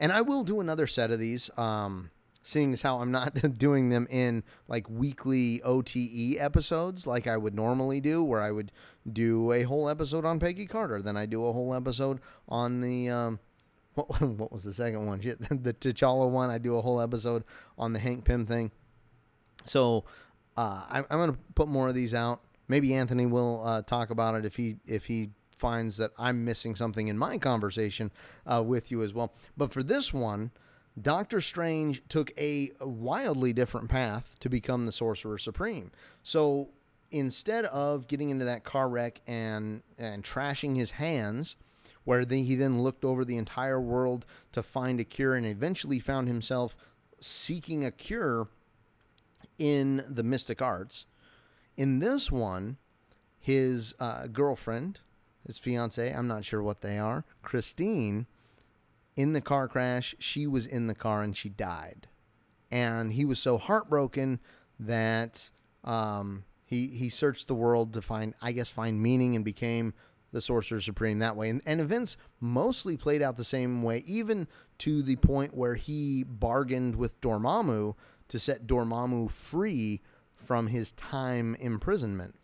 And 0.00 0.12
I 0.12 0.22
will 0.22 0.44
do 0.44 0.60
another 0.60 0.86
set 0.86 1.10
of 1.10 1.18
these. 1.18 1.50
Um, 1.56 2.10
seeing 2.48 2.72
as 2.72 2.80
how 2.80 2.98
I'm 2.98 3.10
not 3.10 3.34
doing 3.58 3.90
them 3.90 4.06
in 4.08 4.42
like 4.68 4.88
weekly 4.88 5.60
OTE 5.62 6.36
episodes 6.38 7.06
like 7.06 7.26
I 7.26 7.36
would 7.36 7.54
normally 7.54 8.00
do, 8.00 8.24
where 8.24 8.40
I 8.40 8.50
would 8.50 8.72
do 9.10 9.52
a 9.52 9.62
whole 9.64 9.88
episode 9.88 10.24
on 10.24 10.40
Peggy 10.40 10.66
Carter, 10.66 11.02
then 11.02 11.16
I 11.16 11.26
do 11.26 11.44
a 11.44 11.52
whole 11.52 11.74
episode 11.74 12.20
on 12.48 12.80
the 12.80 13.10
um, 13.10 13.38
what, 13.94 14.22
what 14.22 14.50
was 14.50 14.64
the 14.64 14.72
second 14.72 15.06
one? 15.06 15.18
the 15.20 15.74
T'Challa 15.74 16.28
one. 16.30 16.48
I 16.48 16.56
do 16.56 16.76
a 16.76 16.82
whole 16.82 17.02
episode 17.02 17.44
on 17.76 17.92
the 17.92 17.98
Hank 17.98 18.24
Pym 18.24 18.46
thing. 18.46 18.70
So 19.66 20.04
uh, 20.56 20.84
I'm, 20.88 21.04
I'm 21.10 21.18
going 21.18 21.32
to 21.32 21.38
put 21.54 21.68
more 21.68 21.88
of 21.88 21.94
these 21.94 22.14
out. 22.14 22.40
Maybe 22.66 22.94
Anthony 22.94 23.26
will 23.26 23.62
uh, 23.64 23.82
talk 23.82 24.08
about 24.08 24.34
it 24.34 24.46
if 24.46 24.56
he 24.56 24.76
if 24.86 25.04
he 25.04 25.30
finds 25.58 25.98
that 25.98 26.12
I'm 26.18 26.44
missing 26.44 26.74
something 26.74 27.08
in 27.08 27.18
my 27.18 27.36
conversation 27.36 28.10
uh, 28.46 28.62
with 28.64 28.90
you 28.90 29.02
as 29.02 29.12
well. 29.12 29.34
But 29.56 29.72
for 29.72 29.82
this 29.82 30.14
one, 30.14 30.52
Doctor 31.02 31.40
Strange 31.40 32.02
took 32.08 32.30
a 32.38 32.72
wildly 32.80 33.52
different 33.52 33.88
path 33.88 34.36
to 34.40 34.48
become 34.48 34.86
the 34.86 34.92
Sorcerer 34.92 35.38
Supreme. 35.38 35.90
So 36.22 36.70
instead 37.10 37.64
of 37.66 38.06
getting 38.06 38.30
into 38.30 38.44
that 38.44 38.64
car 38.64 38.88
wreck 38.88 39.20
and 39.26 39.82
and 39.98 40.22
trashing 40.22 40.76
his 40.76 40.92
hands, 40.92 41.56
where 42.04 42.24
the, 42.24 42.42
he 42.42 42.54
then 42.54 42.82
looked 42.82 43.04
over 43.04 43.24
the 43.24 43.36
entire 43.36 43.80
world 43.80 44.24
to 44.52 44.62
find 44.62 45.00
a 45.00 45.04
cure 45.04 45.34
and 45.34 45.46
eventually 45.46 45.98
found 45.98 46.28
himself 46.28 46.74
seeking 47.20 47.84
a 47.84 47.90
cure 47.90 48.48
in 49.58 50.02
the 50.08 50.22
mystic 50.22 50.62
arts. 50.62 51.04
In 51.76 51.98
this 51.98 52.30
one, 52.30 52.76
his 53.38 53.94
uh, 54.00 54.26
girlfriend, 54.26 55.00
his 55.46 55.58
fiance, 55.58 56.12
I'm 56.12 56.28
not 56.28 56.44
sure 56.44 56.62
what 56.62 56.80
they 56.80 56.98
are, 56.98 57.24
Christine, 57.42 58.26
in 59.18 59.32
the 59.32 59.40
car 59.40 59.66
crash, 59.66 60.14
she 60.20 60.46
was 60.46 60.64
in 60.64 60.86
the 60.86 60.94
car 60.94 61.22
and 61.24 61.36
she 61.36 61.48
died. 61.48 62.06
And 62.70 63.12
he 63.12 63.24
was 63.24 63.40
so 63.40 63.58
heartbroken 63.58 64.38
that 64.78 65.50
um, 65.82 66.44
he 66.64 66.86
he 66.86 67.08
searched 67.08 67.48
the 67.48 67.54
world 67.54 67.92
to 67.94 68.00
find, 68.00 68.34
I 68.40 68.52
guess, 68.52 68.70
find 68.70 69.02
meaning 69.02 69.34
and 69.34 69.44
became 69.44 69.92
the 70.30 70.40
Sorcerer 70.40 70.80
Supreme 70.80 71.18
that 71.18 71.34
way. 71.34 71.48
And, 71.48 71.60
and 71.66 71.80
events 71.80 72.16
mostly 72.38 72.96
played 72.96 73.20
out 73.20 73.36
the 73.36 73.42
same 73.42 73.82
way, 73.82 74.04
even 74.06 74.46
to 74.78 75.02
the 75.02 75.16
point 75.16 75.52
where 75.52 75.74
he 75.74 76.22
bargained 76.22 76.94
with 76.94 77.20
Dormammu 77.20 77.96
to 78.28 78.38
set 78.38 78.68
Dormammu 78.68 79.32
free 79.32 80.00
from 80.36 80.68
his 80.68 80.92
time 80.92 81.56
imprisonment. 81.56 82.36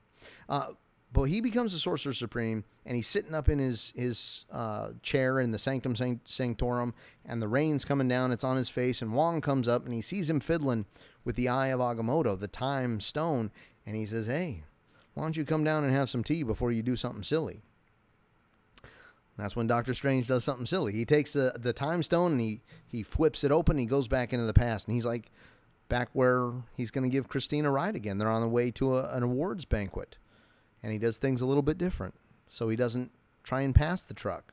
Uh, 0.48 0.70
but 1.14 1.24
he 1.24 1.40
becomes 1.40 1.72
the 1.72 1.78
Sorcerer 1.78 2.12
Supreme, 2.12 2.64
and 2.84 2.96
he's 2.96 3.06
sitting 3.06 3.34
up 3.34 3.48
in 3.48 3.60
his 3.60 3.92
his 3.96 4.44
uh, 4.50 4.90
chair 5.00 5.38
in 5.38 5.52
the 5.52 5.58
Sanctum 5.58 5.94
Sanctorum, 6.24 6.92
and 7.24 7.40
the 7.40 7.48
rain's 7.48 7.84
coming 7.84 8.08
down. 8.08 8.32
It's 8.32 8.42
on 8.42 8.56
his 8.56 8.68
face, 8.68 9.00
and 9.00 9.14
Wong 9.14 9.40
comes 9.40 9.68
up, 9.68 9.84
and 9.84 9.94
he 9.94 10.00
sees 10.00 10.28
him 10.28 10.40
fiddling 10.40 10.86
with 11.24 11.36
the 11.36 11.48
Eye 11.48 11.68
of 11.68 11.78
Agamotto, 11.78 12.38
the 12.38 12.48
Time 12.48 12.98
Stone, 12.98 13.52
and 13.86 13.94
he 13.94 14.04
says, 14.04 14.26
"Hey, 14.26 14.64
why 15.14 15.22
don't 15.22 15.36
you 15.36 15.44
come 15.44 15.62
down 15.62 15.84
and 15.84 15.94
have 15.94 16.10
some 16.10 16.24
tea 16.24 16.42
before 16.42 16.72
you 16.72 16.82
do 16.82 16.96
something 16.96 17.22
silly?" 17.22 17.62
That's 19.38 19.56
when 19.56 19.68
Doctor 19.68 19.94
Strange 19.94 20.26
does 20.26 20.44
something 20.44 20.66
silly. 20.66 20.92
He 20.92 21.04
takes 21.04 21.32
the 21.32 21.54
the 21.56 21.72
Time 21.72 22.02
Stone 22.02 22.32
and 22.32 22.40
he 22.40 22.60
he 22.88 23.04
flips 23.04 23.44
it 23.44 23.52
open. 23.52 23.78
he 23.78 23.86
goes 23.86 24.08
back 24.08 24.32
into 24.32 24.46
the 24.46 24.52
past, 24.52 24.88
and 24.88 24.96
he's 24.96 25.06
like, 25.06 25.30
back 25.88 26.08
where 26.12 26.50
he's 26.76 26.90
going 26.90 27.08
to 27.08 27.14
give 27.14 27.28
Christine 27.28 27.64
a 27.64 27.70
ride 27.70 27.94
again. 27.94 28.18
They're 28.18 28.28
on 28.28 28.42
the 28.42 28.48
way 28.48 28.70
to 28.72 28.96
a, 28.96 29.14
an 29.14 29.22
awards 29.22 29.64
banquet, 29.64 30.16
and 30.84 30.92
he 30.92 30.98
does 30.98 31.16
things 31.16 31.40
a 31.40 31.46
little 31.46 31.62
bit 31.62 31.78
different. 31.78 32.14
So 32.46 32.68
he 32.68 32.76
doesn't 32.76 33.10
try 33.42 33.62
and 33.62 33.74
pass 33.74 34.04
the 34.04 34.12
truck. 34.12 34.52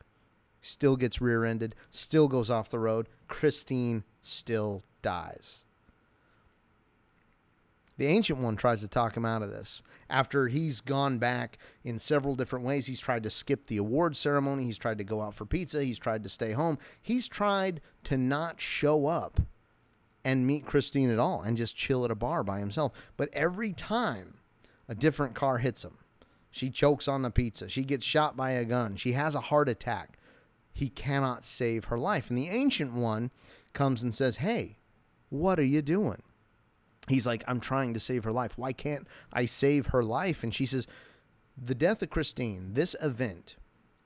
Still 0.62 0.96
gets 0.96 1.20
rear 1.20 1.44
ended, 1.44 1.76
still 1.92 2.30
goes 2.30 2.50
off 2.50 2.72
the 2.72 2.80
road. 2.80 3.10
Christine 3.28 4.06
still 4.22 4.82
dies. 5.02 5.60
The 7.98 8.08
Ancient 8.08 8.40
One 8.40 8.56
tries 8.56 8.80
to 8.80 8.88
talk 8.88 9.18
him 9.18 9.26
out 9.26 9.42
of 9.42 9.52
this. 9.52 9.84
After 10.10 10.48
he's 10.48 10.80
gone 10.80 11.18
back 11.18 11.58
in 11.84 12.00
several 12.00 12.36
different 12.36 12.66
ways, 12.66 12.88
he's 12.88 13.02
tried 13.02 13.24
to 13.24 13.30
skip 13.30 13.68
the 13.68 13.78
award 13.78 14.16
ceremony, 14.16 14.64
he's 14.64 14.78
tried 14.78 15.00
to 15.00 15.04
go 15.04 15.22
out 15.22 15.36
for 15.36 15.46
pizza, 15.46 15.84
he's 15.84 16.00
tried 16.00 16.24
to 16.24 16.30
stay 16.30 16.54
home, 16.54 16.78
he's 17.02 17.28
tried 17.28 17.82
to 18.06 18.18
not 18.18 18.62
show 18.62 19.08
up 19.08 19.42
and 20.24 20.48
meet 20.48 20.66
Christine 20.66 21.12
at 21.12 21.20
all 21.20 21.42
and 21.42 21.58
just 21.58 21.76
chill 21.76 22.06
at 22.06 22.12
a 22.12 22.16
bar 22.16 22.42
by 22.44 22.60
himself. 22.60 22.94
But 23.18 23.30
every 23.34 23.74
time 23.74 24.36
a 24.88 24.96
different 24.96 25.36
car 25.36 25.58
hits 25.58 25.84
him, 25.84 25.98
she 26.52 26.70
chokes 26.70 27.08
on 27.08 27.22
the 27.22 27.32
pizza, 27.32 27.70
she 27.70 27.84
gets 27.84 28.06
shot 28.06 28.36
by 28.38 28.52
a 28.52 28.66
gun, 28.66 28.96
she 28.96 29.14
has 29.14 29.36
a 29.36 29.42
heart 29.42 29.70
attack. 29.70 30.18
He 30.74 30.90
cannot 30.90 31.44
save 31.44 31.86
her 31.86 31.98
life. 31.98 32.30
And 32.30 32.38
the 32.38 32.50
ancient 32.50 32.94
one 32.94 33.32
comes 33.74 34.04
and 34.04 34.14
says, 34.14 34.38
Hey, 34.38 34.78
what 35.30 35.60
are 35.60 35.64
you 35.64 35.82
doing? 35.82 36.22
He's 37.08 37.28
like, 37.28 37.44
I'm 37.48 37.60
trying 37.60 37.94
to 37.94 38.00
save 38.00 38.24
her 38.24 38.32
life. 38.32 38.58
Why 38.58 38.74
can't 38.74 39.08
I 39.34 39.46
save 39.46 39.88
her 39.88 40.04
life? 40.04 40.44
And 40.44 40.54
she 40.54 40.66
says, 40.66 40.88
The 41.62 41.76
death 41.76 42.02
of 42.02 42.10
Christine, 42.10 42.74
this 42.74 42.96
event, 43.02 43.56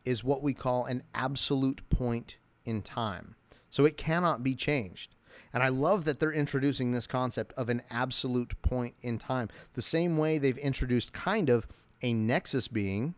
is 0.06 0.24
what 0.24 0.42
we 0.42 0.54
call 0.54 0.86
an 0.86 1.04
absolute 1.14 1.88
point 1.90 2.38
in 2.64 2.82
time. 2.82 3.36
So 3.70 3.86
it 3.86 3.98
cannot 3.98 4.44
be 4.44 4.56
changed. 4.56 5.16
And 5.54 5.64
I 5.64 5.70
love 5.70 6.06
that 6.06 6.20
they're 6.20 6.32
introducing 6.32 6.92
this 6.92 7.08
concept 7.08 7.54
of 7.54 7.70
an 7.70 7.82
absolute 7.90 8.62
point 8.62 8.96
in 9.02 9.18
time. 9.18 9.50
The 9.74 9.82
same 9.82 10.18
way 10.18 10.38
they've 10.38 10.58
introduced 10.58 11.14
kind 11.14 11.50
of 11.50 11.68
a 12.02 12.14
nexus 12.14 12.68
being 12.68 13.16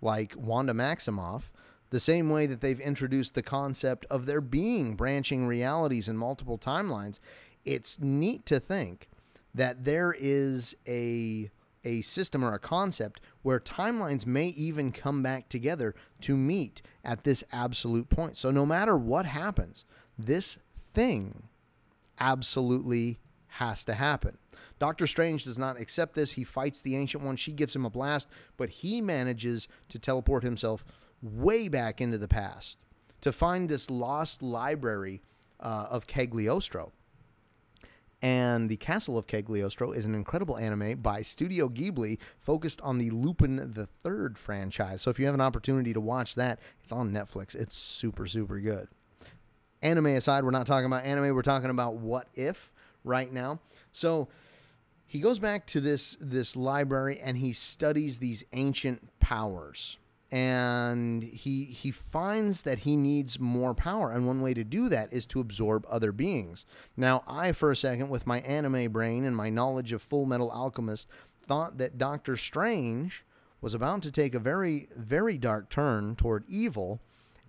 like 0.00 0.34
Wanda 0.36 0.72
Maximoff, 0.72 1.44
the 1.90 2.00
same 2.00 2.30
way 2.30 2.46
that 2.46 2.60
they've 2.60 2.80
introduced 2.80 3.34
the 3.34 3.42
concept 3.42 4.06
of 4.06 4.26
there 4.26 4.40
being 4.40 4.94
branching 4.94 5.46
realities 5.46 6.08
and 6.08 6.18
multiple 6.18 6.58
timelines. 6.58 7.18
It's 7.64 7.98
neat 8.00 8.46
to 8.46 8.60
think 8.60 9.08
that 9.54 9.84
there 9.84 10.14
is 10.18 10.74
a 10.88 11.50
a 11.82 12.02
system 12.02 12.44
or 12.44 12.52
a 12.52 12.58
concept 12.58 13.20
where 13.42 13.58
timelines 13.58 14.26
may 14.26 14.48
even 14.48 14.92
come 14.92 15.22
back 15.22 15.48
together 15.48 15.94
to 16.20 16.36
meet 16.36 16.82
at 17.02 17.24
this 17.24 17.42
absolute 17.52 18.10
point. 18.10 18.36
So 18.36 18.50
no 18.50 18.66
matter 18.66 18.98
what 18.98 19.24
happens, 19.24 19.86
this 20.18 20.58
thing 20.92 21.44
absolutely 22.18 23.18
has 23.46 23.84
to 23.86 23.94
happen. 23.94 24.36
Doctor 24.80 25.06
Strange 25.06 25.44
does 25.44 25.58
not 25.58 25.80
accept 25.80 26.14
this. 26.14 26.32
He 26.32 26.42
fights 26.42 26.82
the 26.82 26.96
Ancient 26.96 27.22
One. 27.22 27.36
She 27.36 27.52
gives 27.52 27.76
him 27.76 27.84
a 27.84 27.90
blast, 27.90 28.28
but 28.56 28.68
he 28.68 29.00
manages 29.00 29.68
to 29.90 29.98
teleport 30.00 30.42
himself 30.42 30.84
way 31.22 31.68
back 31.68 32.00
into 32.00 32.18
the 32.18 32.26
past 32.26 32.78
to 33.20 33.30
find 33.30 33.68
this 33.68 33.88
lost 33.90 34.42
library 34.42 35.22
uh, 35.60 35.86
of 35.88 36.08
Cagliostro. 36.08 36.90
And 38.20 38.68
the 38.68 38.76
Castle 38.76 39.16
of 39.16 39.26
Cagliostro 39.26 39.92
is 39.92 40.04
an 40.06 40.14
incredible 40.14 40.58
anime 40.58 41.00
by 41.00 41.22
Studio 41.22 41.68
Ghibli 41.68 42.18
focused 42.38 42.80
on 42.82 42.98
the 42.98 43.10
Lupin 43.10 43.72
the 43.74 43.86
Third 43.86 44.38
franchise. 44.38 45.00
So 45.00 45.10
if 45.10 45.18
you 45.20 45.26
have 45.26 45.34
an 45.34 45.40
opportunity 45.40 45.92
to 45.92 46.00
watch 46.00 46.34
that, 46.34 46.58
it's 46.82 46.92
on 46.92 47.12
Netflix. 47.12 47.54
It's 47.54 47.76
super, 47.76 48.26
super 48.26 48.58
good 48.58 48.88
anime 49.82 50.06
aside, 50.06 50.44
we're 50.44 50.50
not 50.50 50.66
talking 50.66 50.86
about 50.86 51.04
anime. 51.04 51.34
We're 51.34 51.42
talking 51.42 51.70
about 51.70 51.96
what 51.96 52.28
if 52.34 52.70
right 53.04 53.32
now. 53.32 53.60
So 53.92 54.28
he 55.10 55.18
goes 55.18 55.40
back 55.40 55.66
to 55.66 55.80
this 55.80 56.16
this 56.20 56.54
library 56.54 57.18
and 57.18 57.36
he 57.36 57.52
studies 57.52 58.20
these 58.20 58.44
ancient 58.52 59.08
powers. 59.18 59.98
And 60.30 61.24
he 61.24 61.64
he 61.64 61.90
finds 61.90 62.62
that 62.62 62.78
he 62.78 62.94
needs 62.94 63.40
more 63.40 63.74
power, 63.74 64.12
and 64.12 64.24
one 64.24 64.40
way 64.40 64.54
to 64.54 64.62
do 64.62 64.88
that 64.88 65.12
is 65.12 65.26
to 65.26 65.40
absorb 65.40 65.84
other 65.90 66.12
beings. 66.12 66.64
Now, 66.96 67.24
I 67.26 67.50
for 67.50 67.72
a 67.72 67.76
second, 67.76 68.08
with 68.08 68.24
my 68.24 68.38
anime 68.42 68.92
brain 68.92 69.24
and 69.24 69.36
my 69.36 69.50
knowledge 69.50 69.92
of 69.92 70.00
Full 70.00 70.26
Metal 70.26 70.48
Alchemist, 70.48 71.08
thought 71.40 71.78
that 71.78 71.98
Doctor 71.98 72.36
Strange 72.36 73.24
was 73.60 73.74
about 73.74 74.02
to 74.02 74.12
take 74.12 74.36
a 74.36 74.38
very 74.38 74.88
very 74.96 75.36
dark 75.36 75.70
turn 75.70 76.14
toward 76.14 76.44
evil, 76.46 77.00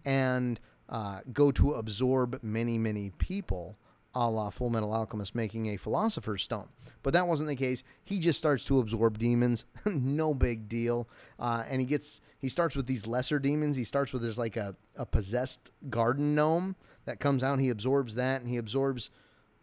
and 0.03 0.59
uh, 0.89 1.20
go 1.32 1.51
to 1.51 1.74
absorb 1.74 2.39
many, 2.41 2.80
many 2.80 3.12
people 3.20 3.78
a 4.14 4.30
la 4.30 4.49
Full 4.49 4.70
Metal 4.70 4.93
Alchemist 4.93 5.36
making 5.36 5.68
a 5.68 5.78
Philosopher's 5.78 6.43
Stone. 6.43 6.68
But 7.03 7.14
that 7.14 7.28
wasn't 7.28 7.49
the 7.49 7.55
case. 7.55 7.84
He 8.03 8.20
just 8.20 8.39
starts 8.39 8.66
to 8.66 8.80
absorb 8.80 9.18
demons. 9.18 9.66
no 9.86 10.34
big 10.34 10.68
deal. 10.68 11.07
Uh, 11.39 11.64
and 11.70 11.80
he 11.80 11.88
gets 11.88 12.22
he 12.39 12.49
starts 12.49 12.76
with 12.76 12.88
these 12.88 13.07
lesser 13.07 13.39
demons. 13.39 13.76
He 13.76 13.84
starts 13.84 14.14
with 14.14 14.22
there's 14.22 14.38
like 14.38 14.57
a, 14.57 14.76
a 14.95 15.05
possessed 15.05 15.72
garden 15.89 16.36
gnome 16.36 16.76
that 17.05 17.20
comes 17.20 17.43
out. 17.43 17.59
He 17.59 17.70
absorbs 17.70 18.16
that 18.16 18.41
and 18.41 18.49
he 18.49 18.57
absorbs 18.57 19.09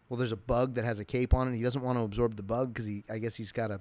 well, 0.08 0.16
there's 0.16 0.32
a 0.32 0.36
bug 0.36 0.74
that 0.76 0.84
has 0.84 0.98
a 0.98 1.04
cape 1.04 1.34
on 1.34 1.52
it. 1.52 1.56
He 1.56 1.62
doesn't 1.62 1.82
want 1.82 1.98
to 1.98 2.02
absorb 2.02 2.36
the 2.36 2.42
bug 2.42 2.72
because 2.72 2.86
he 2.86 3.04
I 3.10 3.18
guess 3.18 3.36
he's 3.36 3.52
got 3.52 3.70
a 3.70 3.80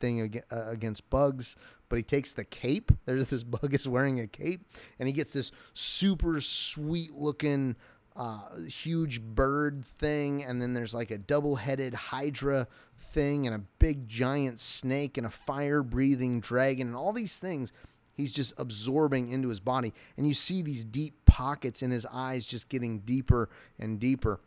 thing 0.00 0.42
uh, 0.52 0.68
against 0.68 1.08
bugs, 1.10 1.56
but 1.88 1.96
he 1.96 2.02
takes 2.02 2.32
the 2.32 2.44
cape. 2.44 2.92
There's 3.06 3.28
this 3.28 3.44
bug 3.44 3.74
is 3.74 3.88
wearing 3.88 4.20
a 4.20 4.26
cape, 4.26 4.66
and 4.98 5.08
he 5.08 5.12
gets 5.12 5.32
this 5.32 5.50
super 5.72 6.40
sweet 6.40 7.12
looking 7.12 7.76
uh, 8.16 8.60
huge 8.66 9.20
bird 9.20 9.84
thing, 9.84 10.44
and 10.44 10.60
then 10.60 10.74
there's 10.74 10.94
like 10.94 11.10
a 11.10 11.18
double 11.18 11.56
headed 11.56 11.94
Hydra 11.94 12.68
thing, 12.98 13.46
and 13.46 13.54
a 13.54 13.62
big 13.78 14.08
giant 14.08 14.60
snake, 14.60 15.16
and 15.18 15.26
a 15.26 15.30
fire 15.30 15.82
breathing 15.82 16.40
dragon, 16.40 16.86
and 16.86 16.96
all 16.96 17.12
these 17.12 17.38
things 17.38 17.72
he's 18.16 18.32
just 18.32 18.54
absorbing 18.56 19.30
into 19.30 19.48
his 19.48 19.60
body. 19.60 19.92
And 20.16 20.26
you 20.26 20.34
see 20.34 20.62
these 20.62 20.84
deep 20.84 21.24
pockets 21.26 21.82
in 21.82 21.90
his 21.90 22.06
eyes 22.06 22.46
just 22.46 22.68
getting 22.68 23.00
deeper 23.00 23.48
and 23.78 23.98
deeper. 23.98 24.40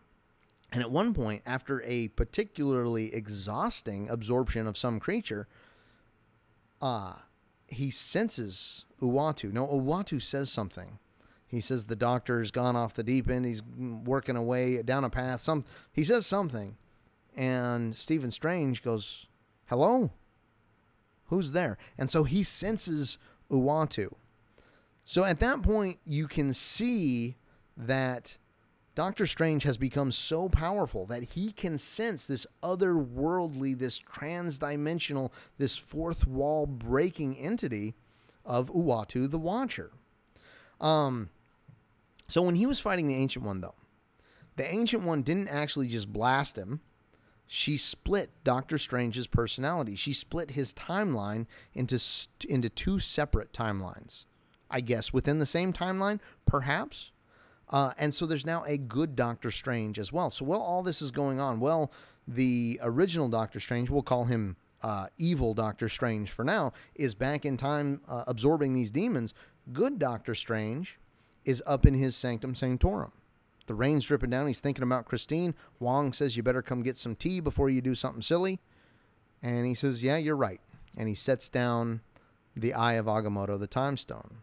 And 0.72 0.82
at 0.82 0.92
one 0.92 1.14
point, 1.14 1.44
after 1.46 1.82
a 1.84 2.10
particularly 2.10 3.14
exhausting 3.14 4.10
absorption 4.10 4.68
of 4.68 4.78
some 4.78 5.00
creature, 5.00 5.48
uh, 6.82 7.16
he 7.68 7.90
senses 7.90 8.86
Uatu. 9.02 9.52
No, 9.52 9.68
Uatu 9.68 10.22
says 10.22 10.50
something 10.50 11.00
he 11.48 11.62
says 11.62 11.86
the 11.86 11.96
doctor's 11.96 12.52
gone 12.52 12.76
off 12.76 12.94
the 12.94 13.04
deep 13.04 13.30
end. 13.30 13.46
He's 13.46 13.64
working 13.64 14.36
away 14.36 14.82
down 14.84 15.04
a 15.04 15.10
path. 15.10 15.42
Some 15.42 15.66
he 15.92 16.04
says 16.04 16.26
something, 16.26 16.78
and 17.36 17.96
Stephen 17.96 18.32
Strange 18.32 18.84
goes, 18.84 19.28
"Hello, 19.68 20.12
who's 21.26 21.54
there?" 21.54 21.78
And 21.98 22.10
so 22.10 22.26
he 22.26 22.44
senses 22.44 23.18
Uatu. 23.50 24.14
So 25.06 25.24
at 25.24 25.40
that 25.40 25.62
point, 25.62 26.00
you 26.04 26.28
can 26.28 26.54
see 26.54 27.38
that 27.78 28.38
Doctor 28.94 29.26
Strange 29.26 29.64
has 29.64 29.78
become 29.78 30.12
so 30.12 30.50
powerful 30.50 31.06
that 31.06 31.24
he 31.24 31.52
can 31.52 31.78
sense 31.78 32.26
this 32.26 32.48
otherworldly, 32.64 33.78
this 33.78 34.00
transdimensional, 34.00 35.32
this 35.58 35.78
fourth 35.78 36.28
wall 36.28 36.66
breaking 36.66 37.38
entity 37.38 37.96
of 38.44 38.70
Uatu 38.74 39.30
the 39.30 39.38
Watcher. 39.38 39.92
Um, 40.82 41.30
so 42.28 42.42
when 42.42 42.56
he 42.56 42.66
was 42.66 42.80
fighting 42.80 43.08
the 43.08 43.16
Ancient 43.16 43.46
One, 43.46 43.62
though, 43.62 43.76
the 44.56 44.72
Ancient 44.72 45.04
One 45.04 45.22
didn't 45.22 45.48
actually 45.48 45.88
just 45.88 46.12
blast 46.12 46.58
him. 46.58 46.82
She 47.46 47.78
split 47.78 48.32
Doctor 48.44 48.78
Strange's 48.78 49.28
personality. 49.28 49.96
She 49.96 50.12
split 50.12 50.52
his 50.52 50.74
timeline 50.74 51.46
into 51.74 52.00
into 52.50 52.70
two 52.70 53.00
separate 53.00 53.54
timelines. 53.54 54.26
I 54.70 54.82
guess 54.82 55.14
within 55.14 55.40
the 55.40 55.46
same 55.46 55.72
timeline, 55.72 56.20
perhaps. 56.46 57.12
Uh, 57.70 57.92
and 57.98 58.14
so 58.14 58.26
there's 58.26 58.46
now 58.46 58.64
a 58.66 58.78
good 58.78 59.16
Doctor 59.16 59.52
Strange 59.52 60.00
as 60.00 60.12
well. 60.12 60.30
So 60.30 60.46
while 60.46 60.62
all 60.62 60.84
this 60.84 61.02
is 61.02 61.12
going 61.12 61.40
on, 61.40 61.60
well, 61.60 61.92
the 62.28 62.80
original 62.82 63.30
Doctor 63.30 63.60
Strange, 63.60 63.90
we'll 63.90 64.02
call 64.02 64.26
him 64.26 64.58
uh, 64.82 65.08
evil 65.18 65.54
Doctor 65.54 65.90
Strange 65.90 66.30
for 66.32 66.44
now, 66.44 66.74
is 66.96 67.16
back 67.16 67.46
in 67.46 67.58
time 67.58 68.02
uh, 68.08 68.24
absorbing 68.28 68.74
these 68.74 68.92
demons. 68.92 69.34
Good 69.72 70.00
Doctor 70.00 70.36
Strange 70.36 71.00
is 71.48 71.64
up 71.66 71.86
in 71.86 71.94
his 71.94 72.16
sanctum 72.16 72.54
sanctorum. 72.54 73.14
The 73.68 73.74
rain's 73.74 74.06
dripping 74.06 74.30
down. 74.30 74.48
He's 74.48 74.60
thinking 74.60 74.84
about 74.84 75.06
Christine. 75.06 75.56
Wong 75.80 76.14
says, 76.14 76.38
You 76.38 76.44
better 76.44 76.62
come 76.62 76.84
get 76.84 76.98
some 76.98 77.16
tea 77.16 77.40
before 77.40 77.70
you 77.70 77.82
do 77.82 77.96
something 77.96 78.22
silly. 78.22 78.60
And 79.42 79.66
he 79.66 79.74
says, 79.74 80.04
Yeah, 80.04 80.18
you're 80.18 80.38
right. 80.38 80.62
And 80.98 81.08
he 81.08 81.16
sets 81.16 81.50
down 81.50 82.02
the 82.56 82.74
Eye 82.74 82.94
of 82.94 83.06
Agamotto, 83.06 83.60
the 83.60 83.68
time 83.68 83.98
stone. 83.98 84.38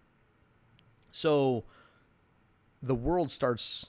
So 1.10 1.64
the 2.82 2.94
world 2.94 3.30
starts 3.30 3.86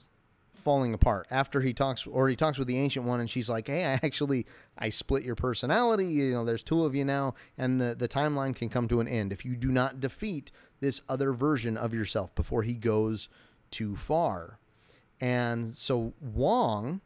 falling 0.54 0.92
apart 0.92 1.26
after 1.30 1.60
he 1.60 1.72
talks 1.72 2.06
or 2.06 2.28
he 2.28 2.34
talks 2.34 2.58
with 2.58 2.66
the 2.66 2.76
ancient 2.76 3.06
one 3.06 3.20
and 3.20 3.30
she's 3.30 3.48
like 3.48 3.68
hey 3.68 3.84
i 3.84 4.00
actually 4.02 4.44
i 4.78 4.88
split 4.88 5.22
your 5.22 5.36
personality 5.36 6.06
you 6.06 6.32
know 6.32 6.44
there's 6.44 6.64
two 6.64 6.84
of 6.84 6.92
you 6.92 7.04
now 7.04 7.32
and 7.56 7.80
the 7.80 7.94
the 7.94 8.08
timeline 8.08 8.52
can 8.52 8.68
come 8.68 8.88
to 8.88 8.98
an 8.98 9.06
end 9.06 9.32
if 9.32 9.44
you 9.44 9.54
do 9.54 9.68
not 9.68 10.00
defeat 10.00 10.50
this 10.80 11.00
other 11.08 11.32
version 11.32 11.76
of 11.76 11.94
yourself 11.94 12.34
before 12.34 12.62
he 12.62 12.74
goes 12.74 13.28
too 13.70 13.96
far. 13.96 14.58
And 15.20 15.68
so 15.68 16.12
wong 16.20 17.00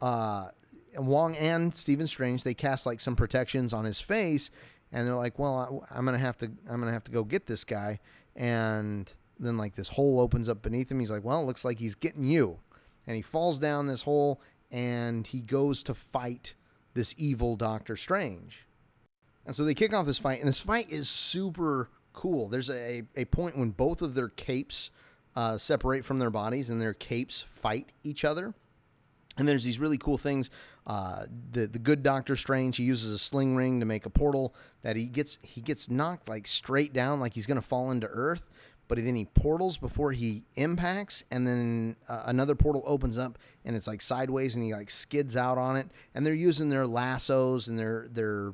uh 0.00 0.48
wong 0.96 1.36
and 1.36 1.74
stephen 1.74 2.06
strange 2.06 2.42
they 2.42 2.54
cast 2.54 2.86
like 2.86 3.00
some 3.00 3.14
protections 3.14 3.72
on 3.72 3.84
his 3.84 4.00
face 4.00 4.50
and 4.90 5.06
they're 5.06 5.14
like 5.14 5.38
well 5.38 5.86
i'm 5.90 6.04
gonna 6.04 6.18
have 6.18 6.36
to 6.36 6.46
i'm 6.68 6.80
gonna 6.80 6.90
have 6.92 7.04
to 7.04 7.12
go 7.12 7.24
get 7.24 7.46
this 7.46 7.64
guy. 7.64 7.98
And 8.36 9.12
then 9.38 9.56
like 9.56 9.74
this 9.74 9.88
hole 9.88 10.20
opens 10.20 10.48
up 10.48 10.62
beneath 10.62 10.90
him. 10.90 11.00
He's 11.00 11.10
like 11.10 11.24
well 11.24 11.42
it 11.42 11.46
looks 11.46 11.64
like 11.64 11.78
he's 11.78 11.94
getting 11.94 12.24
you. 12.24 12.60
And 13.06 13.16
he 13.16 13.22
falls 13.22 13.58
down 13.58 13.86
this 13.86 14.02
hole 14.02 14.40
and 14.70 15.26
he 15.26 15.40
goes 15.40 15.82
to 15.84 15.94
fight 15.94 16.54
this 16.94 17.14
evil 17.18 17.56
Doctor 17.56 17.96
Strange. 17.96 18.66
And 19.46 19.54
so 19.54 19.64
they 19.64 19.74
kick 19.74 19.92
off 19.92 20.06
this 20.06 20.18
fight, 20.18 20.38
and 20.38 20.48
this 20.48 20.60
fight 20.60 20.90
is 20.90 21.08
super 21.08 21.88
cool. 22.12 22.48
There's 22.48 22.70
a, 22.70 23.02
a 23.16 23.24
point 23.26 23.56
when 23.56 23.70
both 23.70 24.02
of 24.02 24.14
their 24.14 24.28
capes 24.28 24.90
uh, 25.36 25.58
separate 25.58 26.04
from 26.04 26.18
their 26.18 26.30
bodies 26.30 26.70
and 26.70 26.80
their 26.80 26.94
capes 26.94 27.42
fight 27.42 27.92
each 28.02 28.24
other. 28.24 28.54
And 29.38 29.48
there's 29.48 29.64
these 29.64 29.78
really 29.78 29.98
cool 29.98 30.18
things. 30.18 30.50
Uh, 30.86 31.24
the 31.52 31.66
the 31.66 31.78
good 31.78 32.02
Doctor 32.02 32.34
Strange 32.36 32.76
he 32.76 32.82
uses 32.82 33.12
a 33.12 33.18
sling 33.18 33.54
ring 33.54 33.80
to 33.80 33.86
make 33.86 34.04
a 34.06 34.10
portal 34.10 34.54
that 34.82 34.96
he 34.96 35.06
gets 35.06 35.38
he 35.42 35.60
gets 35.60 35.88
knocked 35.88 36.28
like 36.28 36.46
straight 36.46 36.92
down 36.92 37.20
like 37.20 37.34
he's 37.34 37.46
gonna 37.46 37.62
fall 37.62 37.90
into 37.90 38.06
Earth, 38.08 38.50
but 38.88 38.98
then 38.98 39.14
he 39.14 39.24
portals 39.24 39.78
before 39.78 40.10
he 40.10 40.42
impacts, 40.56 41.22
and 41.30 41.46
then 41.46 41.96
uh, 42.08 42.24
another 42.26 42.56
portal 42.56 42.82
opens 42.86 43.16
up, 43.18 43.38
and 43.64 43.76
it's 43.76 43.86
like 43.86 44.00
sideways, 44.00 44.56
and 44.56 44.64
he 44.64 44.74
like 44.74 44.90
skids 44.90 45.36
out 45.36 45.58
on 45.58 45.76
it. 45.76 45.88
And 46.12 46.26
they're 46.26 46.34
using 46.34 46.70
their 46.70 46.88
lassos 46.88 47.68
and 47.68 47.78
their 47.78 48.08
their 48.10 48.52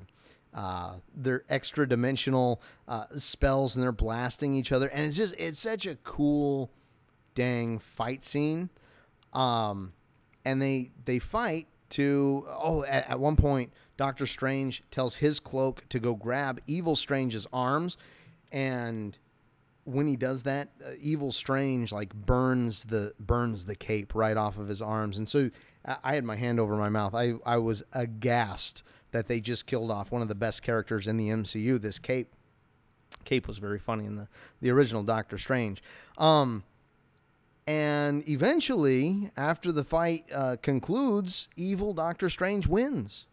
uh, 0.56 0.94
their 1.14 1.44
extra 1.50 1.86
dimensional 1.86 2.62
uh, 2.88 3.04
spells, 3.14 3.76
and 3.76 3.82
they're 3.82 3.92
blasting 3.92 4.54
each 4.54 4.72
other, 4.72 4.88
and 4.88 5.04
it's 5.04 5.16
just 5.16 5.34
it's 5.38 5.58
such 5.58 5.84
a 5.84 5.96
cool, 5.96 6.72
dang 7.34 7.78
fight 7.78 8.22
scene. 8.22 8.70
Um, 9.34 9.92
and 10.46 10.62
they 10.62 10.92
they 11.04 11.18
fight 11.18 11.68
to 11.90 12.46
oh 12.48 12.84
at, 12.84 13.10
at 13.10 13.20
one 13.20 13.36
point 13.36 13.70
Doctor 13.98 14.24
Strange 14.24 14.82
tells 14.90 15.16
his 15.16 15.40
cloak 15.40 15.86
to 15.90 15.98
go 15.98 16.14
grab 16.14 16.58
Evil 16.66 16.96
Strange's 16.96 17.46
arms, 17.52 17.98
and 18.50 19.18
when 19.84 20.06
he 20.06 20.16
does 20.16 20.44
that, 20.44 20.70
uh, 20.84 20.92
Evil 20.98 21.32
Strange 21.32 21.92
like 21.92 22.14
burns 22.14 22.84
the 22.84 23.12
burns 23.20 23.66
the 23.66 23.76
cape 23.76 24.14
right 24.14 24.38
off 24.38 24.56
of 24.56 24.68
his 24.68 24.80
arms, 24.80 25.18
and 25.18 25.28
so 25.28 25.50
I, 25.84 25.96
I 26.02 26.14
had 26.14 26.24
my 26.24 26.36
hand 26.36 26.58
over 26.58 26.76
my 26.76 26.88
mouth. 26.88 27.14
I 27.14 27.34
I 27.44 27.58
was 27.58 27.82
aghast 27.92 28.82
that 29.12 29.28
they 29.28 29.40
just 29.40 29.66
killed 29.66 29.90
off 29.90 30.10
one 30.10 30.22
of 30.22 30.28
the 30.28 30.34
best 30.34 30.62
characters 30.62 31.06
in 31.06 31.16
the 31.16 31.28
MCU. 31.28 31.80
This 31.80 31.98
cape, 31.98 32.32
cape 33.24 33.46
was 33.48 33.58
very 33.58 33.78
funny 33.78 34.04
in 34.04 34.16
the 34.16 34.28
the 34.60 34.70
original 34.70 35.02
Doctor 35.02 35.38
Strange. 35.38 35.82
Um, 36.18 36.64
and 37.66 38.28
eventually, 38.28 39.32
after 39.36 39.72
the 39.72 39.84
fight 39.84 40.24
uh, 40.32 40.56
concludes, 40.62 41.48
evil 41.56 41.92
Doctor 41.92 42.30
Strange 42.30 42.66
wins. 42.66 43.26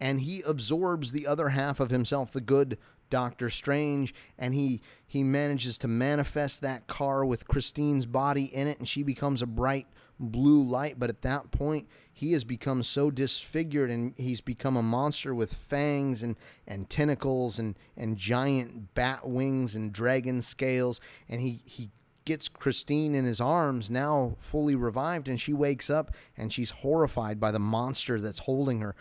And 0.00 0.20
he 0.20 0.42
absorbs 0.42 1.12
the 1.12 1.26
other 1.26 1.50
half 1.50 1.80
of 1.80 1.90
himself, 1.90 2.30
the 2.30 2.40
good 2.40 2.78
Doctor 3.10 3.48
Strange, 3.48 4.14
and 4.38 4.54
he 4.54 4.82
he 5.06 5.24
manages 5.24 5.78
to 5.78 5.88
manifest 5.88 6.60
that 6.60 6.86
car 6.86 7.24
with 7.24 7.48
Christine's 7.48 8.06
body 8.06 8.44
in 8.44 8.66
it, 8.66 8.78
and 8.78 8.86
she 8.86 9.02
becomes 9.02 9.40
a 9.40 9.46
bright 9.46 9.86
blue 10.20 10.62
light. 10.62 10.98
But 10.98 11.08
at 11.08 11.22
that 11.22 11.50
point, 11.50 11.88
he 12.18 12.32
has 12.32 12.42
become 12.42 12.82
so 12.82 13.12
disfigured, 13.12 13.92
and 13.92 14.12
he's 14.16 14.40
become 14.40 14.76
a 14.76 14.82
monster 14.82 15.32
with 15.32 15.54
fangs 15.54 16.24
and 16.24 16.36
and 16.66 16.90
tentacles 16.90 17.60
and 17.60 17.76
and 17.96 18.16
giant 18.16 18.92
bat 18.94 19.28
wings 19.28 19.76
and 19.76 19.92
dragon 19.92 20.42
scales, 20.42 21.00
and 21.28 21.40
he 21.40 21.62
he 21.64 21.90
gets 22.24 22.48
Christine 22.48 23.14
in 23.14 23.24
his 23.24 23.40
arms, 23.40 23.88
now 23.88 24.34
fully 24.40 24.74
revived, 24.74 25.28
and 25.28 25.40
she 25.40 25.52
wakes 25.52 25.88
up 25.88 26.10
and 26.36 26.52
she's 26.52 26.70
horrified 26.70 27.38
by 27.38 27.52
the 27.52 27.60
monster 27.60 28.20
that's 28.20 28.40
holding 28.40 28.80
her. 28.80 28.96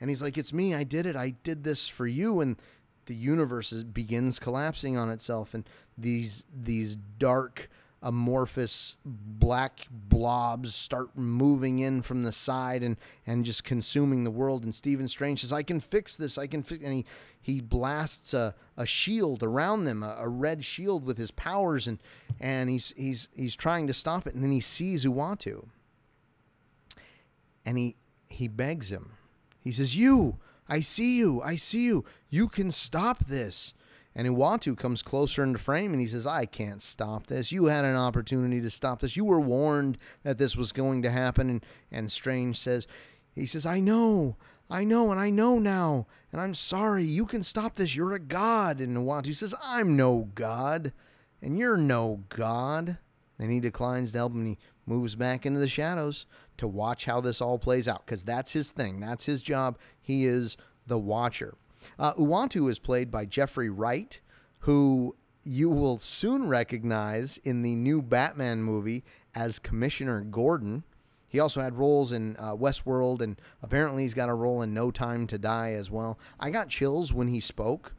And 0.00 0.10
he's 0.10 0.20
like, 0.20 0.36
It's 0.36 0.52
me. 0.52 0.74
I 0.74 0.82
did 0.82 1.06
it. 1.06 1.14
I 1.14 1.30
did 1.44 1.62
this 1.62 1.86
for 1.88 2.08
you. 2.08 2.40
And 2.40 2.56
the 3.04 3.14
universe 3.14 3.72
is, 3.72 3.84
begins 3.84 4.40
collapsing 4.40 4.96
on 4.96 5.08
itself, 5.08 5.54
and 5.54 5.68
these 5.96 6.42
these 6.52 6.96
dark 6.96 7.70
amorphous 8.06 8.96
black 9.04 9.86
blobs 9.90 10.74
start 10.74 11.16
moving 11.16 11.78
in 11.80 12.02
from 12.02 12.22
the 12.22 12.32
side 12.32 12.82
and 12.82 12.96
and 13.26 13.44
just 13.44 13.64
consuming 13.64 14.24
the 14.24 14.30
world 14.30 14.62
and 14.62 14.74
Stephen 14.74 15.08
Strange 15.08 15.40
says 15.40 15.52
I 15.52 15.62
can 15.62 15.80
fix 15.80 16.16
this 16.16 16.38
I 16.38 16.46
can 16.46 16.62
fix 16.62 16.84
and 16.84 16.92
he 16.92 17.04
he 17.40 17.60
blasts 17.60 18.32
a, 18.32 18.54
a 18.76 18.86
shield 18.86 19.42
around 19.42 19.84
them 19.84 20.02
a, 20.02 20.16
a 20.18 20.28
red 20.28 20.64
shield 20.64 21.04
with 21.04 21.18
his 21.18 21.30
powers 21.30 21.86
and 21.86 21.98
and 22.38 22.70
he's 22.70 22.94
he's 22.96 23.28
he's 23.34 23.56
trying 23.56 23.86
to 23.88 23.94
stop 23.94 24.26
it 24.26 24.34
and 24.34 24.42
then 24.44 24.52
he 24.52 24.60
sees 24.60 25.04
Uatu 25.04 25.66
and 27.66 27.76
he 27.76 27.96
he 28.28 28.48
begs 28.48 28.90
him. 28.90 29.12
He 29.60 29.72
says, 29.72 29.96
"You, 29.96 30.38
I 30.68 30.80
see 30.80 31.18
you. 31.18 31.42
I 31.42 31.56
see 31.56 31.84
you. 31.84 32.04
You 32.30 32.48
can 32.48 32.70
stop 32.70 33.26
this." 33.26 33.74
And 34.18 34.26
Uatu 34.28 34.74
comes 34.78 35.02
closer 35.02 35.42
into 35.42 35.58
frame 35.58 35.92
and 35.92 36.00
he 36.00 36.08
says, 36.08 36.26
I 36.26 36.46
can't 36.46 36.80
stop 36.80 37.26
this. 37.26 37.52
You 37.52 37.66
had 37.66 37.84
an 37.84 37.96
opportunity 37.96 38.62
to 38.62 38.70
stop 38.70 39.00
this. 39.00 39.14
You 39.14 39.26
were 39.26 39.40
warned 39.40 39.98
that 40.22 40.38
this 40.38 40.56
was 40.56 40.72
going 40.72 41.02
to 41.02 41.10
happen. 41.10 41.50
And, 41.50 41.66
and 41.92 42.10
Strange 42.10 42.58
says, 42.58 42.86
He 43.34 43.44
says, 43.44 43.66
I 43.66 43.78
know. 43.78 44.36
I 44.70 44.84
know, 44.84 45.12
and 45.12 45.20
I 45.20 45.30
know 45.30 45.58
now. 45.58 46.06
And 46.32 46.40
I'm 46.40 46.54
sorry. 46.54 47.04
You 47.04 47.26
can 47.26 47.42
stop 47.42 47.76
this. 47.76 47.94
You're 47.94 48.14
a 48.14 48.18
god. 48.18 48.80
And 48.80 48.96
Uatu 48.96 49.34
says, 49.34 49.54
I'm 49.62 49.96
no 49.96 50.30
god. 50.34 50.94
And 51.42 51.58
you're 51.58 51.76
no 51.76 52.24
god. 52.30 52.96
And 53.38 53.52
he 53.52 53.60
declines 53.60 54.12
to 54.12 54.18
help 54.18 54.32
him 54.32 54.38
and 54.38 54.48
he 54.48 54.58
moves 54.86 55.14
back 55.14 55.44
into 55.44 55.60
the 55.60 55.68
shadows 55.68 56.24
to 56.56 56.66
watch 56.66 57.04
how 57.04 57.20
this 57.20 57.42
all 57.42 57.58
plays 57.58 57.86
out 57.86 58.06
because 58.06 58.24
that's 58.24 58.52
his 58.52 58.70
thing. 58.70 58.98
That's 58.98 59.26
his 59.26 59.42
job. 59.42 59.78
He 60.00 60.24
is 60.24 60.56
the 60.86 60.98
watcher. 60.98 61.54
Uh, 61.98 62.14
Uatu 62.14 62.70
is 62.70 62.78
played 62.78 63.10
by 63.10 63.24
Jeffrey 63.24 63.70
Wright, 63.70 64.20
who 64.60 65.16
you 65.42 65.70
will 65.70 65.98
soon 65.98 66.48
recognize 66.48 67.38
in 67.38 67.62
the 67.62 67.76
new 67.76 68.02
Batman 68.02 68.62
movie 68.62 69.04
as 69.34 69.58
Commissioner 69.58 70.22
Gordon. 70.22 70.82
He 71.28 71.40
also 71.40 71.60
had 71.60 71.74
roles 71.74 72.12
in 72.12 72.36
uh, 72.38 72.54
Westworld, 72.56 73.20
and 73.20 73.40
apparently 73.62 74.02
he's 74.02 74.14
got 74.14 74.28
a 74.28 74.34
role 74.34 74.62
in 74.62 74.74
No 74.74 74.90
Time 74.90 75.26
to 75.28 75.38
Die 75.38 75.72
as 75.72 75.90
well. 75.90 76.18
I 76.40 76.50
got 76.50 76.68
chills 76.68 77.12
when 77.12 77.28
he 77.28 77.40
spoke 77.40 77.94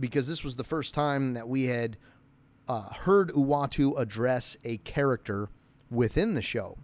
because 0.00 0.26
this 0.26 0.42
was 0.42 0.56
the 0.56 0.64
first 0.64 0.94
time 0.94 1.34
that 1.34 1.48
we 1.48 1.64
had 1.64 1.96
uh, 2.68 2.92
heard 2.92 3.30
Uatu 3.30 3.98
address 3.98 4.56
a 4.64 4.78
character 4.78 5.48
within 5.90 6.34
the 6.34 6.42
show. 6.42 6.78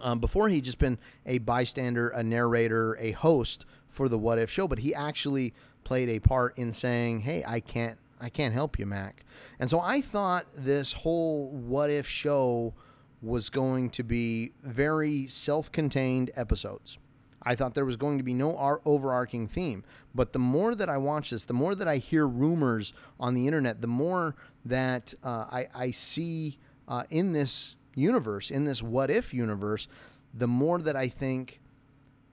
Um, 0.00 0.18
before 0.18 0.48
he'd 0.48 0.64
just 0.64 0.78
been 0.78 0.98
a 1.24 1.38
bystander, 1.38 2.08
a 2.08 2.22
narrator, 2.22 2.96
a 2.98 3.12
host 3.12 3.64
for 3.94 4.08
the 4.08 4.18
What 4.18 4.38
If 4.38 4.50
show, 4.50 4.68
but 4.68 4.80
he 4.80 4.94
actually 4.94 5.54
played 5.84 6.08
a 6.08 6.18
part 6.18 6.58
in 6.58 6.72
saying, 6.72 7.20
"Hey, 7.20 7.44
I 7.46 7.60
can't 7.60 7.98
I 8.20 8.28
can't 8.28 8.54
help 8.54 8.78
you, 8.78 8.86
Mac." 8.86 9.24
And 9.58 9.70
so 9.70 9.80
I 9.80 10.00
thought 10.00 10.46
this 10.54 10.92
whole 10.92 11.50
What 11.50 11.90
If 11.90 12.06
show 12.06 12.74
was 13.22 13.48
going 13.48 13.88
to 13.90 14.02
be 14.02 14.52
very 14.62 15.26
self-contained 15.26 16.30
episodes. 16.34 16.98
I 17.44 17.54
thought 17.54 17.74
there 17.74 17.84
was 17.84 17.96
going 17.96 18.18
to 18.18 18.24
be 18.24 18.34
no 18.34 18.80
overarching 18.84 19.48
theme. 19.48 19.84
But 20.14 20.32
the 20.32 20.38
more 20.38 20.74
that 20.74 20.88
I 20.88 20.96
watch 20.96 21.30
this, 21.30 21.44
the 21.44 21.54
more 21.54 21.74
that 21.74 21.88
I 21.88 21.98
hear 21.98 22.26
rumors 22.26 22.92
on 23.20 23.34
the 23.34 23.46
internet, 23.46 23.80
the 23.80 23.86
more 23.86 24.34
that 24.64 25.14
uh, 25.22 25.46
I, 25.50 25.68
I, 25.74 25.90
see 25.90 26.58
uh, 26.88 27.04
in 27.10 27.32
this 27.32 27.76
universe, 27.94 28.50
in 28.50 28.64
this 28.64 28.82
what 28.82 29.10
if 29.10 29.34
universe, 29.34 29.88
the 30.32 30.48
more 30.48 30.78
that 30.80 30.96
I 30.96 31.08
think 31.08 31.60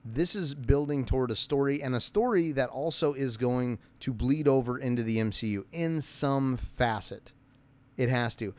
this 0.04 0.34
is 0.34 0.54
building 0.54 1.04
toward 1.04 1.30
a 1.30 1.36
story 1.36 1.82
and 1.82 1.94
a 1.94 2.00
story 2.00 2.52
that 2.52 2.68
also 2.70 3.12
is 3.12 3.36
going 3.36 3.78
to 4.00 4.12
bleed 4.12 4.48
over 4.48 4.78
into 4.78 5.02
the 5.02 5.18
MCU 5.18 5.64
in 5.72 6.00
some 6.00 6.56
facet. 6.56 7.32
It 7.96 8.08
has 8.08 8.34
to. 8.36 8.54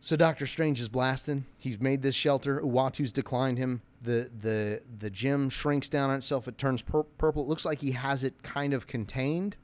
So 0.00 0.16
Doctor 0.16 0.46
Strange 0.46 0.80
is 0.80 0.88
blasting. 0.88 1.44
He's 1.58 1.80
made 1.80 2.02
this 2.02 2.14
shelter. 2.14 2.60
Uatu's 2.60 3.12
declined 3.12 3.58
him. 3.58 3.82
The 4.02 4.30
the 4.40 4.82
the 4.98 5.10
gym 5.10 5.50
shrinks 5.50 5.88
down 5.88 6.08
on 6.10 6.16
itself. 6.16 6.48
It 6.48 6.56
turns 6.56 6.80
pur- 6.80 7.02
purple. 7.02 7.42
It 7.42 7.48
looks 7.48 7.66
like 7.66 7.80
he 7.80 7.92
has 7.92 8.24
it 8.24 8.42
kind 8.42 8.72
of 8.72 8.86
contained. 8.86 9.56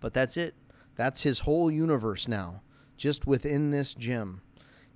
But 0.00 0.12
that's 0.12 0.36
it. 0.36 0.54
That's 0.96 1.22
his 1.22 1.40
whole 1.40 1.70
universe 1.70 2.28
now, 2.28 2.60
just 2.98 3.26
within 3.26 3.70
this 3.70 3.94
gym. 3.94 4.42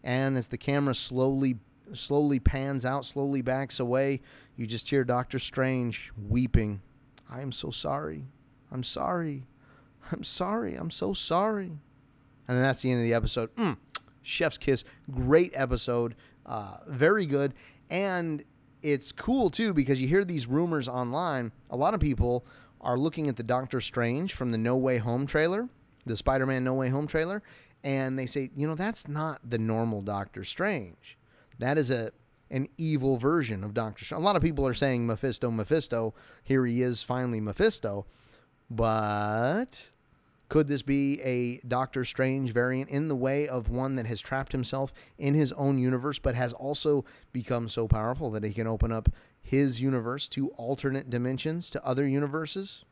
And 0.05 0.37
as 0.37 0.49
the 0.49 0.59
camera 0.59 0.95
slowly 0.95 1.57
slowly 1.93 2.41
pans 2.41 2.85
out, 2.85 3.05
slowly 3.05 3.41
backs 3.41 3.81
away. 3.81 4.21
You 4.57 4.67
just 4.67 4.89
hear 4.89 5.05
Doctor 5.05 5.39
Strange 5.39 6.13
weeping. 6.17 6.81
I 7.29 7.43
am 7.43 7.53
so 7.53 7.71
sorry. 7.71 8.25
I'm 8.73 8.83
sorry. 8.83 9.45
I'm 10.11 10.25
sorry. 10.25 10.77
I'm 10.77 10.91
so 10.91 11.13
sorry. 11.13 11.79
And 12.49 12.57
then 12.57 12.63
that's 12.63 12.81
the 12.83 12.91
end 12.91 13.01
of 13.01 13.05
the 13.05 13.15
episode. 13.15 13.55
Mm, 13.57 13.77
chef's 14.23 14.57
kiss. 14.57 14.85
Great 15.11 15.53
episode. 15.55 16.15
Uh, 16.47 16.79
very 16.87 17.27
good. 17.27 17.53
And 17.91 18.45
it's 18.83 19.13
cool 19.13 19.51
too 19.51 19.75
because 19.75 20.01
you 20.01 20.09
hear 20.09 20.25
these 20.25 20.47
rumors 20.47 20.89
online. 20.89 21.53
A 21.71 21.77
lot 21.77 21.93
of 21.93 22.01
people 22.01 22.47
are 22.81 22.97
looking 22.97 23.29
at 23.29 23.37
the 23.37 23.43
Doctor 23.43 23.81
Strange 23.81 24.33
from 24.33 24.53
the 24.53 24.59
No 24.59 24.77
Way 24.77 24.99
Home 24.99 25.27
trailer, 25.27 25.69
the 26.05 26.17
Spider 26.17 26.47
Man 26.47 26.65
No 26.65 26.75
Way 26.75 26.89
Home 26.89 27.07
trailer, 27.07 27.43
and 27.83 28.19
they 28.19 28.27
say, 28.27 28.51
you 28.55 28.67
know, 28.67 28.75
that's 28.75 29.09
not 29.09 29.41
the 29.45 29.59
normal 29.59 30.03
Doctor 30.03 30.45
Strange. 30.45 31.19
That 31.59 31.79
is 31.79 31.91
a 31.91 32.13
an 32.51 32.69
evil 32.79 33.17
version 33.17 33.65
of 33.65 33.75
Doctor 33.75 34.05
Strange. 34.05 34.23
A 34.23 34.25
lot 34.25 34.37
of 34.37 34.43
people 34.43 34.67
are 34.67 34.75
saying 34.75 35.07
Mephisto, 35.07 35.51
Mephisto. 35.51 36.15
Here 36.45 36.65
he 36.67 36.83
is, 36.83 37.03
finally 37.03 37.41
Mephisto. 37.41 38.07
But 38.71 39.91
could 40.49 40.69
this 40.69 40.83
be 40.83 41.21
a 41.23 41.59
Doctor 41.67 42.05
Strange 42.05 42.53
variant 42.53 42.91
in 42.91 43.09
the 43.09 43.17
way 43.17 43.49
of 43.49 43.69
one 43.69 43.97
that 43.97 44.07
has 44.07 44.21
trapped 44.21 44.53
himself 44.53 44.93
in 45.19 45.35
his 45.35 45.53
own 45.53 45.79
universe, 45.79 46.19
but 46.19 46.35
has 46.35 46.53
also 46.53 47.05
become 47.33 47.69
so 47.69 47.89
powerful 47.89 48.31
that 48.31 48.45
he 48.45 48.53
can 48.53 48.67
open 48.67 48.93
up 48.93 49.09
his 49.43 49.81
universe 49.81 50.29
to 50.31 50.49
alternate 50.51 51.11
dimensions, 51.11 51.71
to 51.71 51.85
other 51.85 52.07
universes? 52.07 52.85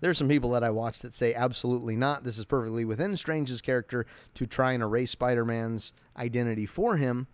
There's 0.00 0.16
some 0.16 0.28
people 0.28 0.50
that 0.52 0.64
I 0.64 0.70
watch 0.70 1.00
that 1.00 1.12
say 1.12 1.34
absolutely 1.34 1.94
not. 1.94 2.24
This 2.24 2.38
is 2.38 2.46
perfectly 2.46 2.86
within 2.86 3.16
Strange's 3.16 3.60
character 3.60 4.06
to 4.34 4.46
try 4.46 4.72
and 4.72 4.82
erase 4.82 5.10
Spider 5.10 5.44
Man's 5.44 5.92
identity 6.16 6.64
for 6.64 6.96
him. 6.96 7.26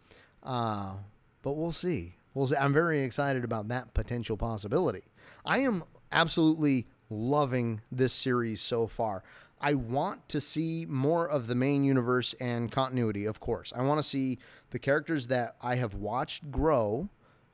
Uh, 0.43 0.95
but 1.43 1.53
we'll 1.53 1.73
see. 1.73 2.15
We'll 2.35 2.47
see. 2.47 2.57
I'm 2.57 2.73
very 2.73 3.01
excited 3.03 3.45
about 3.45 3.69
that 3.69 3.95
potential 3.95 4.37
possibility. 4.37 5.03
I 5.45 5.59
am 5.59 5.85
absolutely 6.13 6.87
loving 7.09 7.81
this 7.91 8.13
series 8.13 8.61
so 8.61 8.87
far. 8.87 9.23
I 9.61 9.75
want 9.75 10.29
to 10.29 10.41
see 10.41 10.87
more 10.87 11.29
of 11.29 11.47
the 11.47 11.55
main 11.55 11.83
universe 11.83 12.35
and 12.41 12.71
continuity, 12.71 13.25
of 13.25 13.41
course. 13.41 13.73
I 13.75 13.83
want 13.83 13.99
to 13.99 14.03
see 14.03 14.39
the 14.71 14.79
characters 14.79 15.29
that 15.29 15.57
I 15.63 15.77
have 15.77 15.95
watched 15.95 16.51
grow 16.51 17.09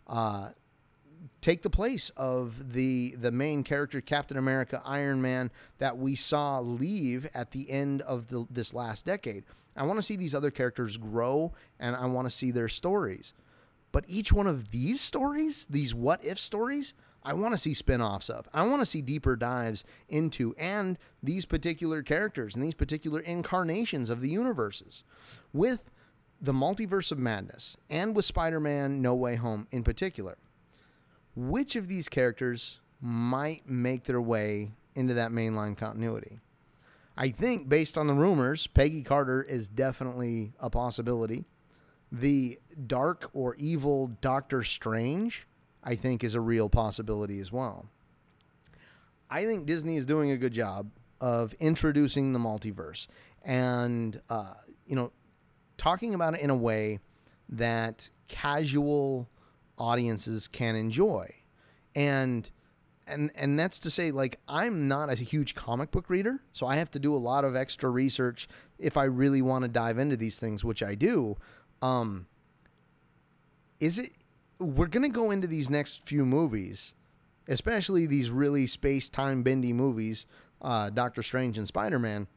uh, 0.09 0.51
take 1.41 1.63
the 1.63 1.71
place 1.71 2.11
of 2.17 2.73
the 2.73 3.15
the 3.19 3.31
main 3.31 3.63
character 3.63 4.01
Captain 4.01 4.37
America 4.37 4.83
Iron 4.85 5.23
Man 5.23 5.51
that 5.79 5.97
we 5.99 6.15
saw 6.15 6.61
leave 6.61 7.29
at 7.35 7.53
the 7.53 7.71
end 7.71 8.03
of 8.03 8.29
the, 8.29 8.47
this 8.51 8.75
last 8.75 9.07
decade. 9.07 9.45
I 9.77 9.85
want 9.85 9.99
to 9.99 10.03
see 10.03 10.17
these 10.17 10.35
other 10.35 10.51
characters 10.51 10.97
grow 10.97 11.53
and 11.79 11.97
I 11.97 12.07
want 12.07 12.27
to 12.27 12.31
see 12.31 12.51
their 12.51 12.69
stories. 12.69 13.35
But 13.91 14.05
each 14.09 14.33
one 14.33 14.47
of 14.47 14.71
these 14.71 15.01
stories, 15.01 15.67
these 15.69 15.95
what 15.95 16.25
if 16.25 16.39
stories, 16.39 16.95
I 17.23 17.35
want 17.35 17.53
to 17.53 17.59
see 17.59 17.75
spin-offs 17.75 18.29
of. 18.29 18.49
I 18.53 18.67
want 18.67 18.81
to 18.81 18.87
see 18.87 19.01
deeper 19.01 19.37
dives 19.37 19.85
into 20.09 20.55
and 20.59 20.99
these 21.23 21.47
particular 21.47 22.03
characters 22.03 22.55
and 22.55 22.65
these 22.65 22.75
particular 22.75 23.21
incarnations 23.21 24.11
of 24.11 24.21
the 24.21 24.29
universes. 24.29 25.05
With 25.53 25.91
the 26.41 26.53
multiverse 26.53 27.13
of 27.13 27.19
madness 27.19 27.77
and 27.89 28.17
with 28.17 28.25
Spider-Man 28.25 29.01
No 29.01 29.15
Way 29.15 29.37
Home 29.37 29.69
in 29.71 29.85
particular. 29.85 30.37
Which 31.37 31.77
of 31.77 31.87
these 31.87 32.09
characters 32.09 32.81
might 33.01 33.69
make 33.69 34.05
their 34.05 34.21
way 34.21 34.73
into 34.95 35.15
that 35.15 35.31
mainline 35.31 35.77
continuity? 35.77 36.41
I 37.17 37.29
think, 37.29 37.69
based 37.69 37.99
on 37.99 38.07
the 38.07 38.15
rumors, 38.15 38.67
Peggy 38.67 39.03
Carter 39.03 39.43
is 39.43 39.69
definitely 39.69 40.53
a 40.59 40.71
possibility. 40.71 41.45
The 42.11 42.59
dark 42.87 43.31
or 43.33 43.55
evil 43.57 44.09
Doctor 44.21 44.63
Strange, 44.63 45.47
I 45.83 45.95
think, 45.95 46.25
is 46.25 46.35
a 46.35 46.41
real 46.41 46.69
possibility 46.69 47.41
as 47.41 47.53
well. 47.53 47.87
I 49.31 49.45
think 49.45 49.67
Disney 49.67 49.97
is 49.97 50.07
doing 50.07 50.31
a 50.31 50.37
good 50.37 50.53
job 50.53 50.91
of 51.21 51.55
introducing 51.55 52.33
the 52.33 52.39
multiverse 52.39 53.07
and, 53.43 54.21
uh, 54.29 54.55
you 54.87 54.97
know, 54.97 55.13
talking 55.79 56.15
about 56.15 56.35
it 56.35 56.41
in 56.41 56.51
a 56.51 56.57
way 56.57 57.01
that 57.49 58.09
casual 58.29 59.29
audiences 59.79 60.49
can 60.49 60.77
enjoy. 60.77 61.35
And 61.95 62.51
and 63.07 63.31
and 63.35 63.59
that's 63.59 63.79
to 63.81 63.91
say 63.91 64.11
like 64.11 64.39
I'm 64.49 64.89
not 64.89 65.11
a 65.11 65.15
huge 65.15 65.55
comic 65.55 65.91
book 65.91 66.09
reader, 66.09 66.41
so 66.53 66.67
I 66.67 66.77
have 66.77 66.91
to 66.93 66.99
do 66.99 67.15
a 67.15 67.19
lot 67.19 67.45
of 67.45 67.57
extra 67.57 67.91
research 67.91 68.49
if 68.79 68.97
I 68.97 69.05
really 69.05 69.43
want 69.43 69.63
to 69.63 69.69
dive 69.69 69.99
into 69.99 70.17
these 70.17 70.39
things, 70.39 70.65
which 70.65 70.83
I 70.83 70.95
do. 70.95 71.37
Um 71.81 72.27
is 73.81 73.99
it 73.99 74.13
we're 74.59 74.87
going 74.87 75.03
to 75.03 75.09
go 75.09 75.33
into 75.33 75.49
these 75.49 75.69
next 75.69 76.07
few 76.07 76.25
movies, 76.25 76.95
especially 77.49 78.07
these 78.07 78.31
really 78.31 78.67
space-time 78.67 79.43
bendy 79.43 79.73
movies, 79.73 80.25
uh, 80.61 80.89
Doctor 80.89 81.21
Strange 81.21 81.59
and 81.59 81.67
Spider-Man 81.67 82.29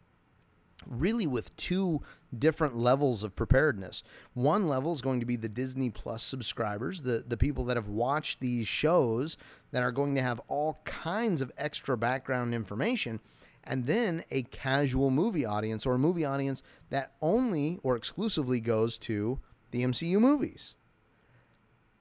really 0.86 1.28
with 1.28 1.56
two 1.58 2.02
different 2.38 2.78
levels 2.78 3.24
of 3.24 3.36
preparedness. 3.36 4.04
One 4.34 4.68
level 4.68 4.92
is 4.92 5.02
going 5.02 5.20
to 5.20 5.26
be 5.26 5.36
the 5.36 5.50
Disney 5.50 5.90
Plus 5.90 6.24
subscribers, 6.24 7.02
the, 7.02 7.24
the 7.28 7.38
people 7.38 7.66
that 7.66 7.78
have 7.78 7.88
watched 7.88 8.40
these 8.40 8.68
shows 8.68 9.38
that 9.72 9.84
are 9.84 9.92
going 9.92 10.16
to 10.16 10.22
have 10.22 10.42
all 10.48 10.80
kinds 10.86 11.42
of 11.42 11.52
extra 11.58 11.98
background 11.98 12.54
information. 12.54 13.20
And 13.64 13.86
then 13.86 14.24
a 14.30 14.44
casual 14.44 15.10
movie 15.10 15.46
audience 15.46 15.86
or 15.86 15.96
a 15.96 16.00
movie 16.00 16.26
audience 16.26 16.62
that 16.90 17.14
only 17.22 17.80
or 17.82 17.96
exclusively 17.96 18.60
goes 18.60 18.98
to 19.00 19.40
the 19.72 19.84
MCU 19.84 20.20
movies. 20.20 20.76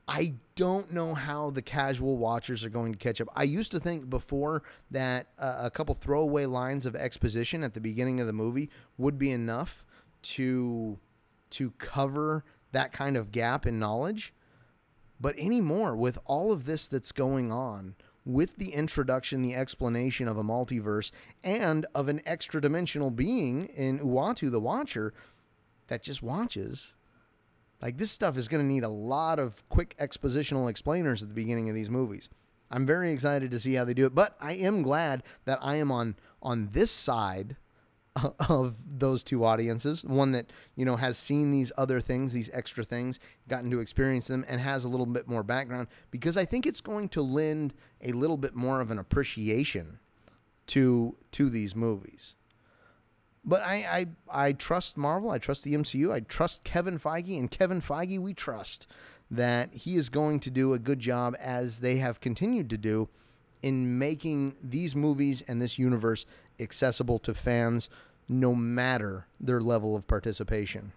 I 0.06 0.34
don't 0.54 0.92
know 0.92 1.14
how 1.14 1.50
the 1.50 1.62
casual 1.62 2.18
watchers 2.18 2.62
are 2.64 2.70
going 2.70 2.92
to 2.92 2.98
catch 2.98 3.20
up. 3.20 3.28
I 3.34 3.44
used 3.44 3.72
to 3.72 3.80
think 3.80 4.10
before 4.10 4.62
that 4.90 5.28
uh, 5.38 5.56
a 5.60 5.70
couple 5.70 5.94
throwaway 5.94 6.44
lines 6.44 6.84
of 6.84 6.94
exposition 6.94 7.64
at 7.64 7.74
the 7.74 7.80
beginning 7.80 8.20
of 8.20 8.26
the 8.26 8.32
movie 8.32 8.70
would 8.98 9.18
be 9.18 9.30
enough 9.30 9.84
to 10.22 10.98
to 11.50 11.70
cover 11.72 12.44
that 12.72 12.92
kind 12.92 13.16
of 13.16 13.30
gap 13.30 13.66
in 13.66 13.78
knowledge. 13.78 14.34
But 15.20 15.38
anymore, 15.38 15.96
with 15.96 16.18
all 16.24 16.52
of 16.52 16.64
this 16.64 16.88
that's 16.88 17.12
going 17.12 17.52
on, 17.52 17.94
with 18.24 18.56
the 18.56 18.72
introduction, 18.74 19.40
the 19.40 19.54
explanation 19.54 20.26
of 20.26 20.36
a 20.36 20.42
multiverse, 20.42 21.10
and 21.42 21.86
of 21.94 22.08
an 22.08 22.20
extra 22.26 22.60
dimensional 22.60 23.10
being 23.10 23.66
in 23.66 24.00
Uatu 24.00 24.50
the 24.50 24.60
Watcher 24.60 25.14
that 25.86 26.02
just 26.02 26.22
watches, 26.22 26.94
like 27.84 27.98
this 27.98 28.10
stuff 28.10 28.38
is 28.38 28.48
going 28.48 28.62
to 28.62 28.66
need 28.66 28.82
a 28.82 28.88
lot 28.88 29.38
of 29.38 29.62
quick 29.68 29.94
expositional 30.00 30.70
explainers 30.70 31.22
at 31.22 31.28
the 31.28 31.34
beginning 31.34 31.68
of 31.68 31.74
these 31.74 31.90
movies. 31.90 32.30
I'm 32.70 32.86
very 32.86 33.12
excited 33.12 33.50
to 33.50 33.60
see 33.60 33.74
how 33.74 33.84
they 33.84 33.92
do 33.92 34.06
it, 34.06 34.14
but 34.14 34.34
I 34.40 34.54
am 34.54 34.82
glad 34.82 35.22
that 35.44 35.58
I 35.60 35.76
am 35.76 35.92
on 35.92 36.16
on 36.42 36.70
this 36.72 36.90
side 36.90 37.56
of 38.48 38.76
those 38.86 39.22
two 39.22 39.44
audiences, 39.44 40.02
one 40.02 40.32
that, 40.32 40.50
you 40.76 40.86
know, 40.86 40.96
has 40.96 41.18
seen 41.18 41.50
these 41.50 41.72
other 41.76 42.00
things, 42.00 42.32
these 42.32 42.48
extra 42.54 42.84
things, 42.84 43.20
gotten 43.48 43.70
to 43.70 43.80
experience 43.80 44.28
them 44.28 44.46
and 44.48 44.62
has 44.62 44.84
a 44.84 44.88
little 44.88 45.04
bit 45.04 45.28
more 45.28 45.42
background 45.42 45.88
because 46.10 46.38
I 46.38 46.46
think 46.46 46.64
it's 46.64 46.80
going 46.80 47.10
to 47.10 47.20
lend 47.20 47.74
a 48.00 48.12
little 48.12 48.38
bit 48.38 48.54
more 48.54 48.80
of 48.80 48.90
an 48.90 48.98
appreciation 48.98 49.98
to 50.68 51.16
to 51.32 51.50
these 51.50 51.76
movies. 51.76 52.34
But 53.44 53.62
I, 53.62 54.06
I 54.30 54.46
I 54.46 54.52
trust 54.52 54.96
Marvel. 54.96 55.30
I 55.30 55.38
trust 55.38 55.64
the 55.64 55.74
MCU. 55.74 56.12
I 56.12 56.20
trust 56.20 56.64
Kevin 56.64 56.98
Feige, 56.98 57.38
and 57.38 57.50
Kevin 57.50 57.80
Feige, 57.80 58.18
we 58.18 58.32
trust 58.32 58.86
that 59.30 59.72
he 59.74 59.96
is 59.96 60.08
going 60.08 60.40
to 60.40 60.50
do 60.50 60.72
a 60.72 60.78
good 60.78 60.98
job 60.98 61.34
as 61.38 61.80
they 61.80 61.96
have 61.96 62.20
continued 62.20 62.70
to 62.70 62.78
do 62.78 63.08
in 63.62 63.98
making 63.98 64.54
these 64.62 64.94
movies 64.94 65.42
and 65.48 65.60
this 65.60 65.78
universe 65.78 66.26
accessible 66.60 67.18
to 67.18 67.34
fans, 67.34 67.88
no 68.28 68.54
matter 68.54 69.26
their 69.40 69.60
level 69.60 69.96
of 69.96 70.06
participation. 70.06 70.92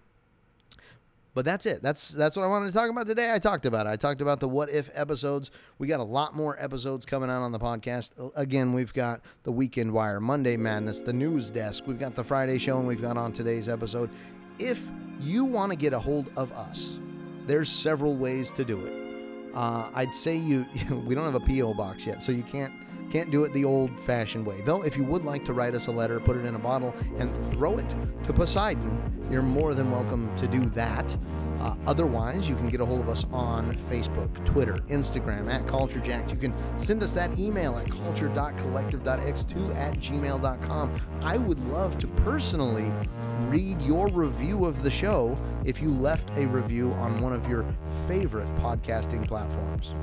But 1.38 1.44
that's 1.44 1.66
it. 1.66 1.82
That's 1.82 2.08
that's 2.08 2.34
what 2.34 2.44
I 2.44 2.48
wanted 2.48 2.66
to 2.66 2.72
talk 2.72 2.90
about 2.90 3.06
today. 3.06 3.32
I 3.32 3.38
talked 3.38 3.64
about 3.64 3.86
it. 3.86 3.90
I 3.90 3.94
talked 3.94 4.20
about 4.20 4.40
the 4.40 4.48
what 4.48 4.70
if 4.70 4.90
episodes. 4.92 5.52
We 5.78 5.86
got 5.86 6.00
a 6.00 6.02
lot 6.02 6.34
more 6.34 6.60
episodes 6.60 7.06
coming 7.06 7.30
out 7.30 7.42
on 7.42 7.52
the 7.52 7.60
podcast. 7.60 8.10
Again, 8.34 8.72
we've 8.72 8.92
got 8.92 9.20
the 9.44 9.52
Weekend 9.52 9.92
Wire, 9.92 10.18
Monday 10.18 10.56
Madness, 10.56 11.00
the 11.00 11.12
News 11.12 11.48
Desk. 11.52 11.84
We've 11.86 12.00
got 12.00 12.16
the 12.16 12.24
Friday 12.24 12.58
show, 12.58 12.80
and 12.80 12.88
we've 12.88 13.00
got 13.00 13.16
on 13.16 13.32
today's 13.32 13.68
episode. 13.68 14.10
If 14.58 14.82
you 15.20 15.44
want 15.44 15.70
to 15.70 15.78
get 15.78 15.92
a 15.92 15.98
hold 16.00 16.28
of 16.36 16.50
us, 16.54 16.98
there's 17.46 17.68
several 17.68 18.16
ways 18.16 18.50
to 18.54 18.64
do 18.64 18.84
it. 18.84 19.54
Uh, 19.54 19.90
I'd 19.94 20.12
say 20.12 20.36
you 20.36 20.66
we 21.06 21.14
don't 21.14 21.24
have 21.24 21.36
a 21.36 21.38
PO 21.38 21.72
box 21.74 22.04
yet, 22.04 22.20
so 22.20 22.32
you 22.32 22.42
can't 22.42 22.72
can't 23.10 23.30
do 23.30 23.44
it 23.44 23.52
the 23.52 23.64
old 23.64 23.90
fashioned 24.00 24.46
way. 24.46 24.60
Though, 24.60 24.82
if 24.82 24.96
you 24.96 25.04
would 25.04 25.24
like 25.24 25.44
to 25.46 25.52
write 25.52 25.74
us 25.74 25.86
a 25.86 25.92
letter, 25.92 26.20
put 26.20 26.36
it 26.36 26.44
in 26.44 26.54
a 26.54 26.58
bottle, 26.58 26.94
and 27.18 27.30
throw 27.52 27.78
it 27.78 27.94
to 28.24 28.32
Poseidon, 28.32 29.18
you're 29.30 29.42
more 29.42 29.74
than 29.74 29.90
welcome 29.90 30.34
to 30.36 30.46
do 30.46 30.60
that. 30.70 31.16
Uh, 31.60 31.74
otherwise, 31.86 32.48
you 32.48 32.54
can 32.54 32.68
get 32.68 32.80
a 32.80 32.86
hold 32.86 33.00
of 33.00 33.08
us 33.08 33.24
on 33.32 33.74
Facebook, 33.90 34.44
Twitter, 34.44 34.74
Instagram 34.88 35.52
at 35.52 35.66
CultureJacked. 35.66 36.30
You 36.30 36.36
can 36.36 36.54
send 36.78 37.02
us 37.02 37.14
that 37.14 37.38
email 37.38 37.76
at 37.76 37.90
culture.collective.x2 37.90 39.76
at 39.76 39.94
gmail.com. 39.94 40.94
I 41.22 41.36
would 41.36 41.60
love 41.68 41.98
to 41.98 42.06
personally 42.06 42.92
read 43.48 43.80
your 43.82 44.08
review 44.08 44.64
of 44.64 44.82
the 44.82 44.90
show 44.90 45.36
if 45.64 45.80
you 45.82 45.90
left 45.90 46.30
a 46.36 46.46
review 46.46 46.92
on 46.92 47.20
one 47.20 47.32
of 47.32 47.48
your 47.48 47.64
favorite 48.06 48.48
podcasting 48.56 49.26
platforms. 49.26 49.94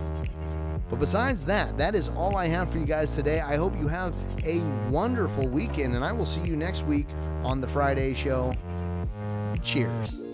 But 0.90 1.00
besides 1.00 1.46
that, 1.46 1.78
that 1.78 1.96
is 1.96 2.10
all 2.10 2.36
I 2.38 2.48
have 2.48 2.72
for 2.72 2.78
you 2.78 2.86
guys 2.86 3.16
today. 3.16 3.40
I 3.40 3.56
hope 3.56 3.76
you 3.78 3.88
have 3.88 4.16
a 4.44 4.60
wonderful 4.90 5.48
weekend, 5.48 5.96
and 5.96 6.06
I 6.06 6.12
will 6.12 6.26
see 6.26 6.42
you 6.42 6.56
next 6.56 6.86
week 6.86 7.08
on 7.44 7.62
the 7.62 7.68
Friday 7.68 8.14
show. 8.14 8.54
Cheers. 9.64 10.25